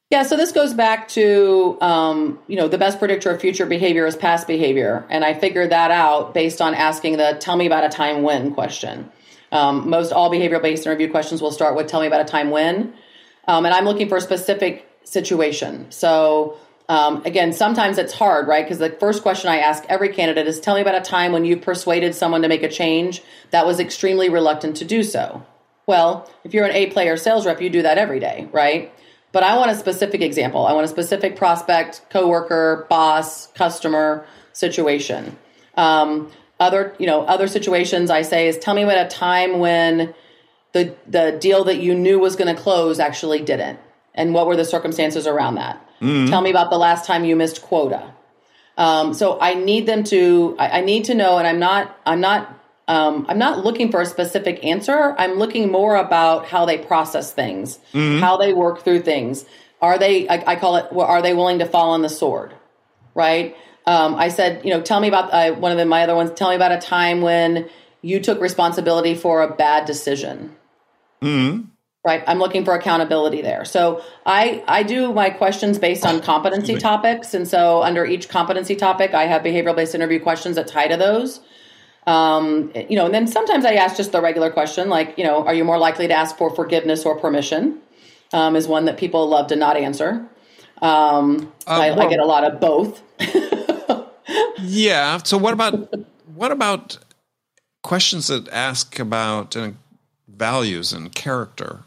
Yeah, 0.09 0.23
so 0.23 0.35
this 0.35 0.51
goes 0.51 0.73
back 0.73 1.07
to 1.09 1.77
um, 1.79 2.39
you 2.47 2.57
know 2.57 2.67
the 2.67 2.79
best 2.79 2.97
predictor 2.97 3.29
of 3.29 3.39
future 3.39 3.67
behavior 3.67 4.05
is 4.07 4.15
past 4.15 4.47
behavior, 4.47 5.05
and 5.09 5.23
I 5.23 5.33
figured 5.35 5.69
that 5.69 5.91
out 5.91 6.33
based 6.33 6.59
on 6.59 6.73
asking 6.73 7.17
the 7.17 7.37
"Tell 7.39 7.55
me 7.55 7.67
about 7.67 7.83
a 7.83 7.89
time 7.89 8.23
when" 8.23 8.51
question. 8.53 9.09
Um, 9.51 9.89
most 9.89 10.11
all 10.11 10.31
behavioral 10.31 10.61
based 10.61 10.85
interview 10.87 11.09
questions 11.09 11.41
will 11.41 11.51
start 11.51 11.75
with 11.77 11.87
"Tell 11.87 12.01
me 12.01 12.07
about 12.07 12.21
a 12.21 12.25
time 12.25 12.49
when," 12.49 12.93
um, 13.47 13.65
and 13.65 13.73
I'm 13.73 13.85
looking 13.85 14.09
for 14.09 14.17
a 14.17 14.21
specific 14.21 14.89
situation. 15.03 15.85
So 15.91 16.57
um, 16.91 17.21
again, 17.23 17.53
sometimes 17.53 17.97
it's 17.97 18.11
hard, 18.11 18.49
right? 18.49 18.65
Because 18.65 18.79
the 18.79 18.89
first 18.89 19.21
question 19.21 19.49
I 19.49 19.59
ask 19.59 19.85
every 19.87 20.09
candidate 20.09 20.45
is, 20.45 20.59
"Tell 20.59 20.75
me 20.75 20.81
about 20.81 20.95
a 20.95 20.99
time 20.99 21.31
when 21.31 21.45
you 21.45 21.55
persuaded 21.55 22.13
someone 22.13 22.41
to 22.41 22.49
make 22.49 22.63
a 22.63 22.67
change 22.67 23.23
that 23.51 23.65
was 23.65 23.79
extremely 23.79 24.27
reluctant 24.27 24.75
to 24.77 24.83
do 24.83 25.01
so." 25.01 25.43
Well, 25.87 26.29
if 26.43 26.53
you're 26.53 26.65
an 26.65 26.75
A 26.75 26.87
player 26.87 27.15
sales 27.15 27.45
rep, 27.45 27.61
you 27.61 27.69
do 27.69 27.81
that 27.83 27.97
every 27.97 28.19
day, 28.19 28.49
right? 28.51 28.91
But 29.31 29.43
I 29.43 29.57
want 29.57 29.71
a 29.71 29.75
specific 29.75 30.19
example. 30.19 30.67
I 30.67 30.73
want 30.73 30.83
a 30.83 30.89
specific 30.89 31.37
prospect, 31.37 32.01
coworker, 32.09 32.85
boss, 32.89 33.47
customer 33.47 34.25
situation. 34.51 35.37
Um, 35.77 36.29
other, 36.59 36.93
you 36.99 37.07
know, 37.07 37.21
other 37.21 37.47
situations 37.47 38.11
I 38.11 38.23
say 38.23 38.49
is 38.49 38.57
tell 38.57 38.73
me 38.73 38.83
about 38.83 39.05
a 39.05 39.07
time 39.07 39.59
when 39.59 40.13
the 40.73 40.93
the 41.07 41.37
deal 41.39 41.63
that 41.63 41.77
you 41.77 41.95
knew 41.95 42.19
was 42.19 42.35
going 42.35 42.53
to 42.53 42.61
close 42.61 42.99
actually 42.99 43.39
didn't, 43.39 43.79
and 44.13 44.33
what 44.33 44.45
were 44.45 44.57
the 44.57 44.65
circumstances 44.65 45.25
around 45.25 45.55
that. 45.55 45.87
Tell 46.27 46.41
me 46.41 46.49
about 46.49 46.69
the 46.71 46.77
last 46.77 47.05
time 47.05 47.25
you 47.25 47.35
missed 47.35 47.61
quota. 47.61 48.13
Um, 48.77 49.13
so 49.13 49.39
I 49.39 49.53
need 49.53 49.85
them 49.85 50.03
to. 50.05 50.55
I, 50.57 50.79
I 50.79 50.81
need 50.81 51.05
to 51.05 51.13
know, 51.13 51.37
and 51.37 51.47
I'm 51.47 51.59
not. 51.59 51.95
I'm 52.05 52.19
not. 52.19 52.57
Um, 52.87 53.25
I'm 53.29 53.37
not 53.37 53.63
looking 53.63 53.91
for 53.91 54.01
a 54.01 54.05
specific 54.05 54.65
answer. 54.65 55.15
I'm 55.17 55.35
looking 55.35 55.71
more 55.71 55.95
about 55.95 56.47
how 56.47 56.65
they 56.65 56.77
process 56.77 57.31
things, 57.31 57.79
how 58.19 58.37
they 58.37 58.53
work 58.53 58.83
through 58.83 59.01
things. 59.01 59.45
Are 59.81 59.97
they? 59.99 60.27
I, 60.27 60.53
I 60.53 60.55
call 60.55 60.77
it. 60.77 60.91
well, 60.91 61.05
Are 61.05 61.21
they 61.21 61.33
willing 61.33 61.59
to 61.59 61.65
fall 61.65 61.91
on 61.91 62.01
the 62.01 62.09
sword? 62.09 62.55
Right. 63.13 63.55
Um, 63.85 64.15
I 64.15 64.29
said, 64.29 64.63
you 64.63 64.71
know, 64.71 64.81
tell 64.81 64.99
me 64.99 65.07
about 65.07 65.31
uh, 65.33 65.53
one 65.53 65.71
of 65.71 65.77
the, 65.77 65.85
my 65.85 66.03
other 66.03 66.15
ones. 66.15 66.31
Tell 66.35 66.49
me 66.49 66.55
about 66.55 66.71
a 66.71 66.79
time 66.79 67.21
when 67.21 67.69
you 68.01 68.19
took 68.19 68.41
responsibility 68.41 69.15
for 69.15 69.41
a 69.43 69.53
bad 69.55 69.85
decision 69.85 70.55
right 72.03 72.23
i'm 72.27 72.39
looking 72.39 72.65
for 72.65 72.73
accountability 72.73 73.41
there. 73.41 73.65
So 73.65 74.03
i 74.25 74.63
i 74.67 74.83
do 74.83 75.13
my 75.13 75.29
questions 75.29 75.79
based 75.79 76.05
on 76.05 76.21
competency 76.21 76.77
topics 76.77 77.33
and 77.33 77.47
so 77.47 77.83
under 77.83 78.05
each 78.05 78.29
competency 78.29 78.75
topic 78.75 79.13
i 79.13 79.25
have 79.25 79.41
behavioral 79.41 79.75
based 79.75 79.95
interview 79.95 80.19
questions 80.19 80.55
that 80.55 80.67
tie 80.67 80.87
to 80.87 80.97
those. 80.97 81.39
Um, 82.07 82.71
you 82.89 82.95
know 82.95 83.05
and 83.05 83.13
then 83.13 83.27
sometimes 83.27 83.65
i 83.65 83.73
ask 83.73 83.95
just 83.95 84.11
the 84.11 84.21
regular 84.21 84.49
question 84.51 84.89
like 84.89 85.15
you 85.17 85.23
know 85.23 85.45
are 85.45 85.53
you 85.53 85.63
more 85.63 85.77
likely 85.77 86.07
to 86.07 86.13
ask 86.13 86.37
for 86.37 86.49
forgiveness 86.53 87.05
or 87.05 87.17
permission? 87.19 87.79
Um, 88.33 88.55
is 88.55 88.65
one 88.65 88.85
that 88.85 88.97
people 88.97 89.27
love 89.27 89.47
to 89.47 89.57
not 89.57 89.75
answer. 89.75 90.25
Um, 90.81 91.51
I, 91.67 91.89
I 91.89 91.95
well- 91.97 92.09
get 92.09 92.19
a 92.19 92.25
lot 92.25 92.45
of 92.45 92.61
both. 92.61 93.01
Yeah. 94.61 95.19
So 95.23 95.37
what 95.37 95.53
about 95.53 95.93
what 96.35 96.51
about 96.51 96.99
questions 97.83 98.27
that 98.27 98.47
ask 98.49 98.99
about 98.99 99.55
uh, 99.55 99.71
values 100.27 100.93
and 100.93 101.13
character? 101.13 101.81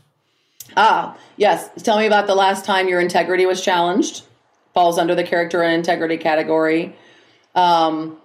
Ah, 0.77 1.17
yes. 1.37 1.71
Tell 1.83 1.99
me 1.99 2.07
about 2.07 2.27
the 2.27 2.35
last 2.35 2.65
time 2.65 2.89
your 2.89 3.01
integrity 3.01 3.47
was 3.47 3.63
challenged. 3.63 4.25
Falls 4.73 4.99
under 4.99 5.15
the 5.15 5.23
character 5.23 5.63
and 5.63 5.73
integrity 5.75 6.17
category. 6.17 6.97
Um, 7.55 8.19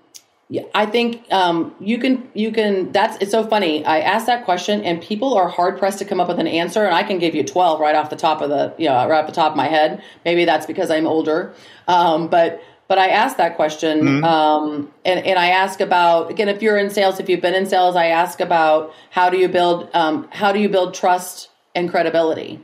I 0.73 0.87
think 0.87 1.31
um, 1.31 1.75
you 1.79 1.99
can. 1.99 2.27
You 2.33 2.51
can. 2.51 2.91
That's. 2.91 3.17
It's 3.21 3.29
so 3.29 3.45
funny. 3.45 3.85
I 3.85 3.99
asked 3.99 4.25
that 4.25 4.45
question, 4.45 4.81
and 4.81 4.99
people 4.99 5.35
are 5.35 5.47
hard 5.47 5.77
pressed 5.77 5.99
to 5.99 6.05
come 6.05 6.19
up 6.19 6.27
with 6.27 6.39
an 6.39 6.47
answer. 6.47 6.85
And 6.85 6.95
I 6.95 7.03
can 7.03 7.19
give 7.19 7.35
you 7.35 7.43
twelve 7.43 7.79
right 7.79 7.95
off 7.95 8.09
the 8.09 8.15
top 8.15 8.41
of 8.41 8.49
the, 8.49 8.73
you 8.79 8.89
know, 8.89 9.07
right 9.07 9.19
off 9.19 9.27
the 9.27 9.35
top 9.35 9.51
of 9.51 9.57
my 9.57 9.67
head. 9.67 10.01
Maybe 10.25 10.45
that's 10.45 10.65
because 10.65 10.89
I'm 10.89 11.05
older. 11.05 11.53
Um, 11.87 12.29
but 12.29 12.63
but 12.87 12.97
I 12.97 13.09
asked 13.09 13.37
that 13.37 13.55
question, 13.55 14.23
um, 14.23 14.91
and 15.05 15.23
and 15.23 15.37
I 15.37 15.49
ask 15.49 15.79
about 15.79 16.31
again 16.31 16.49
if 16.49 16.63
you're 16.63 16.77
in 16.77 16.89
sales, 16.89 17.19
if 17.19 17.29
you've 17.29 17.41
been 17.41 17.53
in 17.53 17.67
sales, 17.67 17.95
I 17.95 18.07
ask 18.07 18.39
about 18.39 18.91
how 19.11 19.29
do 19.29 19.37
you 19.37 19.47
build 19.47 19.87
um, 19.93 20.27
how 20.31 20.51
do 20.51 20.59
you 20.59 20.69
build 20.69 20.95
trust 20.95 21.48
and 21.75 21.89
credibility, 21.89 22.59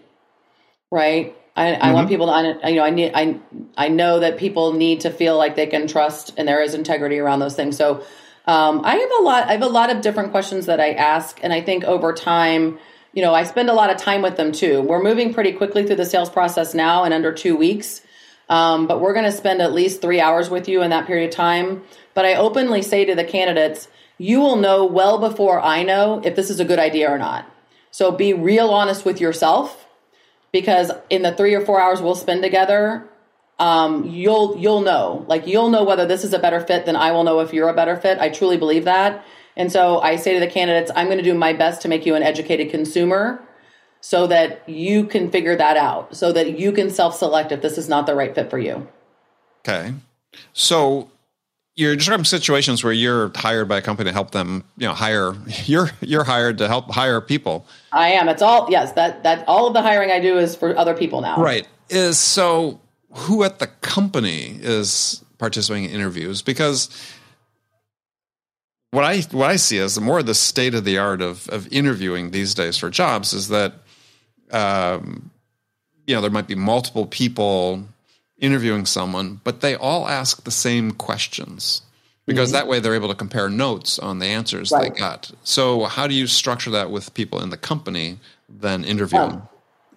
right? 0.92 1.36
I, 1.56 1.74
I 1.74 1.94
want 1.94 2.10
people 2.10 2.28
to, 2.28 2.60
you 2.70 2.76
know, 2.76 2.84
I 2.84 2.90
need, 2.90 3.12
I, 3.14 3.40
I 3.78 3.88
know 3.88 4.20
that 4.20 4.38
people 4.38 4.74
need 4.74 5.02
to 5.02 5.10
feel 5.10 5.38
like 5.38 5.56
they 5.56 5.68
can 5.68 5.88
trust, 5.88 6.34
and 6.38 6.48
there 6.48 6.62
is 6.62 6.74
integrity 6.74 7.18
around 7.18 7.40
those 7.40 7.56
things. 7.56 7.78
So, 7.78 8.04
um, 8.46 8.82
I 8.84 8.96
have 8.96 9.12
a 9.20 9.24
lot, 9.24 9.48
I 9.48 9.54
have 9.54 9.62
a 9.64 9.68
lot 9.68 9.90
of 9.90 10.02
different 10.02 10.32
questions 10.32 10.68
that 10.68 10.80
I 10.80 10.92
ask, 10.92 11.40
and 11.42 11.52
I 11.52 11.62
think 11.62 11.84
over 11.84 12.14
time, 12.14 12.78
you 13.14 13.22
know, 13.22 13.34
I 13.34 13.44
spend 13.44 13.70
a 13.70 13.74
lot 13.74 13.90
of 13.90 13.98
time 13.98 14.22
with 14.22 14.36
them 14.36 14.52
too. 14.52 14.82
We're 14.82 15.02
moving 15.02 15.34
pretty 15.34 15.54
quickly 15.54 15.86
through 15.86 15.96
the 15.96 16.06
sales 16.06 16.30
process 16.30 16.74
now 16.74 17.06
in 17.06 17.14
under 17.14 17.32
two 17.32 17.56
weeks. 17.56 18.02
Um, 18.50 18.86
but 18.88 19.02
we're 19.02 19.14
going 19.14 19.26
to 19.26 19.32
spend 19.32 19.62
at 19.62 19.74
least 19.74 20.02
three 20.02 20.22
hours 20.22 20.50
with 20.50 20.68
you 20.68 20.82
in 20.82 20.92
that 20.92 21.08
period 21.08 21.30
of 21.30 21.36
time. 21.36 21.84
But 22.14 22.26
I 22.26 22.36
openly 22.36 22.82
say 22.82 23.06
to 23.06 23.16
the 23.16 23.24
candidates, 23.24 23.88
you 24.18 24.40
will 24.40 24.56
know 24.56 24.86
well 24.86 25.18
before 25.18 25.60
I 25.60 25.84
know 25.84 26.22
if 26.24 26.36
this 26.36 26.50
is 26.50 26.60
a 26.60 26.66
good 26.66 26.80
idea 26.80 27.10
or 27.10 27.18
not. 27.18 27.50
So 27.96 28.12
be 28.12 28.34
real 28.34 28.72
honest 28.72 29.06
with 29.06 29.22
yourself 29.22 29.88
because 30.52 30.92
in 31.10 31.22
the 31.22 31.34
three 31.34 31.54
or 31.54 31.62
four 31.62 31.80
hours 31.80 32.02
we'll 32.02 32.16
spend 32.16 32.44
together, 32.44 33.08
um, 33.58 34.04
you'll 34.04 34.58
you'll 34.58 34.82
know. 34.82 35.24
Like 35.30 35.48
you'll 35.48 35.70
know 35.70 35.86
whether 35.86 36.06
this 36.06 36.26
is 36.26 36.34
a 36.34 36.40
better 36.40 36.60
fit 36.60 36.86
than 36.86 36.98
I 36.98 37.14
will 37.14 37.24
know 37.24 37.40
if 37.40 37.54
you're 37.54 37.70
a 37.70 37.74
better 37.74 37.96
fit. 37.96 38.20
I 38.20 38.28
truly 38.28 38.58
believe 38.58 38.84
that. 38.84 39.24
And 39.56 39.72
so 39.72 40.02
I 40.02 40.18
say 40.18 40.34
to 40.34 40.42
the 40.42 40.52
candidates, 40.52 40.92
I'm 40.94 41.06
going 41.06 41.20
to 41.20 41.24
do 41.24 41.34
my 41.34 41.54
best 41.54 41.84
to 41.84 41.88
make 41.88 42.06
you 42.06 42.16
an 42.16 42.22
educated 42.22 42.70
consumer 42.70 43.42
so 44.02 44.28
that 44.28 44.68
you 44.68 45.06
can 45.06 45.32
figure 45.32 45.56
that 45.56 45.78
out, 45.78 46.18
so 46.18 46.34
that 46.34 46.60
you 46.60 46.74
can 46.74 46.90
self 46.90 47.16
select 47.16 47.54
if 47.54 47.62
this 47.62 47.78
is 47.78 47.88
not 47.88 48.08
the 48.08 48.14
right 48.14 48.36
fit 48.36 48.50
for 48.50 48.60
you. 48.60 48.86
Okay. 49.62 49.94
So 50.52 51.10
you're 51.76 51.96
describing 51.96 52.26
situations 52.26 52.84
where 52.84 52.94
you're 52.94 53.32
hired 53.36 53.68
by 53.68 53.78
a 53.78 53.82
company 53.82 54.10
to 54.10 54.14
help 54.14 54.32
them, 54.32 54.64
you 54.78 54.88
know, 54.88 54.94
hire 54.94 55.36
you're 55.66 55.92
you're 56.02 56.24
hired 56.24 56.58
to 56.60 56.68
help 56.68 56.92
hire 56.92 57.22
people. 57.22 57.66
I 57.92 58.10
am. 58.10 58.30
It's 58.30 58.42
all 58.42 58.68
yes, 58.70 58.94
that 58.94 59.24
that 59.24 59.48
all 59.48 59.68
of 59.68 59.74
the 59.74 59.82
hiring 59.82 60.12
I 60.12 60.20
do 60.20 60.38
is 60.38 60.56
for 60.56 60.78
other 60.78 60.96
people 60.96 61.22
now. 61.22 61.42
Right. 61.42 61.68
Is 61.90 62.18
so 62.18 62.80
who 63.12 63.44
at 63.44 63.60
the 63.60 63.68
company 63.68 64.58
is 64.62 65.24
participating 65.38 65.86
in 65.86 65.92
interviews 65.92 66.42
because 66.42 66.90
what 68.92 69.04
I 69.04 69.22
what 69.32 69.50
I 69.50 69.58
see 69.58 69.78
as 69.80 69.96
the 69.96 70.02
more 70.02 70.24
the 70.24 70.34
state 70.34 70.74
of 70.74 70.86
the 70.86 70.98
art 70.98 71.22
of 71.22 71.48
of 71.50 71.72
interviewing 71.72 72.32
these 72.32 72.54
days 72.54 72.78
for 72.78 72.90
jobs 72.90 73.34
is 73.34 73.50
that 73.50 73.74
um, 74.52 75.30
you 76.08 76.16
know 76.16 76.22
there 76.22 76.32
might 76.32 76.48
be 76.48 76.56
multiple 76.56 77.06
people 77.06 77.86
interviewing 78.40 78.86
someone, 78.86 79.40
but 79.44 79.62
they 79.62 79.76
all 79.76 80.08
ask 80.08 80.44
the 80.44 80.52
same 80.52 80.92
questions 80.92 81.82
because 82.26 82.50
mm-hmm. 82.50 82.58
that 82.58 82.68
way 82.68 82.80
they're 82.80 82.96
able 82.96 83.10
to 83.10 83.16
compare 83.16 83.50
notes 83.50 84.00
on 84.00 84.20
the 84.20 84.26
answers 84.26 84.72
right. 84.72 84.94
they 84.94 85.00
got. 85.00 85.32
So 85.44 85.86
how 85.86 86.08
do 86.08 86.14
you 86.14 86.28
structure 86.28 86.72
that 86.72 86.92
with 86.92 87.14
people 87.14 87.42
in 87.42 87.50
the 87.50 87.58
company 87.58 88.20
then 88.50 88.84
interviewing? 88.84 89.32
Um, 89.32 89.50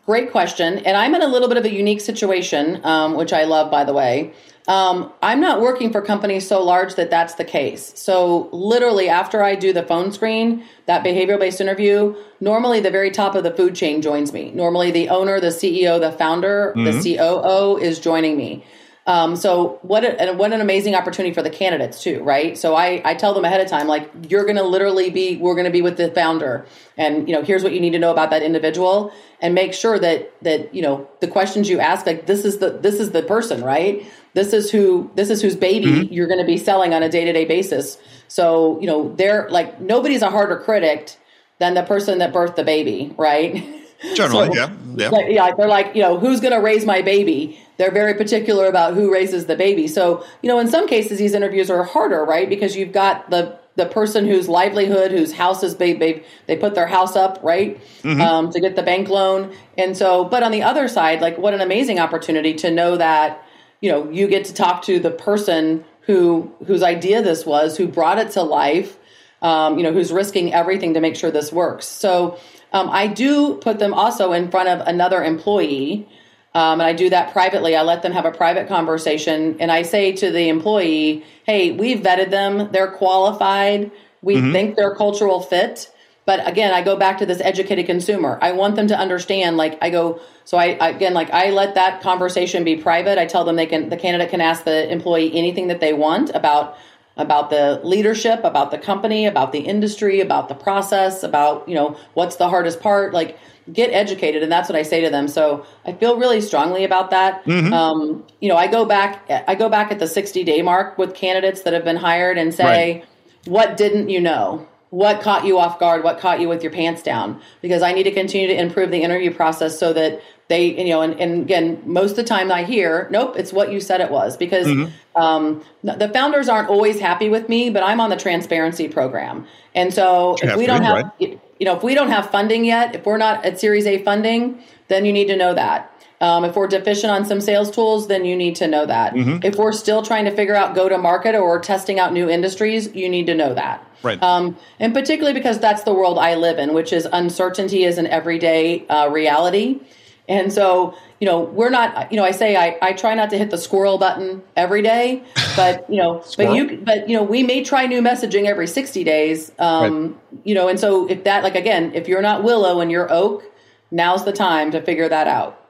great 0.09 0.33
question, 0.33 0.79
and 0.79 0.97
I'm 0.97 1.15
in 1.15 1.21
a 1.21 1.27
little 1.29 1.49
bit 1.49 1.59
of 1.59 1.67
a 1.67 1.71
unique 1.71 2.01
situation, 2.01 2.81
um, 2.83 3.13
which 3.15 3.31
I 3.31 3.45
love, 3.45 3.71
by 3.71 3.85
the 3.85 3.93
way. 3.93 4.33
Um, 4.67 5.13
I'm 5.23 5.39
not 5.39 5.61
working 5.61 5.93
for 5.93 6.01
companies 6.01 6.49
so 6.49 6.65
large 6.65 6.95
that 6.95 7.11
that's 7.11 7.35
the 7.35 7.45
case. 7.45 7.93
So, 7.95 8.49
literally, 8.51 9.11
after 9.11 9.43
I 9.43 9.55
do 9.55 9.75
the 9.75 9.83
phone 9.83 10.11
screen, 10.11 10.65
that 10.87 11.05
behavioral 11.05 11.39
based 11.39 11.61
interview, 11.61 12.17
normally 12.41 12.81
the 12.81 12.91
very 12.91 13.11
top 13.11 13.35
of 13.35 13.45
the 13.45 13.51
food 13.51 13.75
chain 13.75 14.01
joins 14.01 14.33
me. 14.33 14.51
Normally, 14.51 14.91
the 14.91 15.11
owner, 15.11 15.41
the 15.41 15.49
CEO, 15.49 16.01
the 16.01 16.13
founder, 16.13 16.73
mm-hmm. 16.75 16.85
the 16.85 17.17
COO 17.17 17.77
is 17.77 18.01
joining 18.01 18.39
me. 18.39 18.65
Um, 19.09 19.37
so 19.37 19.79
what 19.81 20.05
a, 20.05 20.35
what 20.35 20.53
an 20.53 20.61
amazing 20.61 20.95
opportunity 20.95 21.35
for 21.35 21.43
the 21.43 21.49
candidates 21.49 22.03
too, 22.03 22.23
right? 22.23 22.59
So 22.59 22.75
I, 22.75 23.01
I 23.07 23.15
tell 23.15 23.33
them 23.33 23.43
ahead 23.43 23.63
of 23.63 23.67
time, 23.67 23.89
like 23.89 24.11
you're 24.29 24.45
going 24.45 24.57
to 24.57 24.63
literally 24.63 25.09
be, 25.09 25.39
we're 25.39 25.55
going 25.55 25.65
to 25.65 25.71
be 25.71 25.81
with 25.81 25.97
the 25.97 26.11
founder, 26.11 26.67
and 26.99 27.27
you 27.27 27.35
know 27.35 27.41
here's 27.41 27.63
what 27.63 27.73
you 27.73 27.81
need 27.81 27.93
to 27.93 27.99
know 27.99 28.13
about 28.13 28.29
that 28.31 28.43
individual, 28.43 29.11
and 29.41 29.55
make 29.55 29.73
sure 29.73 29.99
that 29.99 30.31
that 30.43 30.75
you 30.75 30.83
know 30.83 31.09
the 31.21 31.27
questions 31.27 31.71
you 31.71 31.81
ask, 31.81 32.05
like 32.05 32.27
this 32.27 32.45
is 32.45 32.59
the 32.59 32.69
this 32.69 33.01
is 33.01 33.13
the 33.13 33.23
person, 33.23 33.65
right? 33.65 34.07
This 34.35 34.53
is 34.53 34.71
who 34.71 35.11
this 35.15 35.31
is 35.31 35.41
whose 35.41 35.57
baby 35.57 35.87
mm-hmm. 35.87 36.13
you're 36.13 36.29
going 36.29 36.41
to 36.41 36.47
be 36.47 36.59
selling 36.59 36.93
on 36.93 37.03
a 37.03 37.09
day 37.09 37.25
to 37.25 37.33
day 37.33 37.47
basis. 37.47 37.97
So 38.29 38.79
you 38.79 38.87
know 38.87 39.15
they're 39.15 39.49
like 39.49 39.81
nobody's 39.81 40.21
a 40.21 40.29
harder 40.29 40.59
critic 40.59 41.17
than 41.59 41.73
the 41.73 41.83
person 41.83 42.19
that 42.19 42.35
birthed 42.35 42.57
the 42.57 42.65
baby, 42.65 43.15
right? 43.17 43.65
Generally, 44.15 44.49
so, 44.49 44.55
yeah, 44.55 44.73
yeah. 44.97 45.09
Like, 45.09 45.27
yeah, 45.29 45.51
they're 45.57 45.69
like, 45.69 45.95
you 45.95 46.03
know, 46.03 46.19
who's 46.19 46.41
going 46.41 46.55
to 46.55 46.61
raise 46.61 46.85
my 46.85 47.03
baby? 47.03 47.59
They're 47.79 47.91
very 47.91 48.15
particular 48.15 48.67
about 48.67 48.95
who 48.95 49.13
raises 49.13 49.47
the 49.47 49.57
baby. 49.57 49.89
So, 49.89 50.25
you 50.43 50.49
know, 50.49 50.59
in 50.59 50.69
some 50.69 50.87
cases, 50.87 51.19
these 51.19 51.35
interviews 51.35 51.71
are 51.71 51.83
harder, 51.83 52.25
right? 52.25 52.49
Because 52.49 52.77
you've 52.77 52.93
got 52.93 53.31
the 53.31 53.59
the 53.77 53.87
person 53.87 54.27
whose 54.27 54.49
livelihood, 54.49 55.13
whose 55.13 55.33
house 55.33 55.63
is 55.63 55.77
they 55.77 55.93
they, 55.93 56.25
they 56.47 56.57
put 56.57 56.75
their 56.75 56.89
house 56.89 57.15
up, 57.15 57.39
right, 57.43 57.81
mm-hmm. 58.03 58.21
um, 58.21 58.51
to 58.51 58.61
get 58.61 58.75
the 58.75 58.83
bank 58.83 59.09
loan. 59.09 59.53
And 59.77 59.97
so, 59.97 60.25
but 60.25 60.43
on 60.43 60.51
the 60.51 60.63
other 60.63 60.89
side, 60.89 61.21
like, 61.21 61.39
what 61.39 61.55
an 61.55 61.61
amazing 61.61 62.01
opportunity 62.01 62.55
to 62.55 62.71
know 62.73 62.97
that, 62.97 63.45
you 63.81 63.91
know, 63.91 64.11
you 64.11 64.27
get 64.27 64.45
to 64.47 64.55
talk 64.55 64.83
to 64.83 64.99
the 64.99 65.13
person 65.13 65.85
who 66.03 66.53
whose 66.67 66.83
idea 66.83 67.23
this 67.23 67.47
was, 67.47 67.77
who 67.77 67.87
brought 67.87 68.19
it 68.19 68.31
to 68.33 68.43
life, 68.43 68.99
um, 69.43 69.77
you 69.77 69.85
know, 69.85 69.93
who's 69.93 70.13
risking 70.13 70.53
everything 70.53 70.95
to 70.95 71.01
make 71.01 71.15
sure 71.15 71.31
this 71.31 71.53
works. 71.53 71.87
So 71.87 72.39
um, 72.73 72.89
I 72.91 73.07
do 73.07 73.55
put 73.57 73.79
them 73.79 73.95
also 73.95 74.33
in 74.33 74.51
front 74.51 74.69
of 74.69 74.87
another 74.87 75.23
employee. 75.25 76.09
Um, 76.55 76.81
and 76.81 76.83
I 76.83 76.93
do 76.93 77.11
that 77.11 77.33
privately. 77.33 77.77
I 77.77 77.83
let 77.83 78.03
them 78.03 78.13
have 78.13 78.25
a 78.25 78.33
private 78.33 78.69
conversation. 78.69 79.57
And 79.61 79.71
I 79.71 79.83
say 79.83 80.13
to 80.13 80.31
the 80.31 80.49
employee, 80.49 81.25
hey, 81.45 81.73
we've 81.73 82.01
vetted 82.01 82.31
them. 82.31 82.71
They're 82.73 82.91
qualified. 82.91 83.91
We 84.23 84.37
mm-hmm. 84.37 84.53
think 84.53 84.77
they're 84.77 84.95
cultural 84.95 85.41
fit. 85.41 85.93
But 86.25 86.47
again, 86.47 86.75
I 86.75 86.83
go 86.83 86.97
back 86.97 87.19
to 87.19 87.27
this 87.27 87.41
educated 87.41 87.87
consumer. 87.87 88.39
I 88.43 88.53
want 88.53 88.77
them 88.77 88.89
to 88.89 88.99
understand, 88.99 89.57
like, 89.57 89.79
I 89.81 89.89
go, 89.89 90.21
so 90.45 90.59
I, 90.59 90.77
I 90.79 90.91
again, 90.91 91.15
like, 91.15 91.31
I 91.31 91.51
let 91.51 91.75
that 91.77 92.03
conversation 92.03 92.65
be 92.65 92.77
private. 92.77 93.19
I 93.19 93.25
tell 93.25 93.45
them 93.45 93.57
they 93.57 93.65
can, 93.65 93.89
the 93.89 93.97
candidate 93.97 94.29
can 94.29 94.43
ask 94.43 94.65
the 94.65 94.91
employee 94.91 95.35
anything 95.35 95.69
that 95.69 95.81
they 95.81 95.95
want 95.95 96.31
about 96.35 96.77
about 97.19 97.51
the 97.51 97.81
leadership, 97.83 98.45
about 98.45 98.71
the 98.71 98.79
company, 98.79 99.27
about 99.27 99.53
the 99.53 99.59
industry, 99.59 100.21
about 100.21 100.49
the 100.49 100.55
process, 100.55 101.23
about, 101.23 101.69
you 101.69 101.75
know, 101.75 101.97
what's 102.15 102.37
the 102.37 102.49
hardest 102.49 102.81
part. 102.81 103.13
Like, 103.13 103.37
get 103.73 103.93
educated. 103.93 104.43
And 104.43 104.51
that's 104.51 104.69
what 104.69 104.77
I 104.77 104.83
say 104.83 105.01
to 105.03 105.11
them. 105.11 105.29
So 105.29 105.67
I 105.85 105.93
feel 105.93 106.17
really 106.17 106.41
strongly 106.41 106.85
about 106.85 107.11
that. 107.11 107.45
Mm-hmm. 107.45 107.73
Um, 107.73 108.25
you 108.41 108.49
know, 108.49 108.57
I 108.57 108.67
go 108.67 108.85
back, 108.85 109.29
I 109.47 109.55
go 109.55 109.69
back 109.69 109.91
at 109.93 109.99
the 109.99 110.07
60 110.07 110.45
day 110.45 110.63
mark 110.63 110.97
with 110.97 111.15
candidates 111.15 111.63
that 111.63 111.73
have 111.73 111.85
been 111.85 111.97
hired 111.97 112.39
and 112.39 112.55
say, 112.55 112.65
right. 112.65 113.05
what 113.45 113.77
didn't 113.77 114.09
you 114.09 114.21
know? 114.21 114.67
What 114.91 115.21
caught 115.21 115.45
you 115.45 115.59
off 115.59 115.79
guard? 115.79 116.03
What 116.03 116.19
caught 116.19 116.41
you 116.41 116.49
with 116.49 116.63
your 116.63 116.73
pants 116.73 117.03
down? 117.03 117.43
Because 117.61 117.83
I 117.83 117.93
need 117.93 118.05
to 118.05 118.11
continue 118.11 118.47
to 118.47 118.59
improve 118.59 118.91
the 118.91 119.03
interview 119.03 119.35
process 119.35 119.79
so 119.79 119.93
that 119.93 120.23
they 120.49 120.79
you 120.79 120.89
know 120.89 121.03
and, 121.03 121.21
and 121.21 121.43
again 121.43 121.81
most 121.85 122.11
of 122.11 122.17
the 122.17 122.25
time 122.25 122.51
i 122.51 122.65
hear 122.65 123.07
nope 123.11 123.37
it's 123.37 123.53
what 123.53 123.73
you 123.73 123.81
said 123.81 124.01
it 124.01 124.11
was 124.11 124.37
because 124.37 124.67
mm-hmm. 124.67 125.21
um, 125.21 125.63
the 125.83 126.09
founders 126.09 126.49
aren't 126.49 126.69
always 126.69 127.01
happy 127.01 127.29
with 127.29 127.49
me 127.49 127.71
but 127.71 127.83
i'm 127.83 128.01
on 128.01 128.11
the 128.11 128.17
transparency 128.17 128.89
program 128.89 129.47
and 129.75 129.93
so 129.95 130.37
if 130.43 130.57
we 130.57 130.67
don't 130.67 130.83
have 130.83 131.05
right? 131.05 131.41
you 131.59 131.67
know 131.67 131.77
if 131.77 131.83
we 131.83 131.95
don't 131.95 132.11
have 132.11 132.31
funding 132.31 132.65
yet 132.65 132.95
if 132.95 133.07
we're 133.07 133.19
not 133.19 133.45
at 133.45 133.61
series 133.61 133.87
a 133.87 134.03
funding 134.03 134.63
then 134.89 135.05
you 135.05 135.13
need 135.13 135.29
to 135.29 135.37
know 135.37 135.55
that 135.55 135.93
um, 136.21 136.45
if 136.45 136.57
we're 136.57 136.67
deficient 136.67 137.13
on 137.13 137.25
some 137.25 137.41
sales 137.41 137.71
tools, 137.71 138.09
then 138.09 138.25
you 138.25 138.35
need 138.35 138.57
to 138.57 138.67
know 138.67 138.85
that. 138.87 139.15
Mm-hmm. 139.15 139.45
If 139.45 139.57
we're 139.57 139.73
still 139.73 140.03
trying 140.03 140.25
to 140.25 140.33
figure 140.33 140.57
out 140.57 140.75
go 140.75 140.89
to 140.89 140.99
market 140.99 141.37
or 141.37 141.61
testing 141.61 142.01
out 142.01 142.13
new 142.13 142.29
industries, 142.29 142.93
you 142.95 143.09
need 143.09 143.27
to 143.27 143.35
know 143.35 143.55
that. 143.55 143.85
Right. 144.03 144.21
Um, 144.23 144.57
and 144.81 144.93
particularly 144.93 145.39
because 145.39 145.59
that's 145.59 145.85
the 145.85 145.95
world 145.95 146.19
I 146.19 146.35
live 146.35 146.59
in, 146.59 146.75
which 146.75 146.93
is 146.93 147.07
uncertainty 147.13 147.85
is 147.85 147.99
an 147.99 148.07
everyday 148.09 148.87
uh, 148.89 149.09
reality. 149.11 149.81
And 150.29 150.53
so, 150.53 150.95
you 151.21 151.27
know, 151.27 151.41
we're 151.41 151.71
not, 151.71 152.13
you 152.13 152.19
know, 152.19 152.25
I 152.25 152.33
say 152.33 152.55
I, 152.55 152.77
I 152.83 152.93
try 152.93 153.15
not 153.15 153.31
to 153.31 153.39
hit 153.39 153.51
the 153.51 153.57
squirrel 153.57 153.97
button 153.97 154.43
every 154.57 154.83
day, 154.83 155.25
but, 155.57 155.89
you 155.89 155.97
know, 155.97 156.23
but 156.37 156.55
you, 156.55 156.83
but, 156.85 157.09
you 157.09 157.17
know, 157.17 157.23
we 157.23 157.43
may 157.43 157.65
try 157.65 157.87
new 157.87 158.03
messaging 158.03 158.45
every 158.45 158.67
60 158.67 159.03
days. 159.05 159.51
Um, 159.59 160.03
right. 160.03 160.41
you 160.45 160.55
know, 160.55 160.69
and 160.69 160.79
so 160.79 161.09
if 161.09 161.25
that, 161.25 161.43
like, 161.43 161.55
again, 161.55 161.93
if 161.95 162.09
you're 162.09 162.23
not 162.23 162.45
willow 162.45 162.81
and 162.81 162.91
you're 162.91 163.11
oak, 163.11 163.43
now's 163.91 164.25
the 164.25 164.33
time 164.33 164.71
to 164.73 164.83
figure 164.83 165.09
that 165.09 165.27
out. 165.27 165.65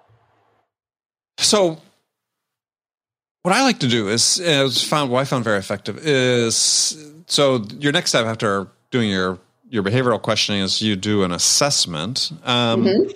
So 1.38 1.80
what 3.44 3.54
I 3.54 3.62
like 3.62 3.78
to 3.78 3.88
do 3.88 4.08
is, 4.08 4.40
is 4.40 4.82
found, 4.82 5.12
what 5.12 5.20
I 5.20 5.24
found 5.24 5.44
very 5.44 5.58
effective 5.58 5.98
is, 6.04 7.12
so 7.26 7.64
your 7.78 7.92
next 7.92 8.10
step 8.10 8.26
after 8.26 8.66
doing 8.90 9.08
your, 9.08 9.38
your 9.70 9.84
behavioral 9.84 10.20
questioning 10.20 10.62
is 10.62 10.82
you 10.82 10.96
do 10.96 11.22
an 11.22 11.30
assessment. 11.30 12.32
Um, 12.42 12.84
mm-hmm 12.84 13.12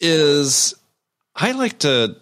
is 0.00 0.74
I 1.34 1.52
like 1.52 1.78
to 1.80 2.16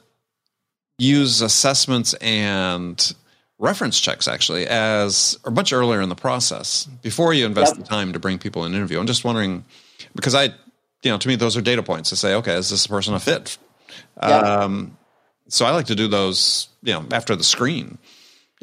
use 0.99 1.41
assessments 1.41 2.15
and 2.15 3.15
reference 3.59 4.01
checks 4.01 4.27
actually 4.27 4.67
as 4.67 5.39
a 5.45 5.51
much 5.51 5.73
earlier 5.73 6.01
in 6.01 6.09
the 6.09 6.15
process 6.17 6.87
before 7.03 7.33
you 7.33 7.47
invest 7.47 7.77
yep. 7.77 7.85
the 7.85 7.89
time 7.89 8.13
to 8.13 8.19
bring 8.19 8.39
people 8.39 8.65
in 8.65 8.73
an 8.73 8.77
interview. 8.77 8.99
I'm 8.99 9.07
just 9.07 9.25
wondering 9.25 9.65
because 10.15 10.35
I, 10.35 10.45
you 10.45 11.11
know, 11.11 11.19
to 11.19 11.29
me 11.29 11.37
those 11.37 11.57
are 11.57 11.61
data 11.61 11.83
points 11.83 12.11
to 12.11 12.17
say, 12.17 12.35
okay, 12.35 12.55
is 12.55 12.71
this 12.71 12.87
person 12.87 13.15
a 13.15 13.21
fit? 13.21 13.59
Yep. 14.21 14.45
Um, 14.45 14.97
so 15.49 15.65
I 15.65 15.71
like 15.71 15.87
to 15.87 15.95
do 15.95 16.09
those, 16.09 16.69
you 16.83 16.93
know, 16.93 17.05
after 17.13 17.37
the 17.37 17.45
screen. 17.45 17.99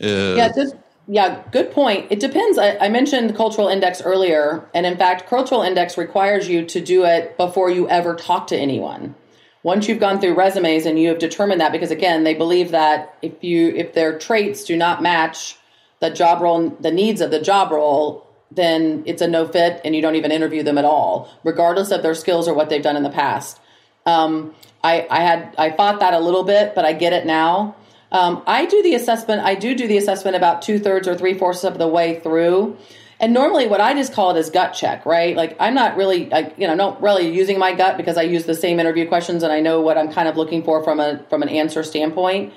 Uh, 0.01 0.36
yeah, 0.36 0.51
just, 0.53 0.76
yeah, 1.12 1.41
good 1.51 1.72
point. 1.72 2.05
It 2.12 2.20
depends. 2.20 2.60
I, 2.60 2.78
I, 2.78 2.88
mentioned 2.88 3.36
cultural 3.36 3.68
index 3.68 3.99
earlier, 3.99 4.70
and 4.76 4.86
in 4.86 4.95
fact, 4.95 5.28
cultural 5.28 5.64
index 5.64 5.97
requires 5.97 6.47
you 6.47 6.64
to 6.68 6.80
do 6.80 7.03
it 7.03 7.36
before 7.36 7.72
you 7.72 7.89
ever 7.89 8.14
talk 8.14 8.45
to 8.47 8.55
anyone. 8.55 9.16
Once 9.64 9.88
you've 9.88 9.99
gone 9.99 10.22
through 10.22 10.36
resumes 10.36 10.86
and 10.86 10.99
you 10.99 11.10
have 11.10 11.18
determined 11.18 11.62
that, 11.62 11.72
because 11.72 11.89
again, 11.89 12.26
they 12.26 12.36
believe 12.36 12.70
that 12.72 13.18
if 13.24 13.43
you 13.43 13.70
if 13.70 13.95
their 13.95 14.20
traits 14.20 14.64
do 14.64 14.78
not 14.78 15.01
match 15.01 15.57
the 15.99 16.12
job 16.12 16.43
role, 16.43 16.70
the 16.80 16.91
needs 16.91 17.22
of 17.22 17.32
the 17.32 17.41
job 17.41 17.72
role, 17.72 18.28
then 18.51 19.01
it's 19.07 19.24
a 19.24 19.28
no 19.28 19.47
fit 19.47 19.82
and 19.84 19.95
you 19.95 20.03
don't 20.03 20.16
even 20.16 20.32
interview 20.32 20.62
them 20.62 20.78
at 20.78 20.86
all, 20.86 21.28
regardless 21.43 21.89
of 21.89 22.03
their 22.03 22.14
skills 22.14 22.47
or 22.47 22.53
what 22.53 22.70
they've 22.70 22.84
done 22.84 22.95
in 22.95 23.01
the 23.01 23.10
past. 23.10 23.60
Um, 24.05 24.53
I, 24.84 25.07
I 25.10 25.22
had 25.22 25.55
I 25.57 25.72
fought 25.72 26.01
that 26.01 26.14
a 26.14 26.20
little 26.20 26.43
bit, 26.43 26.76
but 26.76 26.86
I 26.86 26.93
get 26.93 27.14
it 27.14 27.26
now. 27.26 27.76
Um, 28.12 28.41
I 28.47 28.66
do 28.66 28.82
the 28.82 28.95
assessment. 28.95 29.41
I 29.41 29.55
do 29.55 29.76
do 29.76 29.88
the 29.88 29.97
assessment 29.97 30.36
about 30.36 30.62
two 30.62 30.80
thirds 30.80 31.07
or 31.07 31.16
three 31.16 31.38
fourths 31.38 31.64
of 31.64 31.78
the 31.78 31.88
way 31.88 32.20
through. 32.20 32.78
And 33.20 33.34
normally, 33.34 33.68
what 33.68 33.82
I 33.82 33.93
just 33.93 34.14
call 34.14 34.36
it 34.36 34.39
is 34.39 34.49
gut 34.49 34.74
check, 34.74 35.05
right? 35.05 35.36
Like 35.36 35.57
I'm 35.60 35.74
not 35.74 35.97
really, 35.97 36.32
I, 36.34 36.53
you 36.57 36.68
know, 36.68 36.76
not 36.76 37.01
really 37.01 37.30
using 37.30 37.60
my 37.60 37.74
gut 37.74 37.97
because 37.97 38.18
I 38.18 38.22
use 38.22 38.45
the 38.45 38.55
same 38.55 38.80
interview 38.80 39.07
questions 39.07 39.43
and 39.43 39.51
I 39.51 39.60
know 39.60 39.82
what 39.82 39.97
I'm 39.97 40.12
kind 40.12 40.28
of 40.28 40.38
looking 40.38 40.64
for 40.64 40.84
from 40.84 40.99
a 40.99 41.24
from 41.30 41.43
an 41.43 41.49
answer 41.49 41.84
standpoint. 41.84 42.53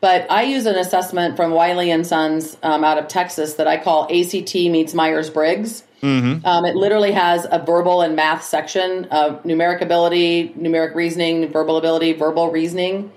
But 0.00 0.30
I 0.30 0.42
use 0.42 0.66
an 0.66 0.76
assessment 0.76 1.36
from 1.36 1.52
Wiley 1.52 1.90
and 1.90 2.06
Sons 2.06 2.56
um, 2.62 2.84
out 2.84 2.98
of 2.98 3.08
Texas 3.08 3.54
that 3.54 3.66
I 3.66 3.82
call 3.82 4.04
ACT 4.04 4.54
meets 4.54 4.94
Myers 4.94 5.30
Briggs. 5.30 5.84
Mm-hmm. 6.02 6.46
Um, 6.46 6.64
it 6.64 6.76
literally 6.76 7.12
has 7.12 7.46
a 7.50 7.58
verbal 7.58 8.02
and 8.02 8.14
math 8.14 8.44
section 8.44 9.06
of 9.06 9.42
numeric 9.44 9.80
ability, 9.80 10.50
numeric 10.50 10.94
reasoning, 10.94 11.50
verbal 11.50 11.78
ability, 11.78 12.12
verbal 12.12 12.50
reasoning, 12.50 13.10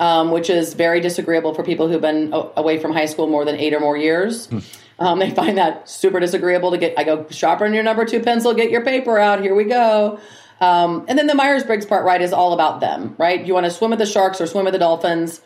um, 0.00 0.30
which 0.30 0.50
is 0.50 0.72
very 0.74 1.00
disagreeable 1.00 1.54
for 1.54 1.62
people 1.62 1.86
who've 1.86 2.00
been 2.00 2.32
away 2.32 2.78
from 2.78 2.92
high 2.92 3.04
school 3.04 3.28
more 3.28 3.44
than 3.44 3.56
eight 3.56 3.74
or 3.74 3.80
more 3.80 3.96
years. 3.96 4.46
Hmm. 4.46 4.58
Um, 4.98 5.18
they 5.18 5.30
find 5.30 5.58
that 5.58 5.88
super 5.88 6.18
disagreeable 6.18 6.72
to 6.72 6.78
get. 6.78 6.98
I 6.98 7.04
go, 7.04 7.26
sharpen 7.30 7.72
your 7.74 7.82
number 7.82 8.04
two 8.04 8.20
pencil, 8.20 8.54
get 8.54 8.70
your 8.70 8.82
paper 8.82 9.18
out. 9.18 9.42
Here 9.42 9.54
we 9.54 9.64
go. 9.64 10.18
Um, 10.60 11.04
and 11.08 11.18
then 11.18 11.26
the 11.26 11.34
Myers 11.34 11.64
Briggs 11.64 11.86
part, 11.86 12.04
right, 12.04 12.20
is 12.20 12.32
all 12.32 12.52
about 12.52 12.80
them, 12.80 13.14
right? 13.18 13.46
You 13.46 13.54
want 13.54 13.64
to 13.64 13.70
swim 13.70 13.90
with 13.90 13.98
the 13.98 14.06
sharks 14.06 14.40
or 14.40 14.46
swim 14.46 14.64
with 14.64 14.72
the 14.72 14.78
dolphins. 14.78 15.40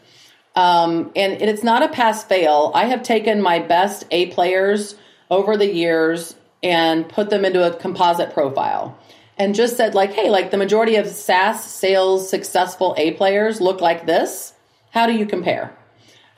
Um, 0.57 1.13
and, 1.15 1.33
and 1.33 1.43
it's 1.43 1.63
not 1.63 1.83
a 1.83 1.89
pass 1.89 2.25
fail. 2.25 2.73
I 2.75 2.87
have 2.87 3.03
taken 3.03 3.43
my 3.43 3.59
best 3.59 4.05
A 4.11 4.27
players 4.27 4.97
over 5.31 5.57
the 5.57 5.73
years 5.73 6.35
and 6.63 7.09
put 7.09 7.31
them 7.31 7.45
into 7.45 7.65
a 7.65 7.77
composite 7.77 8.33
profile 8.33 8.99
and 9.39 9.55
just 9.55 9.77
said 9.77 9.95
like 9.95 10.13
hey 10.13 10.31
like 10.31 10.51
the 10.51 10.57
majority 10.57 10.97
of 10.97 11.07
saas 11.07 11.63
sales 11.63 12.29
successful 12.29 12.95
a 12.97 13.13
players 13.13 13.61
look 13.61 13.81
like 13.81 14.07
this 14.07 14.53
how 14.91 15.07
do 15.07 15.13
you 15.13 15.27
compare 15.27 15.75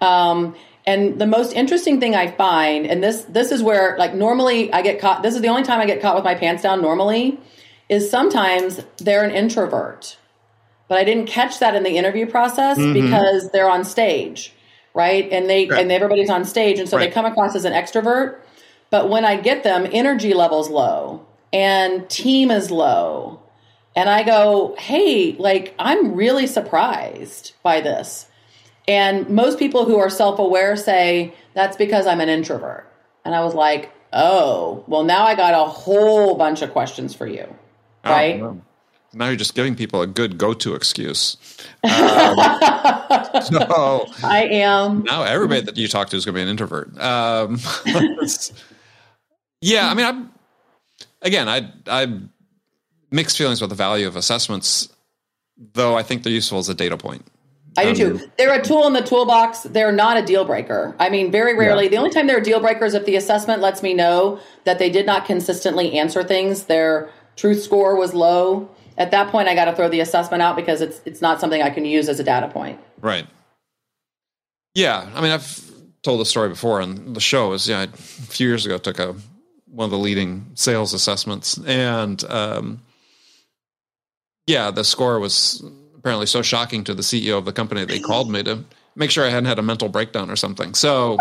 um, 0.00 0.54
and 0.86 1.18
the 1.18 1.26
most 1.26 1.52
interesting 1.52 2.00
thing 2.00 2.14
i 2.14 2.30
find 2.30 2.86
and 2.86 3.02
this 3.02 3.22
this 3.24 3.50
is 3.52 3.62
where 3.62 3.96
like 3.98 4.14
normally 4.14 4.72
i 4.72 4.82
get 4.82 5.00
caught 5.00 5.22
this 5.22 5.34
is 5.34 5.40
the 5.40 5.48
only 5.48 5.62
time 5.62 5.80
i 5.80 5.86
get 5.86 6.00
caught 6.00 6.14
with 6.14 6.24
my 6.24 6.34
pants 6.34 6.62
down 6.62 6.80
normally 6.80 7.38
is 7.88 8.10
sometimes 8.10 8.84
they're 8.98 9.24
an 9.24 9.30
introvert 9.30 10.16
but 10.88 10.98
I 10.98 11.04
didn't 11.04 11.26
catch 11.26 11.58
that 11.58 11.74
in 11.74 11.82
the 11.82 11.96
interview 11.96 12.26
process 12.26 12.78
mm-hmm. 12.78 12.92
because 12.92 13.50
they're 13.50 13.68
on 13.68 13.84
stage, 13.84 14.52
right? 14.94 15.28
And 15.30 15.48
they 15.48 15.66
right. 15.66 15.82
and 15.82 15.90
everybody's 15.90 16.30
on 16.30 16.44
stage, 16.44 16.78
and 16.78 16.88
so 16.88 16.96
right. 16.96 17.08
they 17.08 17.14
come 17.14 17.24
across 17.24 17.56
as 17.56 17.64
an 17.64 17.72
extrovert. 17.72 18.38
But 18.90 19.10
when 19.10 19.24
I 19.24 19.36
get 19.36 19.64
them, 19.64 19.86
energy 19.90 20.32
levels 20.32 20.70
low 20.70 21.26
and 21.56 22.08
team 22.10 22.50
is 22.50 22.70
low, 22.70 23.40
and 23.96 24.10
I 24.10 24.22
go, 24.22 24.76
"Hey, 24.78 25.34
like 25.38 25.74
I'm 25.78 26.14
really 26.14 26.46
surprised 26.46 27.52
by 27.62 27.80
this." 27.80 28.26
And 28.86 29.28
most 29.30 29.58
people 29.58 29.86
who 29.86 29.98
are 29.98 30.10
self-aware 30.10 30.76
say 30.76 31.34
that's 31.54 31.76
because 31.76 32.06
I'm 32.06 32.20
an 32.20 32.28
introvert. 32.28 32.86
And 33.24 33.34
I 33.34 33.42
was 33.42 33.54
like, 33.54 33.90
"Oh, 34.12 34.84
well 34.86 35.02
now 35.02 35.24
I 35.24 35.34
got 35.34 35.54
a 35.54 35.68
whole 35.68 36.34
bunch 36.36 36.60
of 36.60 36.72
questions 36.72 37.14
for 37.14 37.26
you." 37.26 37.46
Oh, 38.04 38.10
right? 38.10 38.42
Now 39.14 39.28
you're 39.28 39.36
just 39.36 39.54
giving 39.54 39.74
people 39.74 40.02
a 40.02 40.06
good 40.06 40.36
go-to 40.36 40.74
excuse. 40.74 41.38
Um, 41.82 41.90
so 43.42 44.06
I 44.22 44.46
am 44.52 45.02
now 45.06 45.22
everybody 45.22 45.62
that 45.62 45.78
you 45.78 45.88
talk 45.88 46.10
to 46.10 46.16
is 46.16 46.26
going 46.26 46.34
to 46.34 46.38
be 46.38 46.42
an 46.42 46.48
introvert. 46.48 47.00
Um, 47.00 47.58
yeah, 49.62 49.90
I 49.90 49.94
mean, 49.94 50.04
I'm 50.04 50.30
again, 51.26 51.48
I 51.48 51.70
I 51.86 52.20
mixed 53.10 53.36
feelings 53.38 53.60
about 53.60 53.68
the 53.68 53.76
value 53.76 54.06
of 54.06 54.16
assessments, 54.16 54.88
though 55.74 55.96
I 55.96 56.02
think 56.02 56.22
they're 56.22 56.32
useful 56.32 56.58
as 56.58 56.68
a 56.68 56.74
data 56.74 56.96
point. 56.96 57.26
I 57.78 57.92
do 57.92 58.12
um, 58.12 58.18
too. 58.18 58.30
They're 58.38 58.58
a 58.58 58.62
tool 58.62 58.86
in 58.86 58.94
the 58.94 59.02
toolbox. 59.02 59.60
They're 59.60 59.92
not 59.92 60.16
a 60.16 60.24
deal 60.24 60.46
breaker. 60.46 60.96
I 60.98 61.10
mean, 61.10 61.30
very 61.30 61.54
rarely. 61.54 61.84
Yeah. 61.84 61.90
The 61.90 61.96
only 61.98 62.10
time 62.10 62.26
they're 62.26 62.38
a 62.38 62.42
deal 62.42 62.60
breaker 62.60 62.86
is 62.86 62.94
if 62.94 63.04
the 63.04 63.16
assessment 63.16 63.60
lets 63.60 63.82
me 63.82 63.92
know 63.92 64.40
that 64.64 64.78
they 64.78 64.88
did 64.88 65.04
not 65.04 65.26
consistently 65.26 65.98
answer 65.98 66.24
things. 66.24 66.64
Their 66.64 67.10
truth 67.36 67.62
score 67.62 67.96
was 67.96 68.14
low 68.14 68.70
at 68.98 69.10
that 69.10 69.30
point, 69.30 69.48
I 69.48 69.54
got 69.54 69.66
to 69.66 69.74
throw 69.74 69.88
the 69.88 70.00
assessment 70.00 70.42
out 70.42 70.56
because 70.56 70.80
it's 70.80 71.00
it's 71.04 71.20
not 71.20 71.40
something 71.40 71.60
I 71.62 71.70
can 71.70 71.84
use 71.84 72.08
as 72.08 72.18
a 72.18 72.24
data 72.24 72.48
point. 72.48 72.80
Right. 73.00 73.26
Yeah, 74.74 75.08
I 75.14 75.20
mean, 75.20 75.30
I've 75.30 75.70
told 76.02 76.20
the 76.20 76.24
story 76.24 76.48
before 76.48 76.80
on 76.80 77.12
the 77.12 77.20
show. 77.20 77.52
Is 77.52 77.68
yeah, 77.68 77.82
a 77.82 77.86
few 77.88 78.48
years 78.48 78.64
ago, 78.64 78.78
took 78.78 78.98
a 78.98 79.14
one 79.76 79.84
of 79.84 79.90
the 79.90 79.98
leading 79.98 80.50
sales 80.54 80.94
assessments, 80.94 81.58
and 81.66 82.24
um, 82.30 82.80
yeah, 84.46 84.70
the 84.70 84.84
score 84.84 85.20
was 85.20 85.62
apparently 85.98 86.26
so 86.26 86.40
shocking 86.40 86.82
to 86.84 86.94
the 86.94 87.02
CEO 87.02 87.36
of 87.36 87.44
the 87.44 87.52
company 87.52 87.84
they 87.84 88.00
called 88.00 88.30
me 88.30 88.42
to 88.42 88.64
make 88.94 89.10
sure 89.10 89.24
I 89.24 89.28
hadn't 89.28 89.44
had 89.44 89.58
a 89.58 89.62
mental 89.62 89.88
breakdown 89.88 90.30
or 90.30 90.36
something. 90.36 90.72
So, 90.74 91.18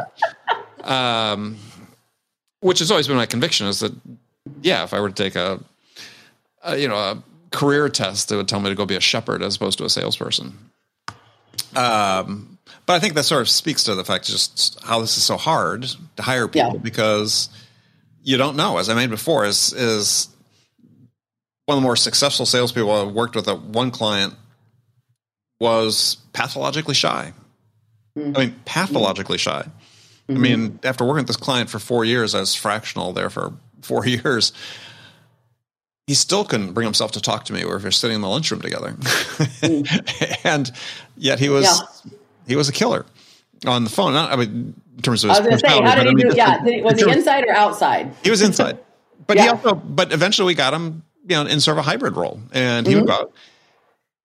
um, 0.83 1.57
which 2.61 2.79
has 2.79 2.91
always 2.91 3.07
been 3.07 3.17
my 3.17 3.25
conviction 3.25 3.67
is 3.67 3.81
that 3.81 3.93
yeah, 4.61 4.83
if 4.83 4.93
I 4.93 5.01
were 5.01 5.09
to 5.09 5.23
take 5.23 5.35
a, 5.35 5.59
a 6.63 6.77
you 6.77 6.87
know 6.87 6.95
a 6.95 7.23
career 7.51 7.89
test 7.89 8.29
that 8.29 8.37
would 8.37 8.47
tell 8.47 8.61
me 8.61 8.69
to 8.69 8.75
go 8.75 8.85
be 8.85 8.95
a 8.95 9.01
shepherd 9.01 9.43
as 9.43 9.57
opposed 9.57 9.77
to 9.79 9.85
a 9.85 9.89
salesperson. 9.89 10.57
Um, 11.75 12.57
but 12.85 12.93
I 12.93 12.99
think 12.99 13.15
that 13.15 13.23
sort 13.23 13.41
of 13.41 13.49
speaks 13.49 13.83
to 13.83 13.95
the 13.95 14.05
fact 14.05 14.25
just 14.25 14.79
how 14.83 15.01
this 15.01 15.17
is 15.17 15.23
so 15.23 15.35
hard 15.35 15.87
to 16.15 16.23
hire 16.23 16.47
people 16.47 16.73
yeah. 16.73 16.79
because 16.79 17.49
you 18.25 18.37
don't 18.37 18.57
know. 18.57 18.77
As 18.77 18.89
I 18.89 18.95
made 18.95 19.09
before, 19.09 19.45
is 19.45 19.71
is 19.71 20.27
one 21.67 21.77
of 21.77 21.81
the 21.81 21.85
more 21.85 21.95
successful 21.95 22.45
salespeople 22.45 22.91
I've 22.91 23.13
worked 23.13 23.35
with. 23.35 23.47
At 23.47 23.61
one 23.61 23.91
client 23.91 24.33
was 25.59 26.17
pathologically 26.33 26.95
shy. 26.95 27.31
Mm-hmm. 28.17 28.35
I 28.35 28.39
mean, 28.39 28.55
pathologically 28.65 29.37
shy. 29.37 29.63
Mm-hmm. 30.27 30.35
I 30.35 30.39
mean, 30.39 30.79
after 30.83 31.05
working 31.05 31.19
with 31.19 31.27
this 31.27 31.37
client 31.37 31.69
for 31.69 31.79
four 31.79 32.03
years, 32.03 32.35
I 32.35 32.39
was 32.41 32.55
fractional 32.55 33.13
there 33.13 33.29
for 33.29 33.53
four 33.81 34.05
years 34.05 34.51
he 36.07 36.13
still 36.13 36.45
couldn't 36.45 36.73
bring 36.73 36.85
himself 36.85 37.13
to 37.13 37.21
talk 37.21 37.45
to 37.45 37.53
me 37.53 37.63
or 37.63 37.77
if 37.77 37.85
are 37.85 37.91
sitting 37.91 38.15
in 38.15 38.21
the 38.21 38.29
lunchroom 38.29 38.61
together. 38.61 38.95
Mm. 39.65 40.45
and 40.45 40.71
yet 41.17 41.39
he 41.39 41.49
was 41.49 41.65
yeah. 41.65 42.11
he 42.47 42.55
was 42.55 42.69
a 42.69 42.71
killer 42.71 43.05
on 43.65 43.83
the 43.83 43.89
phone. 43.89 44.13
Not, 44.13 44.31
I 44.31 44.35
mean, 44.35 44.73
in 44.95 45.01
terms 45.01 45.23
of 45.23 45.29
his 45.29 45.39
I 45.39 45.41
was 45.41 45.47
going 45.47 45.59
to 45.59 45.67
say, 45.67 45.81
how 45.81 46.03
did 46.03 46.07
he 46.07 46.23
do? 46.23 46.35
Yeah, 46.35 46.83
was 46.83 47.01
he 47.01 47.09
inside 47.09 47.45
or 47.45 47.53
outside? 47.53 48.13
He 48.23 48.29
was 48.29 48.41
inside, 48.41 48.79
but 49.27 49.37
yeah. 49.37 49.43
he 49.43 49.49
also. 49.49 49.75
But 49.75 50.13
eventually, 50.13 50.47
we 50.47 50.53
got 50.53 50.73
him, 50.73 51.03
you 51.27 51.35
know, 51.35 51.45
in 51.45 51.59
sort 51.59 51.77
of 51.77 51.85
a 51.85 51.89
hybrid 51.89 52.15
role, 52.15 52.39
and 52.51 52.85
he 52.85 52.93
mm-hmm. 52.93 53.01
would 53.01 53.07
go 53.07 53.13
out. 53.13 53.33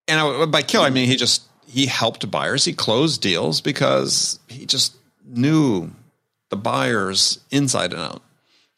And 0.08 0.20
I, 0.20 0.46
by 0.46 0.62
kill, 0.62 0.82
I 0.82 0.90
mean 0.90 1.06
he 1.06 1.16
just 1.16 1.42
he 1.66 1.86
helped 1.86 2.30
buyers. 2.30 2.64
He 2.64 2.72
closed 2.72 3.20
deals 3.20 3.60
because 3.60 4.40
he 4.48 4.66
just 4.66 4.96
knew 5.24 5.90
the 6.48 6.56
buyers 6.56 7.38
inside 7.50 7.92
and 7.92 8.02
out 8.02 8.22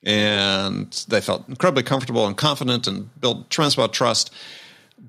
and 0.04 1.04
they 1.08 1.20
felt 1.20 1.48
incredibly 1.48 1.82
comfortable 1.82 2.26
and 2.26 2.36
confident 2.36 2.86
and 2.86 3.08
built 3.20 3.48
tremendous 3.50 3.76
amount 3.76 3.90
of 3.90 3.96
trust. 3.96 4.32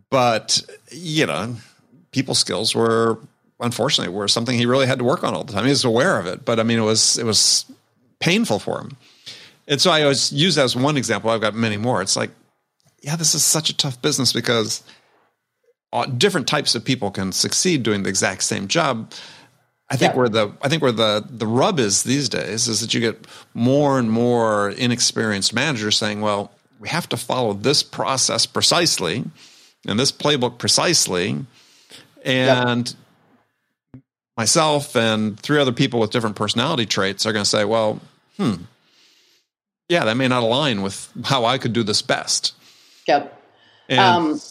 But 0.10 0.62
you 0.92 1.26
know, 1.26 1.56
people 2.12 2.36
skills 2.36 2.76
were 2.76 3.20
unfortunately 3.64 4.14
were 4.14 4.28
something 4.28 4.58
he 4.58 4.66
really 4.66 4.86
had 4.86 5.00
to 5.00 5.06
work 5.06 5.24
on 5.24 5.34
all 5.34 5.44
the 5.44 5.54
time. 5.54 5.64
He 5.64 5.70
was 5.70 5.84
aware 5.86 6.20
of 6.20 6.26
it, 6.26 6.46
but 6.46 6.60
I 6.60 6.64
mean, 6.64 6.80
it 6.80 6.84
was 6.84 7.18
it 7.18 7.26
was 7.26 7.66
painful 8.20 8.60
for 8.60 8.80
him. 8.80 8.98
And 9.68 9.80
so 9.82 9.92
I 9.92 10.02
always 10.04 10.32
use 10.32 10.56
that 10.56 10.66
as 10.66 10.76
one 10.76 10.98
example. 10.98 11.30
I've 11.30 11.42
got 11.42 11.56
many 11.56 11.78
more. 11.78 12.02
It's 12.02 12.16
like, 12.16 12.32
yeah, 13.02 13.16
this 13.16 13.34
is 13.34 13.44
such 13.44 13.70
a 13.70 13.78
tough 13.78 14.02
business 14.02 14.34
because 14.34 14.84
uh, 15.94 16.06
different 16.06 16.48
types 16.48 16.76
of 16.76 16.84
people 16.84 17.12
can 17.12 17.32
succeed 17.32 17.84
doing 17.84 18.04
the 18.04 18.10
exact 18.10 18.44
same 18.44 18.68
job 18.68 19.14
I 19.94 19.96
think 19.96 20.14
yeah. 20.14 20.18
where 20.18 20.30
the 20.30 20.52
I 20.62 20.70
think 20.70 20.82
where 20.82 20.92
the 20.92 21.24
the 21.30 21.46
rub 21.46 21.80
is 21.80 22.02
these 22.02 22.28
days 22.28 22.68
is 22.68 22.82
that 22.82 22.96
you 22.96 23.00
get 23.00 23.28
more 23.54 24.00
and 24.00 24.10
more 24.10 24.72
inexperienced 24.72 25.54
managers 25.54 25.98
saying, 25.98 26.22
"Well, 26.22 26.52
we 26.80 26.90
have 26.90 27.08
to 27.10 27.18
follow 27.18 27.54
this 27.54 27.84
process 27.84 28.48
precisely 28.48 29.24
and 29.88 30.00
this 30.00 30.12
playbook 30.12 30.58
precisely," 30.58 31.46
and 32.24 32.90
yeah. 32.90 32.96
Myself 34.38 34.96
and 34.96 35.40
three 35.40 35.60
other 35.60 35.72
people 35.72 36.00
with 36.00 36.12
different 36.12 36.36
personality 36.36 36.86
traits 36.86 37.26
are 37.26 37.34
going 37.34 37.44
to 37.44 37.50
say, 37.50 37.66
"Well, 37.66 38.00
hmm, 38.38 38.56
yeah, 39.90 40.06
that 40.06 40.18
may 40.18 40.28
not 40.28 40.44
align 40.44 40.82
with 40.82 41.10
how 41.26 41.46
I 41.46 41.58
could 41.58 41.74
do 41.74 41.84
this 41.84 42.02
best." 42.02 42.54
Yep. 43.08 43.42
And, 43.90 44.00
um, 44.00 44.42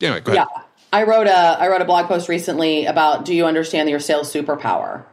anyway, 0.00 0.20
go 0.20 0.32
ahead. 0.32 0.46
Yeah. 0.52 0.62
I 0.92 1.04
wrote 1.04 1.26
a 1.26 1.56
I 1.60 1.68
wrote 1.68 1.80
a 1.80 1.84
blog 1.84 2.06
post 2.06 2.28
recently 2.28 2.86
about 2.86 3.24
do 3.24 3.34
you 3.34 3.46
understand 3.46 3.88
your 3.88 4.00
sales 4.00 4.32
superpower? 4.32 5.04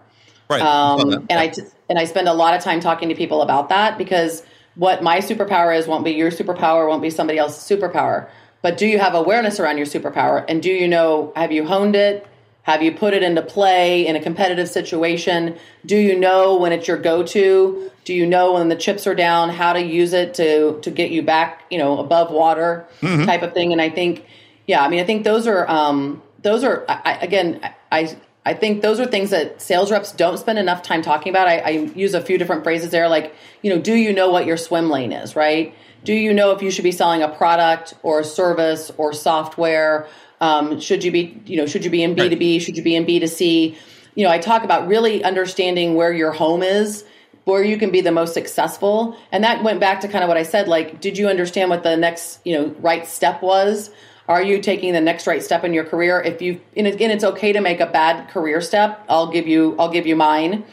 Right. 0.49 0.61
Um, 0.61 1.25
and 1.29 1.39
I 1.39 1.53
and 1.89 1.99
I 1.99 2.05
spend 2.05 2.27
a 2.27 2.33
lot 2.33 2.55
of 2.55 2.63
time 2.63 2.79
talking 2.79 3.09
to 3.09 3.15
people 3.15 3.41
about 3.41 3.69
that 3.69 3.97
because 3.97 4.43
what 4.75 5.03
my 5.03 5.19
superpower 5.19 5.77
is 5.77 5.87
won't 5.87 6.03
be 6.03 6.11
your 6.11 6.31
superpower, 6.31 6.87
won't 6.87 7.01
be 7.01 7.09
somebody 7.09 7.37
else's 7.37 7.63
superpower. 7.63 8.27
But 8.61 8.77
do 8.77 8.87
you 8.87 8.99
have 8.99 9.13
awareness 9.13 9.59
around 9.59 9.77
your 9.77 9.85
superpower? 9.85 10.43
And 10.47 10.63
do 10.63 10.71
you 10.71 10.87
know 10.87 11.31
have 11.35 11.51
you 11.51 11.65
honed 11.65 11.95
it? 11.95 12.25
Have 12.67 12.83
you 12.83 12.91
put 12.91 13.13
it 13.13 13.23
into 13.23 13.41
play 13.41 14.05
in 14.05 14.17
a 14.17 14.21
competitive 14.21 14.67
situation? 14.67 15.57
Do 15.85 15.95
you 15.95 16.19
know 16.19 16.57
when 16.57 16.73
it's 16.73 16.85
your 16.85 16.97
go-to? 16.97 17.89
Do 18.03 18.13
you 18.13 18.25
know 18.25 18.55
when 18.55 18.67
the 18.67 18.75
chips 18.75 19.07
are 19.07 19.15
down 19.15 19.51
how 19.51 19.71
to 19.71 19.81
use 19.81 20.11
it 20.11 20.33
to 20.33 20.77
to 20.81 20.91
get 20.91 21.09
you 21.09 21.23
back, 21.23 21.63
you 21.71 21.77
know, 21.77 21.97
above 21.97 22.29
water 22.29 22.85
mm-hmm. 22.99 23.23
type 23.23 23.41
of 23.41 23.53
thing? 23.53 23.71
And 23.71 23.81
I 23.81 23.89
think, 23.89 24.25
yeah, 24.65 24.83
I 24.83 24.89
mean, 24.89 24.99
I 24.99 25.05
think 25.05 25.23
those 25.23 25.47
are 25.47 25.65
um, 25.71 26.21
those 26.41 26.65
are 26.65 26.83
I, 26.89 27.17
again, 27.21 27.61
I 27.89 28.17
I 28.45 28.53
think 28.53 28.81
those 28.81 28.99
are 28.99 29.05
things 29.05 29.29
that 29.29 29.61
sales 29.61 29.89
reps 29.89 30.11
don't 30.11 30.37
spend 30.37 30.59
enough 30.59 30.81
time 30.81 31.01
talking 31.01 31.29
about. 31.29 31.47
I, 31.47 31.59
I 31.59 31.69
use 31.69 32.13
a 32.13 32.21
few 32.21 32.37
different 32.37 32.65
phrases 32.65 32.91
there, 32.91 33.07
like 33.07 33.33
you 33.61 33.73
know, 33.73 33.79
do 33.79 33.93
you 33.93 34.11
know 34.11 34.29
what 34.29 34.45
your 34.45 34.57
swim 34.57 34.89
lane 34.89 35.13
is, 35.13 35.37
right? 35.37 35.73
Do 36.03 36.13
you 36.13 36.33
know 36.33 36.51
if 36.51 36.61
you 36.61 36.69
should 36.71 36.83
be 36.83 36.91
selling 36.91 37.23
a 37.23 37.29
product 37.29 37.93
or 38.03 38.19
a 38.19 38.23
service 38.25 38.91
or 38.97 39.13
software? 39.13 40.07
Um, 40.39 40.79
should 40.79 41.03
you 41.03 41.11
be, 41.11 41.41
you 41.45 41.57
know, 41.57 41.65
should 41.65 41.83
you 41.83 41.89
be 41.89 42.03
in 42.03 42.13
B 42.13 42.29
two 42.29 42.35
B? 42.35 42.59
Should 42.59 42.77
you 42.77 42.83
be 42.83 42.95
in 42.95 43.05
B 43.05 43.19
two 43.19 43.27
C? 43.27 43.77
You 44.15 44.23
know, 44.23 44.31
I 44.31 44.39
talk 44.39 44.63
about 44.63 44.87
really 44.87 45.23
understanding 45.23 45.95
where 45.95 46.11
your 46.11 46.31
home 46.31 46.63
is, 46.63 47.03
where 47.45 47.63
you 47.63 47.77
can 47.77 47.91
be 47.91 48.01
the 48.01 48.11
most 48.11 48.33
successful, 48.33 49.15
and 49.31 49.43
that 49.43 49.63
went 49.63 49.79
back 49.79 50.01
to 50.01 50.07
kind 50.07 50.23
of 50.23 50.27
what 50.27 50.37
I 50.37 50.43
said. 50.43 50.67
Like, 50.67 50.99
did 50.99 51.17
you 51.17 51.29
understand 51.29 51.69
what 51.69 51.83
the 51.83 51.95
next, 51.95 52.39
you 52.43 52.57
know, 52.57 52.75
right 52.79 53.07
step 53.07 53.41
was? 53.41 53.89
Are 54.27 54.43
you 54.43 54.61
taking 54.61 54.91
the 54.91 54.99
next 54.99 55.25
right 55.25 55.41
step 55.41 55.63
in 55.63 55.73
your 55.73 55.85
career? 55.85 56.19
If 56.19 56.41
you, 56.41 56.59
and 56.75 56.85
again, 56.85 57.11
it's 57.11 57.23
okay 57.23 57.53
to 57.53 57.61
make 57.61 57.79
a 57.79 57.85
bad 57.85 58.27
career 58.29 58.59
step. 58.59 59.05
I'll 59.07 59.31
give 59.31 59.47
you, 59.47 59.75
I'll 59.79 59.89
give 59.89 60.05
you 60.05 60.17
mine. 60.17 60.65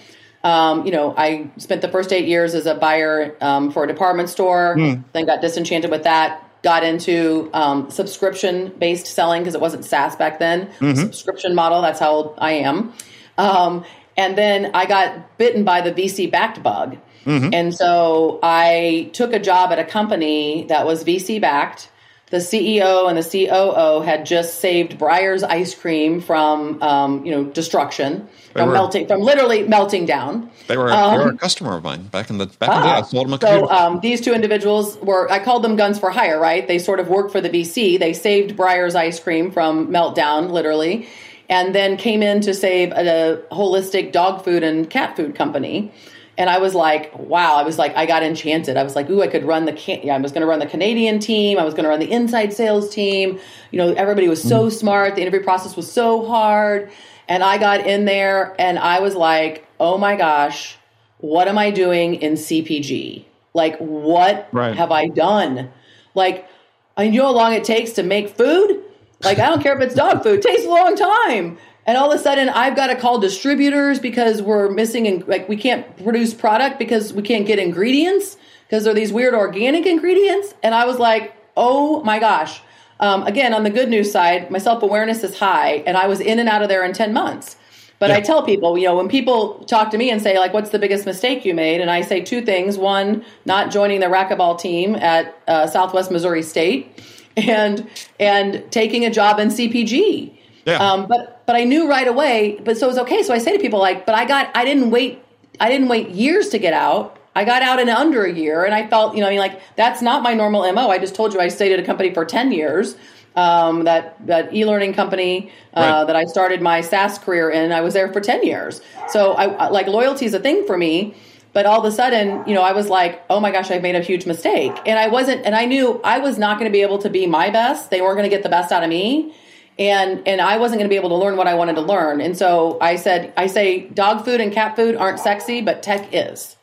Um, 0.42 0.84
you 0.84 0.90
know, 0.90 1.14
I 1.16 1.48
spent 1.56 1.80
the 1.80 1.88
first 1.88 2.12
eight 2.12 2.26
years 2.26 2.54
as 2.54 2.66
a 2.66 2.74
buyer 2.74 3.36
um, 3.40 3.70
for 3.70 3.84
a 3.84 3.86
department 3.86 4.28
store, 4.28 4.74
mm. 4.76 5.04
then 5.12 5.24
got 5.24 5.40
disenchanted 5.40 5.90
with 5.90 6.02
that, 6.02 6.43
got 6.64 6.82
into 6.82 7.48
um, 7.52 7.90
subscription 7.90 8.74
based 8.78 9.06
selling 9.06 9.42
because 9.42 9.54
it 9.54 9.60
wasn't 9.60 9.84
SaaS 9.84 10.16
back 10.16 10.40
then. 10.40 10.66
Mm-hmm. 10.80 10.94
Subscription 10.94 11.54
model. 11.54 11.82
That's 11.82 12.00
how 12.00 12.10
old 12.10 12.34
I 12.38 12.52
am. 12.54 12.92
Um, 13.38 13.84
and 14.16 14.36
then 14.36 14.72
I 14.74 14.86
got 14.86 15.38
bitten 15.38 15.62
by 15.64 15.80
the 15.80 15.92
VC 15.92 16.30
backed 16.30 16.62
bug. 16.62 16.96
Mm-hmm. 17.24 17.54
And 17.54 17.74
so 17.74 18.40
I 18.42 19.10
took 19.12 19.32
a 19.32 19.38
job 19.38 19.70
at 19.72 19.78
a 19.78 19.84
company 19.84 20.64
that 20.68 20.86
was 20.86 21.04
VC 21.04 21.40
backed 21.40 21.90
the 22.34 22.40
CEO 22.40 23.08
and 23.08 23.16
the 23.16 23.22
COO 23.22 24.00
had 24.00 24.26
just 24.26 24.60
saved 24.60 24.98
Breyers 24.98 25.44
ice 25.44 25.74
cream 25.74 26.20
from, 26.20 26.82
um, 26.82 27.24
you 27.24 27.30
know, 27.30 27.44
destruction, 27.44 28.28
from 28.54 28.68
were, 28.68 28.74
melting, 28.74 29.06
from 29.06 29.20
literally 29.20 29.66
melting 29.66 30.06
down. 30.06 30.50
They 30.68 30.76
were, 30.76 30.90
um, 30.90 31.10
they 31.12 31.18
were 31.18 31.30
a 31.30 31.32
um, 31.32 31.38
customer 31.38 31.76
of 31.76 31.82
mine 31.82 32.04
back 32.04 32.30
in 32.30 32.38
the 32.38 32.46
back 32.46 32.68
in 32.68 32.80
the 32.80 32.86
day. 32.86 32.92
I 32.92 32.98
ah, 33.00 33.02
sold 33.02 33.26
them 33.26 33.34
a 33.34 33.40
So 33.40 33.68
um, 33.68 34.00
these 34.00 34.20
two 34.20 34.32
individuals 34.32 34.96
were, 34.98 35.30
I 35.30 35.42
called 35.42 35.64
them 35.64 35.76
guns 35.76 35.98
for 35.98 36.10
hire, 36.10 36.38
right? 36.38 36.66
They 36.66 36.78
sort 36.78 37.00
of 37.00 37.08
worked 37.08 37.32
for 37.32 37.40
the 37.40 37.50
VC. 37.50 37.98
They 37.98 38.12
saved 38.12 38.56
Breyers 38.56 38.94
ice 38.94 39.18
cream 39.18 39.50
from 39.50 39.88
meltdown, 39.88 40.50
literally, 40.50 41.08
and 41.48 41.74
then 41.74 41.96
came 41.96 42.22
in 42.22 42.40
to 42.42 42.54
save 42.54 42.92
a, 42.92 43.42
a 43.50 43.54
holistic 43.54 44.12
dog 44.12 44.44
food 44.44 44.62
and 44.62 44.88
cat 44.88 45.16
food 45.16 45.34
company. 45.34 45.92
And 46.36 46.50
I 46.50 46.58
was 46.58 46.74
like, 46.74 47.16
wow, 47.16 47.56
I 47.56 47.62
was 47.62 47.78
like, 47.78 47.96
I 47.96 48.06
got 48.06 48.24
enchanted. 48.24 48.76
I 48.76 48.82
was 48.82 48.96
like, 48.96 49.08
ooh, 49.08 49.22
I 49.22 49.28
could 49.28 49.44
run 49.44 49.66
the, 49.66 49.72
can- 49.72 50.00
yeah, 50.02 50.16
I 50.16 50.18
was 50.18 50.32
going 50.32 50.40
to 50.40 50.48
run 50.48 50.58
the 50.58 50.66
Canadian 50.66 51.20
team. 51.20 51.58
I 51.58 51.64
was 51.64 51.74
going 51.74 51.84
to 51.84 51.90
run 51.90 52.00
the 52.00 52.10
inside 52.10 52.52
sales 52.52 52.92
team. 52.92 53.38
You 53.70 53.78
know, 53.78 53.92
everybody 53.92 54.26
was 54.26 54.42
so 54.42 54.66
mm. 54.66 54.72
smart. 54.72 55.14
The 55.14 55.22
interview 55.22 55.44
process 55.44 55.76
was 55.76 55.90
so 55.90 56.26
hard. 56.26 56.90
And 57.28 57.42
I 57.42 57.58
got 57.58 57.86
in 57.86 58.04
there 58.04 58.54
and 58.58 58.78
I 58.78 59.00
was 59.00 59.14
like, 59.14 59.66
oh 59.80 59.98
my 59.98 60.16
gosh, 60.16 60.76
what 61.18 61.48
am 61.48 61.58
I 61.58 61.70
doing 61.70 62.16
in 62.16 62.34
CPG? 62.34 63.24
Like, 63.54 63.78
what 63.78 64.48
right. 64.52 64.76
have 64.76 64.90
I 64.90 65.08
done? 65.08 65.70
Like, 66.14 66.48
I 66.96 67.08
know 67.08 67.24
how 67.24 67.32
long 67.32 67.52
it 67.54 67.64
takes 67.64 67.92
to 67.92 68.02
make 68.02 68.36
food. 68.36 68.82
Like, 69.22 69.38
I 69.38 69.46
don't 69.46 69.62
care 69.62 69.74
if 69.76 69.80
it's 69.80 69.94
dog 69.94 70.22
food, 70.22 70.40
it 70.40 70.42
takes 70.42 70.64
a 70.64 70.68
long 70.68 70.96
time. 70.96 71.58
And 71.86 71.98
all 71.98 72.10
of 72.10 72.18
a 72.18 72.22
sudden, 72.22 72.48
I've 72.48 72.76
got 72.76 72.86
to 72.88 72.96
call 72.96 73.18
distributors 73.18 73.98
because 73.98 74.40
we're 74.40 74.70
missing, 74.70 75.06
in, 75.06 75.24
like, 75.26 75.48
we 75.48 75.56
can't 75.56 76.02
produce 76.02 76.32
product 76.32 76.78
because 76.78 77.12
we 77.12 77.22
can't 77.22 77.46
get 77.46 77.58
ingredients 77.58 78.38
because 78.66 78.84
they're 78.84 78.94
these 78.94 79.12
weird 79.12 79.34
organic 79.34 79.86
ingredients. 79.86 80.54
And 80.62 80.74
I 80.74 80.86
was 80.86 80.98
like, 80.98 81.36
oh 81.56 82.02
my 82.02 82.18
gosh. 82.18 82.60
Um, 83.00 83.24
again, 83.24 83.54
on 83.54 83.64
the 83.64 83.70
good 83.70 83.88
news 83.88 84.10
side, 84.12 84.50
my 84.50 84.58
self 84.58 84.82
awareness 84.82 85.24
is 85.24 85.38
high, 85.38 85.82
and 85.86 85.96
I 85.96 86.06
was 86.06 86.20
in 86.20 86.38
and 86.38 86.48
out 86.48 86.62
of 86.62 86.68
there 86.68 86.84
in 86.84 86.92
10 86.92 87.12
months. 87.12 87.56
But 87.98 88.10
yeah. 88.10 88.16
I 88.16 88.20
tell 88.20 88.42
people, 88.42 88.76
you 88.76 88.86
know, 88.86 88.96
when 88.96 89.08
people 89.08 89.64
talk 89.64 89.90
to 89.92 89.98
me 89.98 90.10
and 90.10 90.20
say, 90.20 90.38
like, 90.38 90.52
what's 90.52 90.70
the 90.70 90.78
biggest 90.78 91.06
mistake 91.06 91.44
you 91.44 91.54
made? 91.54 91.80
And 91.80 91.90
I 91.90 92.02
say 92.02 92.20
two 92.20 92.42
things. 92.42 92.76
One, 92.76 93.24
not 93.44 93.70
joining 93.70 94.00
the 94.00 94.06
racquetball 94.06 94.58
team 94.58 94.94
at 94.96 95.34
uh, 95.46 95.66
Southwest 95.66 96.10
Missouri 96.10 96.42
State 96.42 97.02
and 97.36 97.88
and 98.20 98.64
taking 98.70 99.04
a 99.04 99.10
job 99.10 99.38
in 99.38 99.48
CPG. 99.48 100.36
Yeah. 100.66 100.76
Um, 100.76 101.06
but 101.06 101.46
but 101.46 101.56
I 101.56 101.64
knew 101.64 101.88
right 101.88 102.08
away. 102.08 102.60
But 102.64 102.76
so 102.76 102.86
it 102.86 102.90
was 102.90 102.98
okay. 102.98 103.22
So 103.22 103.32
I 103.32 103.38
say 103.38 103.52
to 103.52 103.58
people 103.58 103.78
like, 103.78 104.06
but 104.06 104.14
I 104.14 104.24
got 104.24 104.50
I 104.54 104.64
didn't 104.64 104.90
wait 104.90 105.22
I 105.60 105.68
didn't 105.68 105.88
wait 105.88 106.10
years 106.10 106.48
to 106.50 106.58
get 106.58 106.74
out. 106.74 107.18
I 107.34 107.44
got 107.44 107.62
out 107.62 107.80
in 107.80 107.88
under 107.88 108.24
a 108.24 108.32
year, 108.32 108.64
and 108.64 108.74
I 108.74 108.86
felt 108.86 109.14
you 109.14 109.20
know 109.20 109.26
I 109.26 109.30
mean 109.30 109.38
like 109.38 109.60
that's 109.76 110.02
not 110.02 110.22
my 110.22 110.34
normal 110.34 110.70
mo. 110.72 110.88
I 110.88 110.98
just 110.98 111.14
told 111.14 111.34
you 111.34 111.40
I 111.40 111.48
stayed 111.48 111.72
at 111.72 111.80
a 111.80 111.84
company 111.84 112.12
for 112.12 112.24
ten 112.24 112.52
years. 112.52 112.96
Um, 113.36 113.82
that 113.82 114.24
that 114.28 114.54
e-learning 114.54 114.94
company 114.94 115.50
uh, 115.74 115.80
right. 115.80 116.06
that 116.06 116.14
I 116.14 116.24
started 116.24 116.62
my 116.62 116.82
SaaS 116.82 117.18
career 117.18 117.50
in. 117.50 117.72
I 117.72 117.80
was 117.80 117.94
there 117.94 118.12
for 118.12 118.20
ten 118.20 118.44
years. 118.44 118.80
So 119.08 119.32
I 119.32 119.68
like 119.70 119.88
loyalty 119.88 120.26
is 120.26 120.34
a 120.34 120.40
thing 120.40 120.66
for 120.66 120.76
me. 120.76 121.14
But 121.52 121.66
all 121.66 121.78
of 121.78 121.84
a 121.84 121.92
sudden, 121.92 122.42
you 122.48 122.54
know, 122.54 122.62
I 122.62 122.72
was 122.72 122.88
like, 122.88 123.22
oh 123.30 123.38
my 123.38 123.52
gosh, 123.52 123.70
I've 123.70 123.82
made 123.82 123.94
a 123.94 124.00
huge 124.00 124.26
mistake. 124.26 124.72
And 124.86 124.98
I 124.98 125.06
wasn't, 125.06 125.46
and 125.46 125.54
I 125.54 125.66
knew 125.66 126.00
I 126.02 126.18
was 126.18 126.36
not 126.36 126.58
going 126.58 126.68
to 126.68 126.72
be 126.72 126.82
able 126.82 126.98
to 126.98 127.08
be 127.08 127.28
my 127.28 127.48
best. 127.50 127.90
They 127.90 128.00
weren't 128.00 128.16
going 128.16 128.28
to 128.28 128.36
get 128.36 128.42
the 128.42 128.48
best 128.48 128.72
out 128.72 128.82
of 128.82 128.88
me 128.88 129.32
and 129.78 130.26
and 130.26 130.40
I 130.40 130.56
wasn't 130.58 130.78
going 130.78 130.88
to 130.88 130.92
be 130.92 130.96
able 130.96 131.10
to 131.10 131.16
learn 131.16 131.36
what 131.36 131.46
I 131.46 131.54
wanted 131.54 131.74
to 131.76 131.82
learn. 131.82 132.20
And 132.20 132.36
so 132.36 132.78
I 132.80 132.96
said, 132.96 133.32
I 133.36 133.46
say, 133.46 133.88
dog 133.88 134.24
food 134.24 134.40
and 134.40 134.52
cat 134.52 134.76
food 134.76 134.94
aren't 134.96 135.18
sexy, 135.18 135.60
but 135.60 135.82
tech 135.82 136.08
is. 136.12 136.56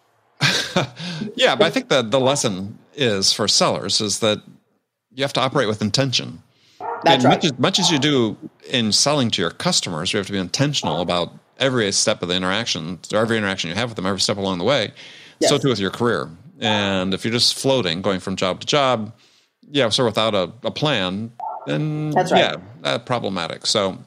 Yeah, 1.36 1.56
but 1.56 1.64
I 1.64 1.70
think 1.70 1.89
the 1.89 2.02
the 2.02 2.20
lesson 2.20 2.78
is 2.96 3.32
for 3.32 3.48
sellers 3.48 4.02
is 4.02 4.20
that 4.20 4.42
you 5.14 5.24
have 5.24 5.34
to 5.34 5.42
operate 5.42 5.68
with 5.68 5.82
intention. 5.82 6.42
That's 7.04 7.24
and 7.24 7.24
right. 7.24 7.36
Much 7.36 7.46
as, 7.46 7.60
much 7.60 7.80
as 7.80 7.92
you 7.92 8.00
do 8.00 8.38
in 8.70 8.92
selling 8.92 9.32
to 9.32 9.42
your 9.42 9.52
customers, 9.52 10.14
you 10.14 10.18
have 10.18 10.28
to 10.28 10.34
be 10.34 10.39
intentional 10.39 11.02
about 11.02 11.32
every 11.58 11.92
step 11.92 12.22
of 12.22 12.30
the 12.30 12.36
interaction, 12.36 13.00
every 13.14 13.38
interaction 13.38 13.70
you 13.70 13.76
have 13.76 13.89
with 13.89 13.96
them, 13.96 14.06
every 14.06 14.20
step 14.20 14.38
along 14.38 14.58
the 14.58 14.64
way. 14.64 14.92
Yes. 15.39 15.50
So 15.50 15.58
too 15.58 15.70
with 15.70 15.80
your 15.80 15.92
career. 15.92 16.30
And 16.60 17.14
if 17.14 17.26
you're 17.26 17.34
just 17.34 17.56
floating, 17.56 18.02
going 18.02 18.20
from 18.20 18.36
job 18.36 18.60
to 18.62 18.68
job, 18.68 19.14
yeah, 19.72 19.89
so 19.89 20.06
without 20.06 20.36
a, 20.36 20.52
a 20.64 20.72
plan, 20.72 21.32
then 21.66 22.12
that's 22.12 22.32
right. 22.32 22.39
Yeah, 22.39 22.58
uh, 22.84 23.00
problematic. 23.00 23.66
So, 23.66 23.98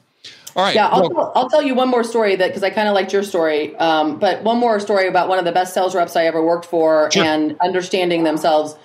all 0.55 0.63
right. 0.63 0.75
Yeah, 0.75 0.87
I'll, 0.87 1.09
well, 1.09 1.31
I'll 1.35 1.49
tell 1.49 1.61
you 1.61 1.75
one 1.75 1.89
more 1.89 2.03
story 2.03 2.35
that 2.37 2.47
because 2.47 2.63
I 2.63 2.69
kind 2.69 2.87
of 2.87 2.93
liked 2.93 3.11
your 3.11 3.23
story, 3.23 3.75
um, 3.75 4.19
but 4.19 4.41
one 4.43 4.57
more 4.57 4.79
story 4.79 5.07
about 5.07 5.27
one 5.27 5.37
of 5.37 5.43
the 5.43 5.51
best 5.51 5.73
sales 5.73 5.93
reps 5.93 6.15
I 6.15 6.25
ever 6.25 6.43
worked 6.43 6.65
for 6.65 7.11
sure. 7.11 7.23
and 7.23 7.57
understanding 7.59 8.23
themselves. 8.23 8.75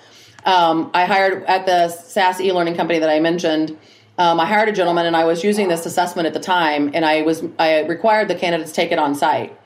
Um, 0.45 0.91
I 0.93 1.05
hired 1.05 1.43
at 1.45 1.65
the 1.65 1.87
SaaS 1.87 2.41
e-learning 2.41 2.75
company 2.75 2.99
that 2.99 3.09
I 3.09 3.19
mentioned. 3.19 3.77
Um, 4.17 4.39
I 4.39 4.45
hired 4.45 4.67
a 4.67 4.73
gentleman, 4.73 5.05
and 5.05 5.15
I 5.15 5.23
was 5.23 5.43
using 5.43 5.69
this 5.69 5.85
assessment 5.85 6.27
at 6.27 6.33
the 6.33 6.39
time, 6.39 6.91
and 6.93 7.05
I 7.05 7.21
was 7.21 7.43
I 7.57 7.81
required 7.83 8.27
the 8.27 8.35
candidates 8.35 8.73
take 8.73 8.91
it 8.91 8.99
on 8.99 9.15
site. 9.15 9.57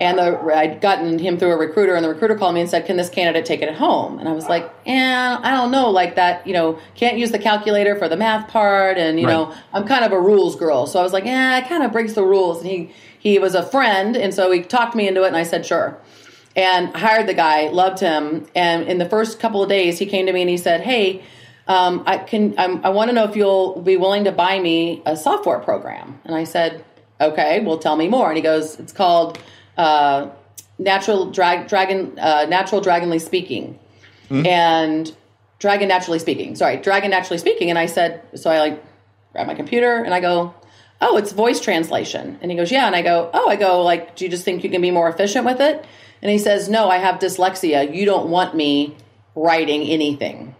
And 0.00 0.16
the, 0.16 0.38
I'd 0.54 0.80
gotten 0.80 1.18
him 1.18 1.38
through 1.38 1.50
a 1.50 1.56
recruiter, 1.56 1.96
and 1.96 2.04
the 2.04 2.08
recruiter 2.08 2.36
called 2.36 2.54
me 2.54 2.60
and 2.60 2.70
said, 2.70 2.86
"Can 2.86 2.96
this 2.96 3.10
candidate 3.10 3.44
take 3.44 3.62
it 3.62 3.68
at 3.68 3.74
home?" 3.74 4.20
And 4.20 4.28
I 4.28 4.32
was 4.32 4.48
like, 4.48 4.70
"Yeah, 4.86 5.40
I 5.42 5.50
don't 5.50 5.72
know, 5.72 5.90
like 5.90 6.14
that. 6.14 6.46
You 6.46 6.52
know, 6.52 6.78
can't 6.94 7.18
use 7.18 7.32
the 7.32 7.38
calculator 7.38 7.96
for 7.96 8.08
the 8.08 8.16
math 8.16 8.48
part, 8.48 8.96
and 8.96 9.18
you 9.18 9.26
right. 9.26 9.32
know, 9.32 9.52
I'm 9.72 9.88
kind 9.88 10.04
of 10.04 10.12
a 10.12 10.20
rules 10.20 10.54
girl, 10.54 10.86
so 10.86 11.00
I 11.00 11.02
was 11.02 11.12
like, 11.12 11.24
yeah, 11.24 11.58
it 11.58 11.68
kind 11.68 11.82
of 11.82 11.90
breaks 11.90 12.12
the 12.12 12.22
rules." 12.22 12.62
And 12.62 12.70
he 12.70 12.90
he 13.18 13.40
was 13.40 13.56
a 13.56 13.62
friend, 13.64 14.16
and 14.16 14.32
so 14.32 14.52
he 14.52 14.62
talked 14.62 14.94
me 14.94 15.08
into 15.08 15.24
it, 15.24 15.28
and 15.28 15.36
I 15.36 15.42
said, 15.42 15.66
"Sure." 15.66 15.98
And 16.54 16.94
hired 16.94 17.26
the 17.26 17.34
guy, 17.34 17.68
loved 17.68 17.98
him, 17.98 18.46
and 18.54 18.84
in 18.84 18.98
the 18.98 19.08
first 19.08 19.40
couple 19.40 19.64
of 19.64 19.68
days, 19.68 19.98
he 19.98 20.06
came 20.06 20.26
to 20.26 20.32
me 20.32 20.42
and 20.42 20.50
he 20.50 20.58
said, 20.58 20.82
"Hey." 20.82 21.22
Um, 21.66 22.02
I 22.06 22.16
can. 22.16 22.54
I'm, 22.56 22.82
I 22.82 22.88
want 22.88 23.10
to 23.10 23.14
know 23.14 23.24
if 23.24 23.36
you'll 23.36 23.82
be 23.82 23.98
willing 23.98 24.24
to 24.24 24.32
buy 24.32 24.58
me 24.58 25.02
a 25.04 25.14
software 25.14 25.58
program. 25.58 26.18
And 26.24 26.34
I 26.34 26.44
said, 26.44 26.82
"Okay, 27.20 27.60
well, 27.60 27.76
tell 27.76 27.94
me 27.94 28.08
more." 28.08 28.28
And 28.28 28.38
he 28.38 28.42
goes, 28.42 28.80
"It's 28.80 28.90
called 28.94 29.38
uh, 29.78 30.28
natural 30.78 31.30
drag, 31.30 31.68
dragon, 31.68 32.18
uh, 32.18 32.46
natural 32.48 32.82
dragonly 32.82 33.18
speaking, 33.18 33.78
mm-hmm. 34.28 34.44
and 34.46 35.16
dragon 35.58 35.88
naturally 35.88 36.18
speaking. 36.18 36.54
Sorry, 36.56 36.76
dragon 36.76 37.10
naturally 37.10 37.38
speaking. 37.38 37.70
And 37.70 37.78
I 37.78 37.86
said, 37.86 38.22
so 38.34 38.50
I 38.50 38.58
like 38.58 38.84
grab 39.32 39.46
my 39.46 39.54
computer 39.54 39.96
and 39.96 40.12
I 40.12 40.20
go, 40.20 40.54
oh, 41.00 41.16
it's 41.16 41.32
voice 41.32 41.60
translation. 41.60 42.38
And 42.40 42.50
he 42.50 42.56
goes, 42.56 42.70
yeah. 42.70 42.86
And 42.86 42.94
I 42.94 43.02
go, 43.02 43.30
oh, 43.32 43.48
I 43.48 43.56
go 43.56 43.82
like, 43.82 44.16
do 44.16 44.24
you 44.24 44.30
just 44.30 44.44
think 44.44 44.64
you 44.64 44.70
can 44.70 44.82
be 44.82 44.90
more 44.90 45.08
efficient 45.08 45.44
with 45.46 45.60
it? 45.60 45.84
And 46.20 46.30
he 46.30 46.38
says, 46.38 46.68
no, 46.68 46.88
I 46.88 46.98
have 46.98 47.20
dyslexia. 47.20 47.94
You 47.94 48.04
don't 48.04 48.28
want 48.28 48.56
me 48.56 48.96
writing 49.36 49.82
anything. 49.82 50.56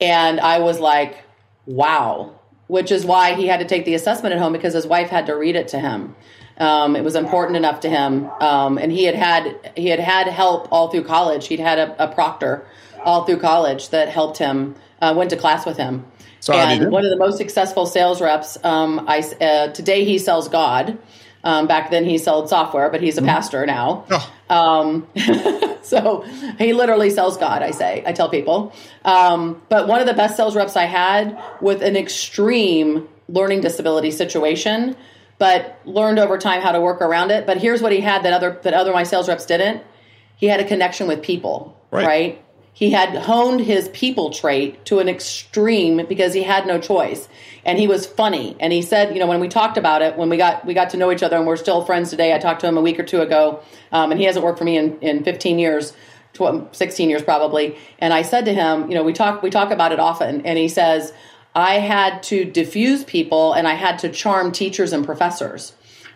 and 0.00 0.38
I 0.40 0.58
was 0.58 0.78
like, 0.78 1.16
wow. 1.64 2.38
Which 2.66 2.92
is 2.92 3.04
why 3.04 3.34
he 3.34 3.46
had 3.46 3.60
to 3.60 3.66
take 3.66 3.84
the 3.84 3.94
assessment 3.94 4.34
at 4.34 4.40
home 4.40 4.52
because 4.52 4.74
his 4.74 4.86
wife 4.86 5.08
had 5.08 5.26
to 5.26 5.34
read 5.34 5.56
it 5.56 5.68
to 5.68 5.80
him. 5.80 6.14
Um, 6.60 6.94
it 6.94 7.02
was 7.02 7.16
important 7.16 7.56
enough 7.56 7.80
to 7.80 7.88
him, 7.88 8.30
um, 8.40 8.78
and 8.78 8.92
he 8.92 9.04
had 9.04 9.14
had 9.14 9.72
he 9.76 9.88
had 9.88 9.98
had 9.98 10.28
help 10.28 10.68
all 10.70 10.90
through 10.90 11.04
college. 11.04 11.48
He'd 11.48 11.60
had 11.60 11.78
a, 11.78 12.04
a 12.04 12.08
proctor 12.08 12.66
all 13.02 13.24
through 13.24 13.38
college 13.38 13.88
that 13.88 14.08
helped 14.08 14.38
him. 14.38 14.76
Uh, 15.00 15.14
went 15.16 15.30
to 15.30 15.36
class 15.36 15.64
with 15.64 15.78
him. 15.78 16.04
So 16.40 16.52
how 16.52 16.68
did 16.68 16.78
he 16.78 16.84
and 16.84 16.92
one 16.92 17.04
of 17.04 17.10
the 17.10 17.16
most 17.16 17.38
successful 17.38 17.86
sales 17.86 18.20
reps. 18.20 18.62
Um, 18.62 19.06
I 19.08 19.20
uh, 19.20 19.68
today 19.68 20.04
he 20.04 20.18
sells 20.18 20.48
God. 20.48 20.98
Um, 21.42 21.66
back 21.66 21.90
then 21.90 22.04
he 22.04 22.18
sold 22.18 22.48
software, 22.48 22.90
but 22.90 23.00
he's 23.00 23.16
a 23.16 23.22
pastor 23.22 23.64
now. 23.64 24.04
Oh, 24.10 24.32
Um, 24.50 25.06
so 25.82 26.20
he 26.58 26.74
literally 26.74 27.08
sells 27.08 27.38
God, 27.38 27.62
I 27.62 27.70
say, 27.70 28.02
I 28.04 28.12
tell 28.12 28.28
people. 28.28 28.74
Um, 29.04 29.62
but 29.70 29.88
one 29.88 30.00
of 30.00 30.06
the 30.06 30.12
best 30.12 30.36
sales 30.36 30.54
reps 30.54 30.76
I 30.76 30.84
had 30.84 31.42
with 31.62 31.82
an 31.82 31.96
extreme 31.96 33.08
learning 33.28 33.62
disability 33.62 34.10
situation, 34.10 34.96
but 35.40 35.80
learned 35.86 36.18
over 36.18 36.36
time 36.38 36.60
how 36.60 36.70
to 36.70 36.80
work 36.82 37.00
around 37.00 37.30
it. 37.30 37.46
But 37.46 37.56
here's 37.56 37.80
what 37.80 37.92
he 37.92 38.00
had 38.00 38.22
that 38.24 38.32
other, 38.34 38.60
that 38.62 38.74
other 38.74 38.92
my 38.92 39.04
sales 39.04 39.26
reps 39.26 39.46
didn't. 39.46 39.82
He 40.36 40.46
had 40.46 40.60
a 40.60 40.64
connection 40.64 41.08
with 41.08 41.22
people, 41.22 41.76
Right. 41.90 42.06
right? 42.06 42.44
He 42.74 42.90
had 42.90 43.16
honed 43.16 43.60
his 43.60 43.88
people 43.88 44.30
trait 44.30 44.84
to 44.84 44.98
an 45.00 45.08
extreme 45.08 46.04
because 46.08 46.34
he 46.34 46.42
had 46.42 46.66
no 46.66 46.78
choice. 46.78 47.26
And 47.64 47.78
he 47.78 47.86
was 47.88 48.06
funny. 48.06 48.54
And 48.60 48.70
he 48.72 48.82
said, 48.82 49.12
you 49.14 49.18
know, 49.20 49.26
when 49.26 49.40
we 49.40 49.48
talked 49.48 49.76
about 49.78 50.02
it, 50.02 50.16
when 50.16 50.28
we 50.28 50.36
got 50.36 50.64
we 50.66 50.72
got 50.74 50.90
to 50.90 50.96
know 50.98 51.10
each 51.10 51.22
other 51.22 51.36
and 51.36 51.46
we're 51.46 51.56
still 51.56 51.84
friends 51.84 52.10
today. 52.10 52.34
I 52.34 52.38
talked 52.38 52.60
to 52.60 52.66
him 52.68 52.76
a 52.78 52.82
week 52.82 52.98
or 52.98 53.02
two 53.02 53.22
ago, 53.22 53.60
um, 53.92 54.10
and 54.12 54.20
he 54.20 54.26
hasn't 54.26 54.44
worked 54.44 54.58
for 54.58 54.64
me 54.64 54.76
in, 54.78 54.98
in 55.00 55.24
15 55.24 55.58
years, 55.58 55.92
tw- 56.34 56.68
16 56.72 57.10
years 57.10 57.22
probably. 57.22 57.76
And 57.98 58.12
I 58.14 58.22
said 58.22 58.44
to 58.44 58.54
him, 58.54 58.88
you 58.88 58.94
know, 58.94 59.02
we 59.02 59.12
talk 59.14 59.42
we 59.42 59.50
talk 59.50 59.70
about 59.72 59.92
it 59.92 60.00
often. 60.00 60.46
And 60.46 60.58
he 60.58 60.68
says, 60.68 61.12
I 61.54 61.74
had 61.74 62.22
to 62.24 62.44
diffuse 62.44 63.04
people 63.04 63.52
and 63.52 63.66
I 63.66 63.74
had 63.74 63.98
to 64.00 64.08
charm 64.08 64.52
teachers 64.52 64.92
and 64.92 65.04
professors. 65.04 65.72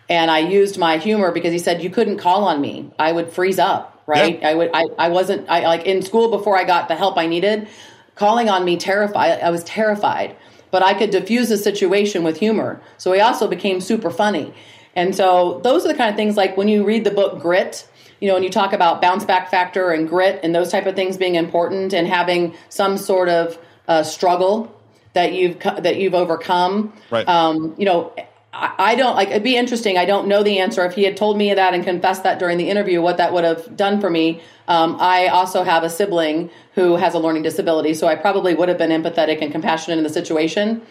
And 0.07 0.29
I 0.29 0.39
used 0.39 0.77
my 0.77 0.97
humor 0.97 1.31
because 1.31 1.51
he 1.51 1.59
said 1.59 1.83
you 1.83 1.89
couldn't 1.89 2.17
call 2.17 2.45
on 2.45 2.61
me. 2.61 2.91
I 2.97 3.11
would 3.11 3.31
freeze 3.31 3.59
up, 3.59 4.01
right? 4.05 4.39
Yeah. 4.39 4.49
I 4.49 4.53
would 4.53 4.69
I, 4.73 4.85
I 4.97 5.09
wasn't 5.09 5.49
I 5.49 5.61
like 5.61 5.85
in 5.85 6.01
school 6.03 6.29
before 6.29 6.57
I 6.57 6.63
got 6.63 6.87
the 6.87 6.95
help 6.95 7.17
I 7.17 7.27
needed, 7.27 7.67
calling 8.15 8.49
on 8.49 8.63
me 8.63 8.77
terrified 8.77 9.41
I 9.41 9.49
was 9.49 9.63
terrified. 9.63 10.35
But 10.71 10.83
I 10.83 10.93
could 10.93 11.09
diffuse 11.09 11.49
the 11.49 11.57
situation 11.57 12.23
with 12.23 12.37
humor. 12.37 12.81
So 12.97 13.13
he 13.13 13.21
also 13.21 13.47
became 13.47 13.79
super 13.79 14.09
funny. 14.09 14.53
And 14.95 15.15
so 15.15 15.59
those 15.63 15.85
are 15.85 15.87
the 15.87 15.93
kind 15.95 16.09
of 16.09 16.15
things 16.15 16.37
like 16.37 16.57
when 16.57 16.67
you 16.67 16.85
read 16.85 17.03
the 17.03 17.11
book 17.11 17.41
Grit, 17.41 17.87
you 18.19 18.27
know, 18.27 18.35
and 18.35 18.43
you 18.43 18.51
talk 18.51 18.73
about 18.73 19.01
bounce 19.01 19.25
back 19.25 19.49
factor 19.49 19.91
and 19.91 20.07
grit 20.07 20.39
and 20.43 20.53
those 20.53 20.71
type 20.71 20.85
of 20.85 20.95
things 20.95 21.17
being 21.17 21.35
important 21.35 21.93
and 21.93 22.07
having 22.07 22.55
some 22.69 22.97
sort 22.97 23.29
of 23.29 23.57
uh, 23.87 24.03
struggle 24.03 24.74
that 25.15 25.33
you've 25.33 25.59
that 25.59 25.97
you've 25.97 26.13
overcome. 26.13 26.93
Right. 27.09 27.27
Um, 27.27 27.73
you 27.77 27.85
know, 27.85 28.13
I, 28.53 28.75
I 28.77 28.95
don't 28.95 29.15
like. 29.15 29.29
It'd 29.29 29.43
be 29.43 29.57
interesting. 29.57 29.97
I 29.97 30.05
don't 30.05 30.27
know 30.27 30.43
the 30.43 30.59
answer. 30.59 30.85
If 30.85 30.93
he 30.93 31.03
had 31.03 31.17
told 31.17 31.37
me 31.37 31.53
that 31.53 31.73
and 31.73 31.83
confessed 31.83 32.23
that 32.23 32.37
during 32.37 32.57
the 32.57 32.69
interview, 32.69 33.01
what 33.01 33.17
that 33.17 33.33
would 33.33 33.43
have 33.43 33.75
done 33.75 33.99
for 33.99 34.09
me. 34.09 34.41
Um, 34.67 34.97
I 34.99 35.27
also 35.27 35.63
have 35.63 35.83
a 35.83 35.89
sibling 35.89 36.51
who 36.75 36.95
has 36.95 37.13
a 37.13 37.19
learning 37.19 37.43
disability, 37.43 37.93
so 37.93 38.07
I 38.07 38.15
probably 38.15 38.53
would 38.53 38.69
have 38.69 38.77
been 38.77 38.91
empathetic 38.91 39.41
and 39.41 39.51
compassionate 39.51 39.97
in 39.97 40.03
the 40.03 40.09
situation. 40.09 40.81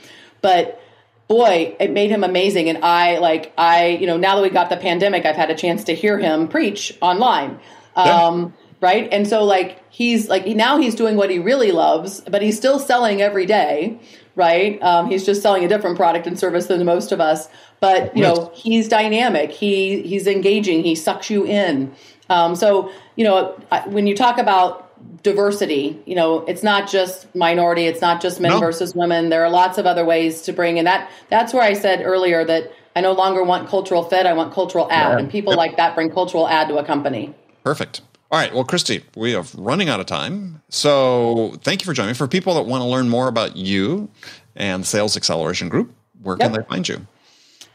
But 0.40 0.80
boy, 1.28 1.76
it 1.80 1.90
made 1.90 2.10
him 2.10 2.24
amazing. 2.24 2.68
And 2.68 2.84
I 2.84 3.18
like 3.18 3.52
I, 3.56 3.88
you 3.88 4.06
know, 4.06 4.16
now 4.16 4.36
that 4.36 4.42
we 4.42 4.50
got 4.50 4.68
the 4.68 4.76
pandemic, 4.76 5.24
I've 5.24 5.36
had 5.36 5.50
a 5.50 5.54
chance 5.54 5.84
to 5.84 5.94
hear 5.94 6.18
him 6.18 6.48
preach 6.48 6.96
online. 7.00 7.60
Yeah. 7.96 8.50
Right. 8.84 9.08
And 9.10 9.26
so 9.26 9.44
like 9.44 9.80
he's 9.90 10.28
like 10.28 10.46
now 10.46 10.76
he's 10.76 10.94
doing 10.94 11.16
what 11.16 11.30
he 11.30 11.38
really 11.38 11.72
loves, 11.72 12.20
but 12.20 12.42
he's 12.42 12.58
still 12.58 12.78
selling 12.78 13.22
every 13.22 13.46
day. 13.46 13.98
Right. 14.36 14.82
Um, 14.82 15.08
he's 15.08 15.24
just 15.24 15.40
selling 15.40 15.64
a 15.64 15.68
different 15.68 15.96
product 15.96 16.26
and 16.26 16.38
service 16.38 16.66
than 16.66 16.84
most 16.84 17.10
of 17.10 17.18
us. 17.18 17.48
But 17.80 18.14
you 18.14 18.22
know, 18.22 18.52
he's 18.54 18.86
dynamic. 18.88 19.52
He 19.52 20.02
he's 20.02 20.26
engaging. 20.26 20.82
He 20.84 20.94
sucks 20.96 21.30
you 21.30 21.46
in. 21.46 21.94
Um, 22.28 22.54
so 22.56 22.90
you 23.16 23.24
know, 23.24 23.58
when 23.86 24.06
you 24.06 24.14
talk 24.14 24.36
about 24.36 24.82
diversity, 25.22 26.02
you 26.04 26.14
know, 26.14 26.40
it's 26.44 26.62
not 26.62 26.90
just 26.90 27.34
minority. 27.34 27.86
It's 27.86 28.02
not 28.02 28.20
just 28.20 28.38
men 28.38 28.50
No. 28.52 28.60
versus 28.60 28.94
women. 28.94 29.30
There 29.30 29.44
are 29.44 29.50
lots 29.50 29.78
of 29.78 29.86
other 29.86 30.04
ways 30.04 30.42
to 30.42 30.52
bring, 30.52 30.78
and 30.78 30.86
that 30.86 31.10
that's 31.30 31.54
where 31.54 31.62
I 31.62 31.72
said 31.72 32.02
earlier 32.04 32.44
that 32.44 32.70
I 32.94 33.00
no 33.00 33.12
longer 33.12 33.42
want 33.42 33.68
cultural 33.68 34.02
fit. 34.02 34.26
I 34.26 34.34
want 34.34 34.52
cultural 34.52 34.88
add, 34.90 35.18
and 35.18 35.30
people 35.30 35.54
like 35.56 35.78
that 35.78 35.94
bring 35.94 36.10
cultural 36.10 36.46
add 36.46 36.68
to 36.68 36.76
a 36.76 36.84
company. 36.84 37.32
perfect. 37.62 38.02
All 38.34 38.40
right. 38.40 38.52
Well, 38.52 38.64
Kristie, 38.64 39.04
we 39.14 39.36
are 39.36 39.44
running 39.56 39.88
out 39.88 40.00
of 40.00 40.06
time. 40.06 40.60
So 40.68 41.54
thank 41.62 41.82
you 41.82 41.86
for 41.86 41.92
joining. 41.92 42.14
For 42.14 42.26
people 42.26 42.54
that 42.56 42.62
want 42.62 42.80
to 42.82 42.84
learn 42.84 43.08
more 43.08 43.28
about 43.28 43.56
you 43.56 44.08
and 44.56 44.82
the 44.82 44.86
Sales 44.88 45.16
Acceleration 45.16 45.68
Group, 45.68 45.94
where 46.20 46.36
can 46.36 46.52
Yep. 46.52 46.62
they 46.62 46.68
find 46.68 46.88
you? 46.88 47.06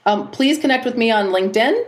Um, 0.06 0.30
please 0.32 0.60
connect 0.60 0.84
with 0.84 0.98
me 0.98 1.12
on 1.12 1.28
LinkedIn. 1.28 1.82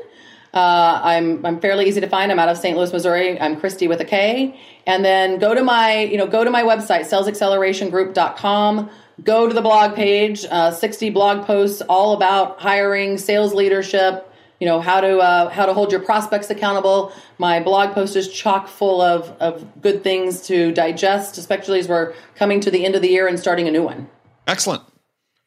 Uh, 0.53 1.01
I'm 1.03 1.45
I'm 1.45 1.59
fairly 1.59 1.85
easy 1.85 1.99
to 1.99 2.07
find. 2.07 2.31
I'm 2.31 2.39
out 2.39 2.47
of 2.47 2.57
St. 2.57 2.77
Louis, 2.77 2.93
Missouri. 2.93 3.37
I'm 3.41 3.59
Kristie 3.59 3.89
with 3.89 3.99
a 3.99 4.05
K. 4.05 4.57
And 4.87 5.03
then 5.03 5.37
go 5.37 5.53
to 5.53 5.61
my 5.65 6.03
you 6.03 6.15
know 6.15 6.25
go 6.25 6.45
to 6.45 6.49
my 6.49 6.63
website 6.63 7.01
salesaccelerationgroup.com. 7.09 8.89
Go 9.21 9.49
to 9.49 9.53
the 9.53 9.61
blog 9.61 9.95
page. 9.95 10.45
Uh, 10.49 10.71
60 10.71 11.09
blog 11.09 11.45
posts 11.45 11.81
all 11.89 12.13
about 12.13 12.61
hiring, 12.61 13.17
sales 13.17 13.53
leadership. 13.53 14.30
You 14.61 14.67
know 14.67 14.79
how 14.79 15.01
to 15.01 15.17
uh, 15.17 15.49
how 15.49 15.65
to 15.65 15.73
hold 15.73 15.91
your 15.91 16.01
prospects 16.01 16.51
accountable. 16.51 17.11
My 17.39 17.59
blog 17.59 17.95
post 17.95 18.15
is 18.15 18.31
chock 18.31 18.67
full 18.67 19.01
of 19.01 19.31
of 19.39 19.81
good 19.81 20.03
things 20.03 20.39
to 20.41 20.71
digest, 20.71 21.39
especially 21.39 21.79
as 21.79 21.87
we're 21.87 22.13
coming 22.35 22.59
to 22.59 22.69
the 22.69 22.85
end 22.85 22.93
of 22.93 23.01
the 23.01 23.07
year 23.07 23.27
and 23.27 23.39
starting 23.39 23.67
a 23.67 23.71
new 23.71 23.81
one. 23.81 24.07
Excellent. 24.45 24.83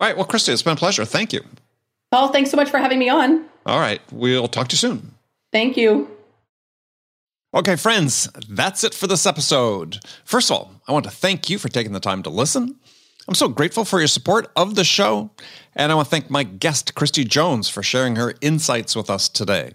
All 0.01 0.09
right. 0.09 0.17
Well, 0.17 0.27
Kristie, 0.27 0.53
it's 0.53 0.63
been 0.63 0.73
a 0.73 0.77
pleasure. 0.77 1.05
Thank 1.05 1.33
you. 1.33 1.45
Paul, 2.11 2.33
thanks 2.33 2.51
so 2.51 2.57
much 2.57 2.71
for 2.71 2.79
having 2.79 2.99
me 2.99 3.09
on. 3.09 3.45
All 3.67 3.79
right. 3.79 4.01
We'll 4.11 4.49
talk 4.49 4.67
to 4.69 4.75
you 4.75 4.79
soon. 4.79 5.15
Thank 5.53 5.77
you. 5.77 6.11
Okay, 7.55 7.77
friends, 7.77 8.29
that's 8.49 8.83
it 8.83 8.95
for 8.95 9.07
this 9.07 9.27
episode. 9.27 10.01
First 10.25 10.51
of 10.51 10.57
all, 10.57 10.73
I 10.89 10.93
want 10.93 11.05
to 11.05 11.13
thank 11.13 11.49
you 11.49 11.59
for 11.59 11.69
taking 11.69 11.93
the 11.93 12.01
time 12.01 12.25
to 12.25 12.31
listen. 12.31 12.81
I'm 13.27 13.35
so 13.35 13.49
grateful 13.49 13.87
for 13.87 14.01
your 14.01 14.09
support 14.09 14.51
of 14.55 14.75
the 14.75 14.85
show, 14.85 15.31
and 15.75 15.91
I 15.91 15.95
want 15.95 16.07
to 16.07 16.11
thank 16.11 16.29
my 16.29 16.43
guest, 16.43 16.95
Kristie 16.95 17.27
Jones, 17.27 17.71
for 17.71 17.83
sharing 17.83 18.17
her 18.17 18.35
insights 18.43 18.95
with 18.95 19.09
us 19.09 19.31
today. 19.31 19.73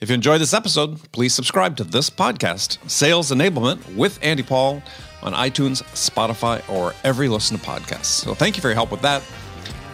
If 0.00 0.08
you 0.08 0.14
enjoyed 0.14 0.40
this 0.40 0.54
episode, 0.54 1.10
please 1.10 1.34
subscribe 1.34 1.76
to 1.78 1.84
this 1.84 2.08
podcast, 2.08 2.78
Sales 2.88 3.32
Enablement 3.32 3.96
with 3.96 4.18
Andy 4.22 4.44
Paul, 4.44 4.80
on 5.22 5.32
iTunes, 5.32 5.82
Spotify, 5.94 6.68
or 6.72 6.94
every 7.02 7.28
listen 7.28 7.58
to 7.58 7.64
podcasts. 7.64 8.04
So 8.04 8.34
thank 8.34 8.56
you 8.56 8.62
for 8.62 8.68
your 8.68 8.76
help 8.76 8.92
with 8.92 9.02
that. 9.02 9.22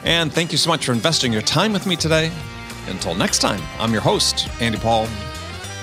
And 0.05 0.31
thank 0.31 0.53
you 0.53 0.59
so 0.59 0.69
much 0.69 0.85
for 0.85 0.93
investing 0.93 1.33
your 1.33 1.43
time 1.43 1.73
with 1.73 1.87
me 1.87 1.97
today. 1.97 2.31
Until 2.89 3.15
next 3.15 3.39
time, 3.39 3.63
I'm 3.79 3.93
your 3.93 4.03
host, 4.03 4.47
Andy 4.61 4.79
Paul. 4.79 5.09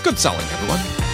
Good 0.03 0.19
selling, 0.19 0.45
everyone. 0.51 1.10